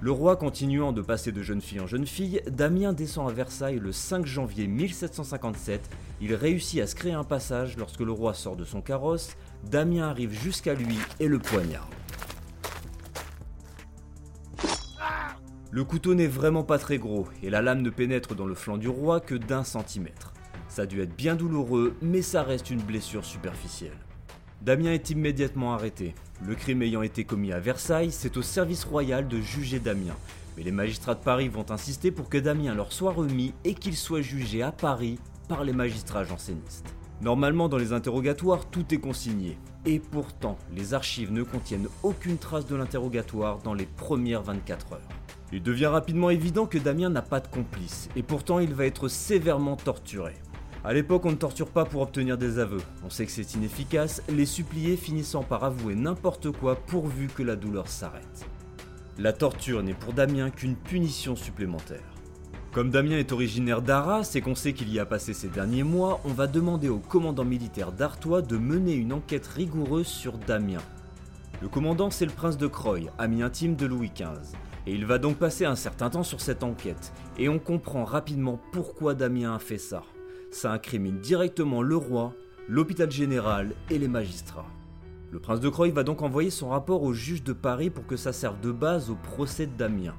Le 0.00 0.10
roi 0.10 0.36
continuant 0.36 0.92
de 0.92 1.02
passer 1.02 1.32
de 1.32 1.42
jeune 1.42 1.60
fille 1.60 1.80
en 1.80 1.86
jeune 1.86 2.06
fille, 2.06 2.42
Damien 2.50 2.92
descend 2.92 3.28
à 3.28 3.32
Versailles 3.32 3.78
le 3.78 3.92
5 3.92 4.26
janvier 4.26 4.66
1757. 4.66 5.88
Il 6.20 6.34
réussit 6.34 6.80
à 6.80 6.86
se 6.86 6.94
créer 6.94 7.12
un 7.12 7.24
passage 7.24 7.76
lorsque 7.76 8.00
le 8.00 8.12
roi 8.12 8.34
sort 8.34 8.56
de 8.56 8.64
son 8.64 8.82
carrosse. 8.82 9.36
Damien 9.70 10.08
arrive 10.08 10.32
jusqu'à 10.32 10.74
lui 10.74 10.98
et 11.20 11.28
le 11.28 11.38
poignarde. 11.38 11.88
Le 15.74 15.82
couteau 15.82 16.14
n'est 16.14 16.28
vraiment 16.28 16.62
pas 16.62 16.78
très 16.78 16.98
gros 16.98 17.26
et 17.42 17.50
la 17.50 17.60
lame 17.60 17.82
ne 17.82 17.90
pénètre 17.90 18.36
dans 18.36 18.46
le 18.46 18.54
flanc 18.54 18.76
du 18.76 18.86
roi 18.86 19.18
que 19.18 19.34
d'un 19.34 19.64
centimètre. 19.64 20.32
Ça 20.68 20.82
a 20.82 20.86
dû 20.86 21.00
être 21.00 21.16
bien 21.16 21.34
douloureux, 21.34 21.96
mais 22.00 22.22
ça 22.22 22.44
reste 22.44 22.70
une 22.70 22.80
blessure 22.80 23.24
superficielle. 23.24 23.98
Damien 24.62 24.92
est 24.92 25.10
immédiatement 25.10 25.74
arrêté. 25.74 26.14
Le 26.46 26.54
crime 26.54 26.82
ayant 26.82 27.02
été 27.02 27.24
commis 27.24 27.52
à 27.52 27.58
Versailles, 27.58 28.12
c'est 28.12 28.36
au 28.36 28.42
service 28.42 28.84
royal 28.84 29.26
de 29.26 29.40
juger 29.40 29.80
Damien. 29.80 30.14
Mais 30.56 30.62
les 30.62 30.70
magistrats 30.70 31.16
de 31.16 31.24
Paris 31.24 31.48
vont 31.48 31.68
insister 31.68 32.12
pour 32.12 32.28
que 32.28 32.38
Damien 32.38 32.72
leur 32.72 32.92
soit 32.92 33.10
remis 33.10 33.52
et 33.64 33.74
qu'il 33.74 33.96
soit 33.96 34.22
jugé 34.22 34.62
à 34.62 34.70
Paris 34.70 35.18
par 35.48 35.64
les 35.64 35.72
magistrats 35.72 36.22
jansénistes. 36.22 36.86
Normalement, 37.20 37.68
dans 37.68 37.78
les 37.78 37.92
interrogatoires, 37.92 38.70
tout 38.70 38.94
est 38.94 38.98
consigné. 38.98 39.58
Et 39.86 39.98
pourtant, 39.98 40.56
les 40.72 40.94
archives 40.94 41.32
ne 41.32 41.42
contiennent 41.42 41.88
aucune 42.04 42.38
trace 42.38 42.66
de 42.66 42.76
l'interrogatoire 42.76 43.58
dans 43.58 43.74
les 43.74 43.86
premières 43.86 44.42
24 44.42 44.92
heures. 44.92 45.23
Il 45.54 45.62
devient 45.62 45.86
rapidement 45.86 46.30
évident 46.30 46.66
que 46.66 46.78
Damien 46.78 47.10
n'a 47.10 47.22
pas 47.22 47.38
de 47.38 47.46
complice, 47.46 48.08
et 48.16 48.24
pourtant 48.24 48.58
il 48.58 48.74
va 48.74 48.86
être 48.86 49.06
sévèrement 49.06 49.76
torturé. 49.76 50.32
A 50.82 50.92
l'époque, 50.92 51.24
on 51.26 51.30
ne 51.30 51.36
torture 51.36 51.68
pas 51.68 51.84
pour 51.84 52.02
obtenir 52.02 52.36
des 52.36 52.58
aveux. 52.58 52.82
On 53.06 53.08
sait 53.08 53.24
que 53.24 53.30
c'est 53.30 53.54
inefficace, 53.54 54.20
les 54.28 54.46
suppliés 54.46 54.96
finissant 54.96 55.44
par 55.44 55.62
avouer 55.62 55.94
n'importe 55.94 56.50
quoi 56.50 56.74
pourvu 56.74 57.28
que 57.28 57.44
la 57.44 57.54
douleur 57.54 57.86
s'arrête. 57.86 58.48
La 59.16 59.32
torture 59.32 59.84
n'est 59.84 59.94
pour 59.94 60.12
Damien 60.12 60.50
qu'une 60.50 60.74
punition 60.74 61.36
supplémentaire. 61.36 62.02
Comme 62.72 62.90
Damien 62.90 63.18
est 63.18 63.30
originaire 63.30 63.80
d'Arras 63.80 64.32
et 64.34 64.40
qu'on 64.40 64.56
sait 64.56 64.72
qu'il 64.72 64.92
y 64.92 64.98
a 64.98 65.06
passé 65.06 65.34
ces 65.34 65.46
derniers 65.46 65.84
mois, 65.84 66.20
on 66.24 66.32
va 66.32 66.48
demander 66.48 66.88
au 66.88 66.98
commandant 66.98 67.44
militaire 67.44 67.92
d'Artois 67.92 68.42
de 68.42 68.56
mener 68.56 68.94
une 68.94 69.12
enquête 69.12 69.46
rigoureuse 69.46 70.08
sur 70.08 70.36
Damien. 70.36 70.82
Le 71.62 71.68
commandant, 71.68 72.10
c'est 72.10 72.26
le 72.26 72.32
prince 72.32 72.58
de 72.58 72.66
Croy, 72.66 73.08
ami 73.18 73.44
intime 73.44 73.76
de 73.76 73.86
Louis 73.86 74.10
XV. 74.12 74.58
Et 74.86 74.92
il 74.92 75.06
va 75.06 75.18
donc 75.18 75.36
passer 75.36 75.64
un 75.64 75.76
certain 75.76 76.10
temps 76.10 76.22
sur 76.22 76.40
cette 76.40 76.62
enquête, 76.62 77.12
et 77.38 77.48
on 77.48 77.58
comprend 77.58 78.04
rapidement 78.04 78.60
pourquoi 78.72 79.14
Damien 79.14 79.54
a 79.54 79.58
fait 79.58 79.78
ça. 79.78 80.02
Ça 80.50 80.72
incrimine 80.72 81.18
directement 81.20 81.82
le 81.82 81.96
roi, 81.96 82.34
l'hôpital 82.68 83.10
général 83.10 83.72
et 83.90 83.98
les 83.98 84.08
magistrats. 84.08 84.66
Le 85.32 85.40
prince 85.40 85.60
de 85.60 85.68
Croy 85.68 85.90
va 85.90 86.04
donc 86.04 86.22
envoyer 86.22 86.50
son 86.50 86.68
rapport 86.68 87.02
au 87.02 87.12
juge 87.12 87.42
de 87.42 87.52
Paris 87.52 87.90
pour 87.90 88.06
que 88.06 88.16
ça 88.16 88.32
serve 88.32 88.60
de 88.60 88.70
base 88.70 89.10
au 89.10 89.16
procès 89.16 89.66
de 89.66 89.76
Damien. 89.76 90.14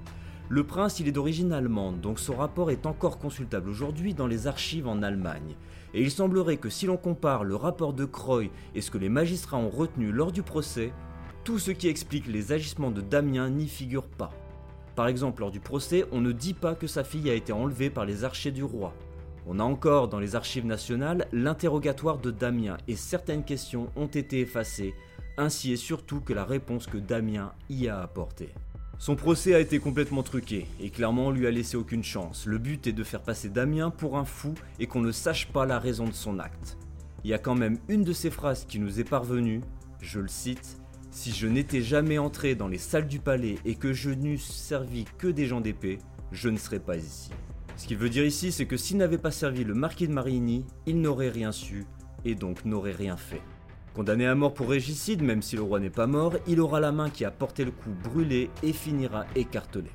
Le 0.49 0.63
prince, 0.63 0.99
il 0.99 1.07
est 1.07 1.13
d'origine 1.13 1.53
allemande, 1.53 2.01
donc 2.01 2.19
son 2.19 2.35
rapport 2.35 2.69
est 2.69 2.85
encore 2.85 3.17
consultable 3.17 3.69
aujourd'hui 3.69 4.13
dans 4.13 4.27
les 4.27 4.45
archives 4.45 4.87
en 4.87 5.01
Allemagne. 5.03 5.55
Et 5.93 6.01
il 6.01 6.11
semblerait 6.11 6.57
que 6.57 6.69
si 6.69 6.85
l'on 6.85 6.97
compare 6.97 7.43
le 7.43 7.55
rapport 7.55 7.93
de 7.93 8.05
Croy 8.05 8.51
et 8.75 8.81
ce 8.81 8.91
que 8.91 8.97
les 8.97 9.09
magistrats 9.09 9.57
ont 9.57 9.69
retenu 9.69 10.11
lors 10.11 10.31
du 10.31 10.43
procès, 10.43 10.91
tout 11.45 11.59
ce 11.59 11.71
qui 11.71 11.87
explique 11.87 12.27
les 12.27 12.51
agissements 12.51 12.91
de 12.91 13.01
Damien 13.01 13.49
n'y 13.49 13.67
figure 13.67 14.07
pas. 14.07 14.31
Par 14.95 15.07
exemple, 15.07 15.41
lors 15.41 15.51
du 15.51 15.59
procès, 15.59 16.05
on 16.11 16.21
ne 16.21 16.31
dit 16.31 16.53
pas 16.53 16.73
que 16.73 16.87
sa 16.87 17.03
fille 17.03 17.29
a 17.29 17.33
été 17.33 17.51
enlevée 17.51 17.89
par 17.89 18.05
les 18.05 18.23
archers 18.23 18.51
du 18.51 18.63
roi. 18.63 18.93
On 19.45 19.59
a 19.59 19.63
encore 19.63 20.07
dans 20.07 20.19
les 20.19 20.35
archives 20.35 20.65
nationales 20.65 21.27
l'interrogatoire 21.31 22.17
de 22.17 22.31
Damien 22.31 22.77
et 22.87 22.95
certaines 22.95 23.43
questions 23.43 23.89
ont 23.95 24.07
été 24.07 24.39
effacées, 24.39 24.95
ainsi 25.37 25.73
et 25.73 25.77
surtout 25.77 26.21
que 26.21 26.33
la 26.33 26.45
réponse 26.45 26.87
que 26.87 26.97
Damien 26.97 27.51
y 27.69 27.87
a 27.87 27.99
apportée. 27.99 28.49
Son 28.97 29.17
procès 29.17 29.53
a 29.53 29.59
été 29.59 29.79
complètement 29.79 30.23
truqué 30.23 30.65
et 30.79 30.89
clairement 30.89 31.27
on 31.27 31.31
lui 31.31 31.45
a 31.45 31.51
laissé 31.51 31.75
aucune 31.75 32.03
chance. 32.03 32.45
Le 32.45 32.57
but 32.57 32.87
est 32.87 32.93
de 32.93 33.03
faire 33.03 33.21
passer 33.21 33.49
Damien 33.49 33.89
pour 33.89 34.17
un 34.17 34.23
fou 34.23 34.53
et 34.79 34.87
qu'on 34.87 35.01
ne 35.01 35.11
sache 35.11 35.47
pas 35.47 35.65
la 35.65 35.77
raison 35.77 36.05
de 36.05 36.13
son 36.13 36.39
acte. 36.39 36.77
Il 37.25 37.29
y 37.29 37.33
a 37.33 37.37
quand 37.37 37.55
même 37.55 37.77
une 37.89 38.03
de 38.03 38.13
ces 38.13 38.31
phrases 38.31 38.65
qui 38.65 38.79
nous 38.79 38.99
est 38.99 39.09
parvenue, 39.09 39.61
je 39.99 40.21
le 40.21 40.29
cite, 40.29 40.77
si 41.15 41.31
je 41.31 41.47
n'étais 41.47 41.81
jamais 41.81 42.17
entré 42.17 42.55
dans 42.55 42.67
les 42.67 42.77
salles 42.77 43.07
du 43.07 43.19
palais 43.19 43.55
et 43.63 43.75
que 43.75 43.93
je 43.93 44.09
n'eusse 44.09 44.51
servi 44.51 45.05
que 45.17 45.27
des 45.27 45.45
gens 45.45 45.61
d'épée, 45.61 45.99
je 46.33 46.49
ne 46.49 46.57
serais 46.57 46.81
pas 46.81 46.97
ici. 46.97 47.31
Ce 47.77 47.87
qu'il 47.87 47.95
veut 47.95 48.09
dire 48.09 48.25
ici, 48.25 48.51
c'est 48.51 48.65
que 48.65 48.75
s'il 48.75 48.97
n'avait 48.97 49.17
pas 49.17 49.31
servi 49.31 49.63
le 49.63 49.73
marquis 49.73 50.09
de 50.09 50.13
Marigny, 50.13 50.65
il 50.85 50.99
n'aurait 50.99 51.29
rien 51.29 51.53
su 51.53 51.85
et 52.25 52.35
donc 52.35 52.65
n'aurait 52.65 52.91
rien 52.91 53.15
fait. 53.15 53.41
Condamné 53.93 54.27
à 54.27 54.35
mort 54.35 54.53
pour 54.53 54.69
régicide, 54.69 55.23
même 55.23 55.41
si 55.41 55.55
le 55.55 55.61
roi 55.61 55.79
n'est 55.79 55.89
pas 55.89 56.05
mort, 56.05 56.33
il 56.47 56.59
aura 56.59 56.81
la 56.81 56.91
main 56.91 57.09
qui 57.09 57.23
a 57.23 57.31
porté 57.31 57.63
le 57.63 57.71
coup 57.71 57.95
brûlé 58.03 58.49
et 58.61 58.73
finira 58.73 59.25
écartelé. 59.37 59.91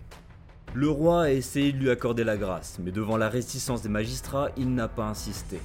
Le 0.73 0.89
roi 0.89 1.25
a 1.25 1.33
essayé 1.33 1.73
de 1.73 1.79
lui 1.79 1.91
accorder 1.91 2.25
la 2.25 2.39
grâce, 2.39 2.79
mais 2.83 2.93
devant 2.93 3.19
la 3.19 3.29
réticence 3.29 3.83
des 3.83 3.91
magistrats, 3.91 4.49
il 4.57 4.75
n'a 4.75 4.89
pas 4.89 5.05
insisté. 5.05 5.61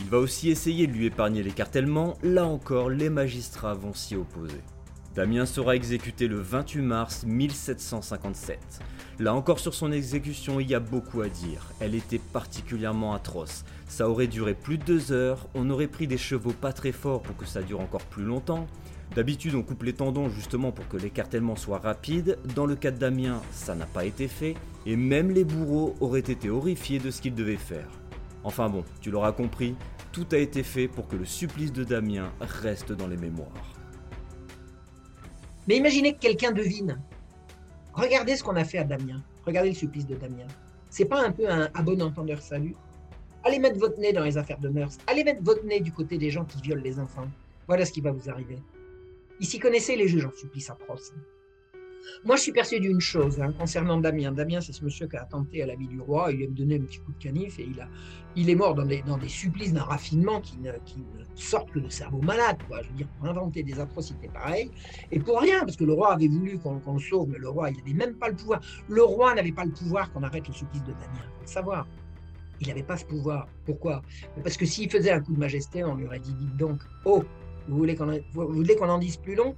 Il 0.00 0.06
va 0.10 0.18
aussi 0.18 0.50
essayer 0.50 0.86
de 0.86 0.92
lui 0.92 1.06
épargner 1.06 1.42
l'écartèlement, 1.42 2.18
là 2.22 2.44
encore 2.44 2.90
les 2.90 3.08
magistrats 3.08 3.74
vont 3.74 3.94
s'y 3.94 4.14
opposer. 4.14 4.60
Damien 5.18 5.46
sera 5.46 5.74
exécuté 5.74 6.28
le 6.28 6.38
28 6.38 6.80
mars 6.80 7.24
1757. 7.26 8.60
Là 9.18 9.34
encore 9.34 9.58
sur 9.58 9.74
son 9.74 9.90
exécution, 9.90 10.60
il 10.60 10.70
y 10.70 10.76
a 10.76 10.78
beaucoup 10.78 11.22
à 11.22 11.28
dire. 11.28 11.72
Elle 11.80 11.96
était 11.96 12.20
particulièrement 12.20 13.14
atroce. 13.14 13.64
Ça 13.88 14.08
aurait 14.08 14.28
duré 14.28 14.54
plus 14.54 14.78
de 14.78 14.84
deux 14.84 15.10
heures, 15.10 15.48
on 15.56 15.70
aurait 15.70 15.88
pris 15.88 16.06
des 16.06 16.18
chevaux 16.18 16.52
pas 16.52 16.72
très 16.72 16.92
forts 16.92 17.22
pour 17.22 17.36
que 17.36 17.46
ça 17.46 17.62
dure 17.62 17.80
encore 17.80 18.04
plus 18.04 18.22
longtemps. 18.22 18.68
D'habitude, 19.16 19.56
on 19.56 19.64
coupe 19.64 19.82
les 19.82 19.92
tendons 19.92 20.28
justement 20.28 20.70
pour 20.70 20.86
que 20.86 20.96
l'écartèlement 20.96 21.56
soit 21.56 21.80
rapide. 21.80 22.38
Dans 22.54 22.66
le 22.66 22.76
cas 22.76 22.92
de 22.92 22.98
Damien, 22.98 23.42
ça 23.50 23.74
n'a 23.74 23.86
pas 23.86 24.04
été 24.04 24.28
fait. 24.28 24.54
Et 24.86 24.94
même 24.94 25.32
les 25.32 25.42
bourreaux 25.42 25.96
auraient 25.98 26.20
été 26.20 26.48
horrifiés 26.48 27.00
de 27.00 27.10
ce 27.10 27.20
qu'ils 27.20 27.34
devaient 27.34 27.56
faire. 27.56 27.90
Enfin 28.44 28.68
bon, 28.68 28.84
tu 29.00 29.10
l'auras 29.10 29.32
compris, 29.32 29.74
tout 30.12 30.28
a 30.30 30.36
été 30.36 30.62
fait 30.62 30.86
pour 30.86 31.08
que 31.08 31.16
le 31.16 31.24
supplice 31.24 31.72
de 31.72 31.82
Damien 31.82 32.30
reste 32.40 32.92
dans 32.92 33.08
les 33.08 33.16
mémoires. 33.16 33.77
Mais 35.68 35.76
imaginez 35.76 36.14
que 36.14 36.18
quelqu'un 36.18 36.50
devine. 36.50 36.98
Regardez 37.92 38.36
ce 38.36 38.42
qu'on 38.42 38.56
a 38.56 38.64
fait 38.64 38.78
à 38.78 38.84
Damien. 38.84 39.22
Regardez 39.44 39.68
le 39.68 39.74
supplice 39.74 40.06
de 40.06 40.14
Damien. 40.14 40.46
C'est 40.88 41.04
pas 41.04 41.22
un 41.22 41.30
peu 41.30 41.46
un, 41.48 41.68
un 41.74 41.82
bon 41.82 42.00
entendeur 42.00 42.40
salut? 42.40 42.74
Allez 43.44 43.58
mettre 43.58 43.78
votre 43.78 44.00
nez 44.00 44.14
dans 44.14 44.24
les 44.24 44.38
affaires 44.38 44.58
de 44.58 44.70
mœurs. 44.70 44.96
Allez 45.06 45.24
mettre 45.24 45.42
votre 45.42 45.64
nez 45.66 45.80
du 45.80 45.92
côté 45.92 46.16
des 46.16 46.30
gens 46.30 46.46
qui 46.46 46.60
violent 46.62 46.82
les 46.82 46.98
enfants. 46.98 47.28
Voilà 47.66 47.84
ce 47.84 47.92
qui 47.92 48.00
va 48.00 48.12
vous 48.12 48.30
arriver. 48.30 48.58
Ici, 49.40 49.58
connaissez 49.58 49.94
les 49.94 50.08
juges 50.08 50.24
en 50.24 50.32
supplice 50.32 50.70
atroce. 50.70 51.12
Moi, 52.24 52.36
je 52.36 52.42
suis 52.42 52.52
persuadé 52.52 52.88
d'une 52.88 53.00
chose 53.00 53.40
hein, 53.40 53.52
concernant 53.52 53.98
Damien. 53.98 54.32
Damien, 54.32 54.60
c'est 54.60 54.72
ce 54.72 54.84
monsieur 54.84 55.06
qui 55.06 55.16
a 55.16 55.24
tenté 55.24 55.62
à 55.62 55.66
la 55.66 55.76
vie 55.76 55.88
du 55.88 56.00
roi. 56.00 56.30
Il 56.32 56.38
lui 56.38 56.44
a 56.44 56.48
donné 56.48 56.76
un 56.76 56.80
petit 56.80 56.98
coup 56.98 57.12
de 57.12 57.18
canif 57.18 57.58
et 57.58 57.68
il, 58.36 58.50
est 58.50 58.54
mort 58.54 58.74
dans 58.74 58.84
des, 58.84 59.02
supplices 59.28 59.72
d'un 59.72 59.82
raffinement 59.82 60.40
qui 60.40 60.58
ne, 60.58 60.72
qui 60.84 61.04
sortent 61.34 61.70
que 61.70 61.78
le 61.78 61.90
cerveau 61.90 62.20
malade. 62.20 62.56
Je 62.70 62.88
veux 62.88 62.96
dire, 62.96 63.08
pour 63.18 63.28
inventer 63.28 63.62
des 63.62 63.78
atrocités 63.78 64.28
pareilles. 64.28 64.70
Et 65.10 65.20
pour 65.20 65.40
rien, 65.40 65.60
parce 65.60 65.76
que 65.76 65.84
le 65.84 65.92
roi 65.92 66.12
avait 66.12 66.28
voulu 66.28 66.58
qu'on 66.58 66.94
le 66.94 67.00
sauve, 67.00 67.28
mais 67.28 67.38
le 67.38 67.48
roi, 67.48 67.70
il 67.70 67.76
n'avait 67.78 67.94
même 67.94 68.14
pas 68.14 68.28
le 68.28 68.36
pouvoir. 68.36 68.60
Le 68.88 69.02
roi 69.02 69.34
n'avait 69.34 69.52
pas 69.52 69.64
le 69.64 69.72
pouvoir 69.72 70.12
qu'on 70.12 70.22
arrête 70.22 70.46
le 70.48 70.54
supplice 70.54 70.82
de 70.82 70.92
Damien. 70.92 71.22
Faut 71.36 71.42
le 71.42 71.46
savoir. 71.46 71.86
Il 72.60 72.68
n'avait 72.68 72.82
pas 72.82 72.96
ce 72.96 73.04
pouvoir. 73.04 73.46
Pourquoi? 73.64 74.02
Parce 74.42 74.56
que 74.56 74.66
s'il 74.66 74.90
faisait 74.90 75.12
un 75.12 75.20
coup 75.20 75.32
de 75.32 75.38
majesté, 75.38 75.84
on 75.84 75.94
lui 75.94 76.06
aurait 76.06 76.18
dit 76.18 76.34
dites 76.34 76.56
donc, 76.56 76.80
oh, 77.04 77.22
vous 77.68 77.76
voulez 77.76 77.94
qu'on 77.94 78.08
en, 78.10 78.88
en 78.88 78.98
dise 78.98 79.16
plus 79.16 79.34
long? 79.34 79.54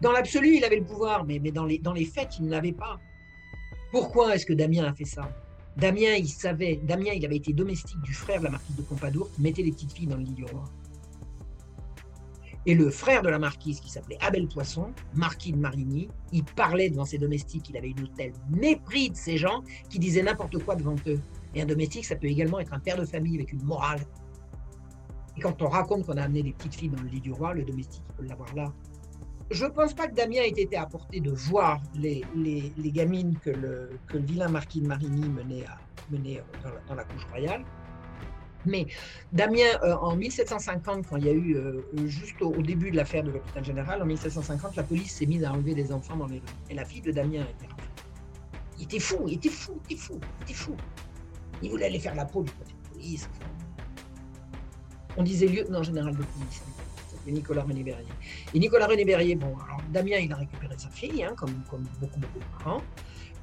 Dans 0.00 0.12
l'absolu, 0.12 0.56
il 0.56 0.64
avait 0.64 0.76
le 0.76 0.84
pouvoir, 0.84 1.24
mais, 1.24 1.38
mais 1.38 1.50
dans, 1.50 1.64
les, 1.64 1.78
dans 1.78 1.92
les 1.92 2.04
faits, 2.04 2.36
il 2.38 2.46
ne 2.46 2.50
l'avait 2.50 2.72
pas. 2.72 3.00
Pourquoi 3.90 4.34
est-ce 4.34 4.46
que 4.46 4.52
Damien 4.52 4.84
a 4.84 4.92
fait 4.92 5.04
ça? 5.04 5.28
Damien, 5.76 6.14
il 6.14 6.28
savait, 6.28 6.80
Damien, 6.82 7.12
il 7.14 7.24
avait 7.24 7.36
été 7.36 7.52
domestique 7.52 8.00
du 8.02 8.12
frère 8.12 8.40
de 8.40 8.44
la 8.44 8.50
marquise 8.50 8.76
de 8.76 8.82
Pompadour 8.82 9.30
qui 9.32 9.42
mettait 9.42 9.62
les 9.62 9.72
petites 9.72 9.92
filles 9.92 10.06
dans 10.06 10.16
le 10.16 10.24
lit 10.24 10.34
du 10.34 10.44
roi. 10.44 10.64
Et 12.66 12.74
le 12.74 12.90
frère 12.90 13.22
de 13.22 13.28
la 13.28 13.38
marquise, 13.38 13.80
qui 13.80 13.90
s'appelait 13.90 14.18
Abel 14.20 14.46
Poisson, 14.46 14.92
marquis 15.14 15.52
de 15.52 15.56
Marigny, 15.56 16.08
il 16.32 16.44
parlait 16.44 16.90
devant 16.90 17.04
ses 17.06 17.16
domestiques. 17.16 17.70
Il 17.70 17.76
avait 17.76 17.90
une 17.90 18.08
tel 18.16 18.32
mépris 18.50 19.10
de 19.10 19.16
ces 19.16 19.38
gens 19.38 19.62
qui 19.88 19.98
disaient 19.98 20.22
n'importe 20.22 20.58
quoi 20.64 20.76
devant 20.76 20.96
eux. 21.06 21.20
Et 21.54 21.62
un 21.62 21.66
domestique, 21.66 22.04
ça 22.04 22.16
peut 22.16 22.26
également 22.26 22.60
être 22.60 22.74
un 22.74 22.78
père 22.78 22.98
de 22.98 23.06
famille 23.06 23.36
avec 23.36 23.52
une 23.52 23.62
morale. 23.62 24.00
Et 25.36 25.40
quand 25.40 25.62
on 25.62 25.68
raconte 25.68 26.04
qu'on 26.04 26.16
a 26.16 26.22
amené 26.22 26.42
des 26.42 26.52
petites 26.52 26.74
filles 26.74 26.90
dans 26.90 27.00
le 27.00 27.08
lit 27.08 27.20
du 27.20 27.32
roi, 27.32 27.54
le 27.54 27.64
domestique, 27.64 28.02
il 28.10 28.14
peut 28.16 28.24
l'avoir 28.24 28.54
là. 28.54 28.72
Je 29.50 29.64
ne 29.64 29.70
pense 29.70 29.94
pas 29.94 30.08
que 30.08 30.14
Damien 30.14 30.42
ait 30.42 30.48
été 30.48 30.76
apporté 30.76 31.20
de 31.20 31.30
voir 31.30 31.80
les, 31.94 32.22
gamines 32.76 33.38
que 33.42 33.50
le, 33.50 33.90
vilain 34.12 34.48
marquis 34.48 34.82
de 34.82 34.86
Marigny 34.86 35.26
menait, 35.28 36.42
dans, 36.88 36.94
la, 36.94 37.04
couche 37.04 37.24
royale. 37.30 37.64
Mais 38.66 38.86
Damien, 39.32 39.64
euh, 39.84 39.94
en 39.94 40.16
1750, 40.16 41.06
quand 41.06 41.16
il 41.16 41.24
y 41.24 41.28
a 41.30 41.32
eu, 41.32 41.56
euh, 41.56 41.80
juste 42.06 42.42
au, 42.42 42.60
début 42.60 42.90
de 42.90 42.96
l'affaire 42.96 43.22
de 43.22 43.30
l'hôpital 43.30 43.64
général, 43.64 44.02
en 44.02 44.06
1750, 44.06 44.76
la 44.76 44.82
police 44.82 45.14
s'est 45.14 45.26
mise 45.26 45.44
à 45.44 45.52
enlever 45.52 45.74
des 45.74 45.92
enfants 45.92 46.16
dans 46.16 46.26
les 46.26 46.40
rues. 46.40 46.44
Et 46.68 46.74
la 46.74 46.84
fille 46.84 47.00
de 47.00 47.12
Damien 47.12 47.42
été 47.42 47.68
Il 48.78 48.84
était 48.84 48.98
fou, 48.98 49.24
il 49.28 49.34
était 49.34 49.48
fou, 49.48 49.80
il 49.88 49.94
était 49.94 50.02
fou, 50.02 50.20
il 50.40 50.42
était 50.42 50.54
fou. 50.54 50.76
Il 51.62 51.70
voulait 51.70 51.86
aller 51.86 52.00
faire 52.00 52.14
la 52.14 52.26
peau 52.26 52.42
du 52.42 52.52
côté 52.52 52.72
de 52.72 52.94
police. 52.94 53.30
On 55.16 55.22
disait 55.22 55.46
lieutenant 55.46 55.82
général 55.82 56.12
de 56.12 56.22
police. 56.22 56.62
Nicolas 57.32 57.62
René 57.62 57.82
Berrier. 57.82 58.08
Et 58.54 58.58
Nicolas 58.58 58.86
René 58.86 59.04
Berrier, 59.04 59.34
bon, 59.34 59.54
Damien, 59.92 60.18
il 60.18 60.32
a 60.32 60.36
récupéré 60.36 60.74
sa 60.76 60.88
fille, 60.88 61.22
hein, 61.22 61.34
comme, 61.36 61.62
comme, 61.70 61.84
beaucoup, 62.00 62.20
de 62.20 62.26
parents. 62.58 62.82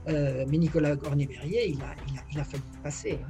Euh, 0.07 0.45
mais 0.47 0.57
Nicolas 0.57 0.95
René 1.09 1.25
Berrier, 1.25 1.69
il 1.69 1.81
a, 1.81 1.95
il 2.07 2.17
a, 2.17 2.21
il 2.31 2.39
a 2.39 2.43
failli 2.43 2.63
passer. 2.83 3.19
Hein 3.23 3.27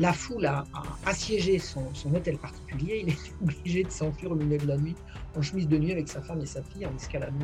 la 0.00 0.14
foule 0.14 0.46
a, 0.46 0.64
assiégé 1.04 1.58
son, 1.58 1.86
hôtel 2.14 2.38
particulier. 2.38 3.04
Il 3.04 3.10
est 3.10 3.32
obligé 3.42 3.84
de 3.84 3.90
s'enfuir 3.90 4.32
au 4.32 4.34
milieu 4.34 4.56
de 4.56 4.66
la 4.66 4.78
nuit 4.78 4.96
en 5.36 5.42
chemise 5.42 5.68
de 5.68 5.76
nuit 5.76 5.92
avec 5.92 6.08
sa 6.08 6.22
femme 6.22 6.40
et 6.40 6.46
sa 6.46 6.62
fille 6.62 6.86
en 6.86 6.96
escaladant, 6.96 7.36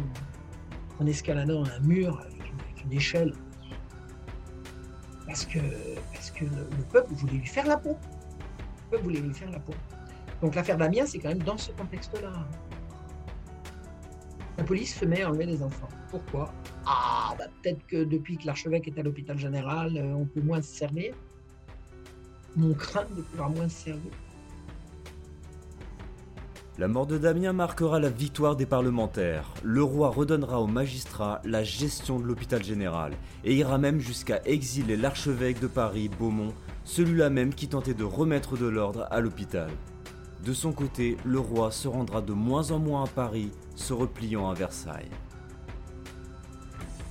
en 0.99 1.07
escaladant 1.07 1.64
un 1.64 1.80
mur 1.80 2.18
avec 2.20 2.42
une, 2.82 2.92
échelle. 2.92 3.32
Parce 5.26 5.44
que, 5.44 5.59
parce 6.12 6.30
que 6.30 6.44
le, 6.44 6.84
peuple 6.92 7.12
voulait 7.14 7.34
lui 7.34 7.47
faire 7.47 7.66
la 7.66 7.76
peau. 7.76 7.97
Le 8.84 8.90
peuple 8.90 9.03
voulait 9.03 9.20
lui 9.20 9.34
faire 9.34 9.51
la 9.51 9.59
peau. 9.59 9.74
Donc 10.43 10.55
l'affaire 10.55 10.76
Damien, 10.76 11.07
c'est 11.07 11.18
quand 11.18 11.28
même 11.28 11.43
dans 11.43 11.59
ce 11.59 11.72
contexte-là. 11.72 12.32
La 14.59 14.64
police 14.64 14.99
se 14.99 15.05
met 15.05 15.22
à 15.22 15.28
enlever 15.28 15.47
des 15.47 15.62
enfants. 15.62 15.89
Pourquoi? 16.11 16.53
Ah, 16.87 17.34
bah, 17.39 17.45
peut-être 17.62 17.87
que 17.87 18.05
depuis 18.05 18.39
que 18.39 18.47
l'archevêque 18.47 18.89
est 18.89 18.99
à 18.99 19.03
l'hôpital 19.03 19.39
général, 19.39 19.97
euh, 19.97 20.14
on 20.14 20.24
peut 20.24 20.41
moins 20.41 20.62
se 20.62 20.74
servir 20.74 21.14
mon 22.57 22.72
craint 22.72 23.07
de 23.14 23.22
pouvoir 23.22 23.51
moins 23.51 23.68
servir. 23.68 24.11
La 26.78 26.89
mort 26.89 27.07
de 27.07 27.16
Damien 27.16 27.53
marquera 27.53 28.01
la 28.01 28.11
victoire 28.11 28.57
des 28.57 28.66
parlementaires. 28.66 29.55
Le 29.62 29.82
roi 29.82 30.11
redonnera 30.11 30.61
aux 30.61 30.66
magistrats 30.66 31.41
la 31.45 31.64
gestion 31.64 32.18
de 32.18 32.24
l'hôpital 32.24 32.62
général 32.62 33.12
et 33.45 33.55
ira 33.55 33.78
même 33.78 33.99
jusqu'à 33.99 34.43
exiler 34.45 34.97
l'archevêque 34.97 35.61
de 35.61 35.68
Paris, 35.68 36.11
Beaumont, 36.18 36.53
celui-là 36.84 37.30
même 37.30 37.55
qui 37.55 37.68
tentait 37.68 37.95
de 37.95 38.05
remettre 38.05 38.59
de 38.59 38.66
l'ordre 38.66 39.07
à 39.11 39.20
l'hôpital. 39.20 39.70
De 40.45 40.53
son 40.53 40.72
côté, 40.72 41.16
le 41.24 41.41
roi 41.41 41.70
se 41.70 41.89
rendra 41.89 42.20
de 42.22 42.32
moins 42.32 42.70
en 42.70 42.78
moins 42.78 43.05
à 43.05 43.07
Paris, 43.07 43.51
se 43.74 43.93
repliant 43.93 44.49
à 44.49 44.55
Versailles. 44.55 45.11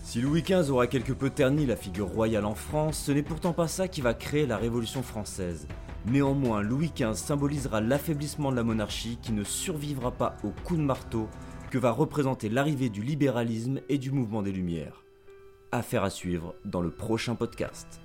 Si 0.03 0.21
Louis 0.21 0.43
XV 0.43 0.69
aura 0.69 0.87
quelque 0.87 1.11
peu 1.11 1.29
terni 1.29 1.65
la 1.65 1.75
figure 1.75 2.07
royale 2.07 2.45
en 2.45 2.55
France, 2.55 2.97
ce 3.05 3.11
n'est 3.11 3.23
pourtant 3.23 3.53
pas 3.53 3.67
ça 3.67 3.87
qui 3.87 4.01
va 4.01 4.13
créer 4.13 4.45
la 4.45 4.55
Révolution 4.55 5.03
française. 5.03 5.67
Néanmoins, 6.05 6.61
Louis 6.61 6.91
XV 6.95 7.15
symbolisera 7.15 7.81
l'affaiblissement 7.81 8.51
de 8.51 8.55
la 8.55 8.63
monarchie 8.63 9.17
qui 9.21 9.33
ne 9.33 9.43
survivra 9.43 10.11
pas 10.11 10.37
au 10.43 10.51
coup 10.63 10.77
de 10.77 10.83
marteau 10.83 11.27
que 11.71 11.79
va 11.79 11.91
représenter 11.91 12.47
l'arrivée 12.47 12.89
du 12.89 13.01
libéralisme 13.01 13.81
et 13.89 13.97
du 13.97 14.11
mouvement 14.11 14.43
des 14.43 14.51
Lumières. 14.51 15.03
Affaire 15.71 16.03
à 16.03 16.09
suivre 16.09 16.55
dans 16.63 16.81
le 16.81 16.91
prochain 16.91 17.35
podcast. 17.35 17.99